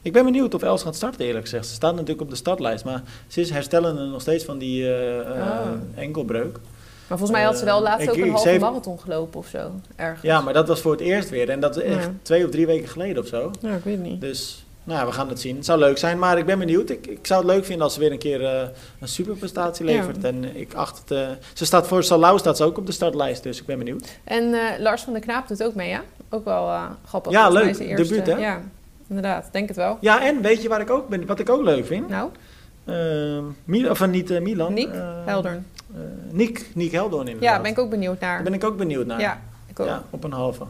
Ik 0.03 0.13
ben 0.13 0.25
benieuwd 0.25 0.53
of 0.53 0.61
Els 0.63 0.83
gaat 0.83 0.95
starten, 0.95 1.25
eerlijk 1.25 1.43
gezegd. 1.43 1.65
Ze 1.67 1.73
staat 1.73 1.91
natuurlijk 1.93 2.21
op 2.21 2.29
de 2.29 2.35
startlijst, 2.35 2.85
maar 2.85 3.01
ze 3.27 3.41
is 3.41 3.49
herstellende 3.49 4.03
nog 4.05 4.21
steeds 4.21 4.43
van 4.45 4.57
die 4.57 4.83
eh, 4.83 5.19
eh, 5.19 5.25
Oh. 5.27 5.67
enkelbreuk. 5.95 6.51
Maar 7.07 7.17
volgens 7.17 7.31
mij 7.31 7.43
had 7.43 7.57
ze 7.57 7.65
wel 7.65 7.77
Eh, 7.77 7.83
laatst 7.83 8.09
ook 8.09 8.15
een 8.17 8.29
halve 8.29 8.49
heeft- 8.49 8.61
marathon 8.61 8.99
gelopen 8.99 9.39
of 9.39 9.47
zo. 9.47 9.71
Ergens. 9.95 10.21
Ja, 10.21 10.41
maar 10.41 10.53
dat 10.53 10.67
was 10.67 10.81
voor 10.81 10.91
het 10.91 11.01
eerst 11.01 11.29
weer. 11.29 11.49
En 11.49 11.59
dat 11.59 11.75
is 11.77 11.83
echt 11.83 12.03
Ja. 12.03 12.11
twee 12.21 12.45
of 12.45 12.51
drie 12.51 12.65
weken 12.65 12.87
geleden 12.89 13.21
of 13.23 13.27
zo. 13.27 13.51
Ja, 13.59 13.75
ik 13.75 13.83
weet 13.83 13.99
niet. 13.99 14.21
Dus 14.21 14.65
nou, 14.83 15.05
we 15.07 15.11
gaan 15.11 15.29
het 15.29 15.39
zien. 15.39 15.55
Het 15.55 15.65
zou 15.65 15.79
leuk 15.79 15.97
zijn, 15.97 16.19
maar 16.19 16.37
ik 16.37 16.45
ben 16.45 16.59
benieuwd. 16.59 16.89
Ik, 16.89 17.07
ik 17.07 17.27
zou 17.27 17.45
het 17.45 17.51
leuk 17.55 17.65
vinden 17.65 17.83
als 17.83 17.93
ze 17.93 17.99
weer 17.99 18.11
een 18.11 18.17
keer 18.17 18.45
eh, 18.45 18.67
een 18.99 19.07
superprestatie 19.07 19.85
Ja. 19.85 19.91
levert. 19.97 20.23
En 20.23 20.55
ik 20.55 20.73
acht 20.73 21.03
het... 21.09 21.37
ze 21.53 21.65
staat 21.65 21.87
voor 21.87 22.03
Salau 22.03 22.39
staat 22.39 22.57
ze 22.57 22.63
ook 22.63 22.77
op 22.77 22.85
de 22.85 22.91
startlijst, 22.91 23.43
dus 23.43 23.59
ik 23.59 23.65
ben 23.65 23.77
benieuwd. 23.77 24.07
En 24.23 24.55
Lars 24.79 25.01
van 25.01 25.13
der 25.13 25.21
Knaap 25.21 25.47
doet 25.47 25.63
ook 25.63 25.75
mee, 25.75 25.89
ja? 25.89 26.01
Ook 26.29 26.45
wel 26.45 26.71
grappig. 27.07 27.31
Ja, 27.31 27.49
leuk. 27.49 27.77
de. 27.77 27.93
Debuut, 27.95 28.25
hè? 28.27 28.35
Ja, 28.37 28.61
inderdaad. 29.07 29.49
Denk 29.51 29.67
het 29.67 29.77
wel. 29.77 29.97
Ja, 30.01 30.25
en 30.25 30.41
weet 30.41 30.61
je 30.61 30.69
waar 30.69 30.81
ik 30.81 30.89
ook 30.89 31.07
ben, 31.09 31.25
wat 31.25 31.39
ik 31.39 31.49
ook 31.49 31.63
leuk 31.63 31.85
vind? 31.85 32.09
Nou, 32.09 32.29
Mil- 33.65 33.89
of 33.89 34.01
eh, 34.01 34.07
niet 34.07 34.31
eh, 34.31 34.41
Milan. 34.41 34.73
Niek 34.73 34.89
eh, 34.91 35.07
Heldern. 35.25 35.65
eh, 35.93 35.99
Niek, 36.31 36.69
Niek 36.73 36.91
Heldoorn 36.91 37.27
inderdaad. 37.27 37.55
Ja, 37.55 37.61
ben 37.61 37.71
ik 37.71 37.79
ook 37.79 37.89
benieuwd 37.89 38.19
naar. 38.19 38.33
Daar 38.35 38.43
ben 38.43 38.53
ik 38.53 38.63
ook 38.63 38.77
benieuwd 38.77 39.05
naar. 39.05 39.19
Ja, 39.19 39.41
ik 39.67 39.79
ook. 39.79 39.87
Ja, 39.87 40.03
op 40.09 40.23
een 40.23 40.31
halve. 40.31 40.63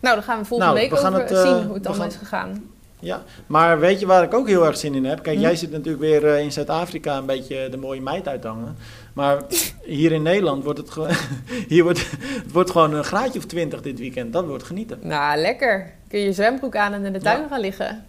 Nou, 0.00 0.14
dan 0.14 0.24
gaan 0.24 0.38
we 0.38 0.44
volgende 0.44 0.72
Nou, 0.74 0.88
week 0.88 1.00
we 1.00 1.06
over 1.06 1.20
het, 1.20 1.46
zien 1.48 1.66
hoe 1.66 1.74
het 1.74 1.88
gaan- 1.88 2.06
is 2.06 2.16
gegaan. 2.16 2.64
Ja, 2.98 3.22
maar 3.46 3.78
weet 3.80 4.00
je 4.00 4.06
waar 4.06 4.22
ik 4.22 4.34
ook 4.34 4.46
heel 4.48 4.66
erg 4.66 4.76
zin 4.76 4.94
in 4.94 5.04
heb? 5.04 5.22
Kijk, 5.22 5.36
Hm? 5.36 5.42
jij 5.42 5.56
zit 5.56 5.70
natuurlijk 5.70 6.00
weer 6.02 6.38
in 6.38 6.52
Zuid-Afrika 6.52 7.16
een 7.16 7.26
beetje 7.26 7.68
de 7.70 7.76
mooie 7.76 8.00
meid 8.00 8.28
uit 8.28 8.42
te 8.42 8.48
hangen. 8.48 8.76
Maar 9.12 9.42
hier 9.84 10.12
in 10.12 10.22
Nederland 10.22 10.64
wordt 10.64 10.78
het 10.78 10.90
gewoon... 10.90 11.10
hier 11.68 11.82
wordt, 11.82 12.10
het 12.20 12.52
wordt 12.52 12.70
gewoon 12.70 12.94
een 12.94 13.04
graadje 13.04 13.38
of 13.38 13.44
twintig 13.44 13.82
dit 13.82 13.98
weekend. 13.98 14.32
Dat 14.32 14.46
wordt 14.46 14.64
genieten. 14.64 14.98
Nou, 15.02 15.38
lekker. 15.40 15.90
Kun 16.08 16.18
je 16.18 16.24
je 16.24 16.32
zwembroek 16.32 16.76
aan 16.76 16.92
en 16.92 17.04
in 17.04 17.12
de 17.12 17.18
tuin 17.20 17.40
Ja. 17.40 17.48
gaan 17.48 17.60
liggen. 17.60 18.04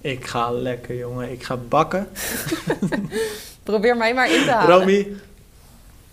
Ik 0.00 0.26
ga 0.26 0.50
lekker, 0.50 0.96
jongen. 0.96 1.30
Ik 1.32 1.42
ga 1.42 1.56
bakken. 1.56 2.08
Probeer 3.62 3.96
mij 3.96 4.14
maar 4.14 4.32
in 4.32 4.44
te 4.44 4.50
halen. 4.50 4.78
Romy, 4.78 5.16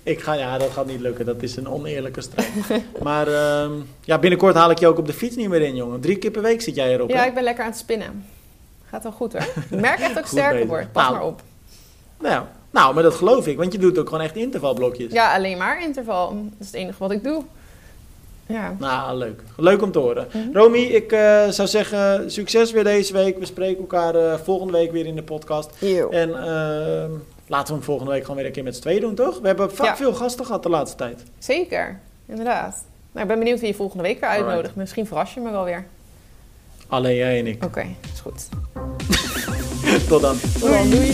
ik 0.04 0.20
ga... 0.22 0.34
Ja, 0.34 0.58
dat 0.58 0.70
gaat 0.72 0.86
niet 0.86 1.00
lukken. 1.00 1.26
Dat 1.26 1.42
is 1.44 1.56
een 1.56 1.68
oneerlijke 1.68 2.22
strijd. 2.22 2.50
maar 3.04 3.28
ehm, 3.28 3.72
ja, 4.04 4.18
binnenkort 4.18 4.56
haal 4.56 4.72
ik 4.72 4.80
je 4.80 4.88
ook 4.88 4.98
op 4.98 5.06
de 5.08 5.14
fiets 5.14 5.36
niet 5.36 5.50
meer 5.50 5.62
in, 5.62 5.76
jongen. 5.76 6.00
Drie 6.02 6.18
keer 6.18 6.32
per 6.32 6.42
week 6.42 6.62
zit 6.62 6.76
jij 6.76 6.94
erop, 6.94 7.10
Ja, 7.10 7.22
hè? 7.22 7.26
ik 7.28 7.34
ben 7.34 7.44
lekker 7.44 7.64
aan 7.64 7.70
het 7.70 7.80
spinnen. 7.80 8.26
Gaat 8.90 9.04
wel 9.04 9.12
goed 9.12 9.34
hoor. 9.34 9.42
Ik 9.70 9.80
merk 9.80 10.00
echt 10.00 10.14
dat 10.14 10.24
ik 10.24 10.30
Goed 10.30 10.40
sterker 10.40 10.68
word. 10.68 10.92
Pas 10.92 11.04
Nou. 11.04 11.16
maar 11.16 11.26
op. 11.26 11.42
Nou, 12.20 12.46
nou, 12.72 12.94
maar 12.94 13.04
dat 13.04 13.14
geloof 13.16 13.48
ik. 13.48 13.58
Want 13.58 13.74
je 13.74 13.80
doet 13.80 13.98
ook 13.98 14.10
gewoon 14.10 14.24
echt 14.24 14.36
intervalblokjes. 14.36 15.12
Ja, 15.14 15.36
alleen 15.36 15.58
maar 15.58 15.82
interval. 15.84 16.28
Dat 16.30 16.52
is 16.60 16.66
het 16.66 16.76
enige 16.76 16.98
wat 17.00 17.12
ik 17.12 17.24
doe. 17.24 17.44
Ja. 18.46 18.76
Nou, 18.80 19.18
leuk. 19.18 19.42
Leuk 19.58 19.82
om 19.82 19.92
te 19.92 20.00
horen. 20.00 20.28
Mhm. 20.34 20.58
Romy, 20.58 20.78
ik 20.78 21.12
eh, 21.12 21.48
zou 21.50 21.68
zeggen, 21.68 22.32
succes 22.32 22.72
weer 22.72 22.84
deze 22.84 23.14
week. 23.14 23.40
We 23.40 23.46
spreken 23.46 23.80
elkaar 23.80 24.16
eh, 24.16 24.34
volgende 24.44 24.74
week 24.74 24.92
weer 24.92 25.06
in 25.06 25.16
de 25.16 25.24
podcast. 25.24 25.70
En 26.12 26.30
ehm, 26.44 27.10
laten 27.48 27.68
we 27.68 27.74
hem 27.74 27.84
volgende 27.84 28.12
week 28.12 28.22
gewoon 28.22 28.36
weer 28.38 28.46
een 28.46 28.52
keer 28.52 28.64
met 28.64 28.76
z'n 28.76 28.82
tweeën 28.82 29.02
doen, 29.02 29.16
toch? 29.16 29.40
We 29.40 29.48
hebben 29.48 29.72
vaak 29.76 29.88
Ja. 29.88 29.96
veel 29.96 30.14
gasten 30.14 30.46
gehad 30.46 30.64
de 30.64 30.70
laatste 30.70 30.98
tijd. 30.98 31.24
Zeker, 31.40 32.00
inderdaad. 32.26 32.84
Nou, 33.12 33.22
ik 33.26 33.28
ben 33.32 33.40
benieuwd 33.40 33.60
wie 33.60 33.68
je 33.70 33.76
volgende 33.76 34.04
week 34.04 34.20
weer 34.20 34.30
Alright. 34.30 34.48
uitnodigt. 34.48 34.76
Misschien 34.76 35.08
verras 35.08 35.34
je 35.34 35.40
me 35.40 35.52
wel 35.52 35.64
weer. 35.64 35.86
Alleen 36.88 37.16
jij 37.16 37.40
en 37.40 37.48
ik. 37.48 37.64
Oké, 37.64 37.86
is 38.14 38.20
goed. 38.20 38.48
Tot 40.10 40.22
dan. 40.22 40.36
Tot 40.60 40.70
dan, 40.70 40.90
doei. 40.90 41.14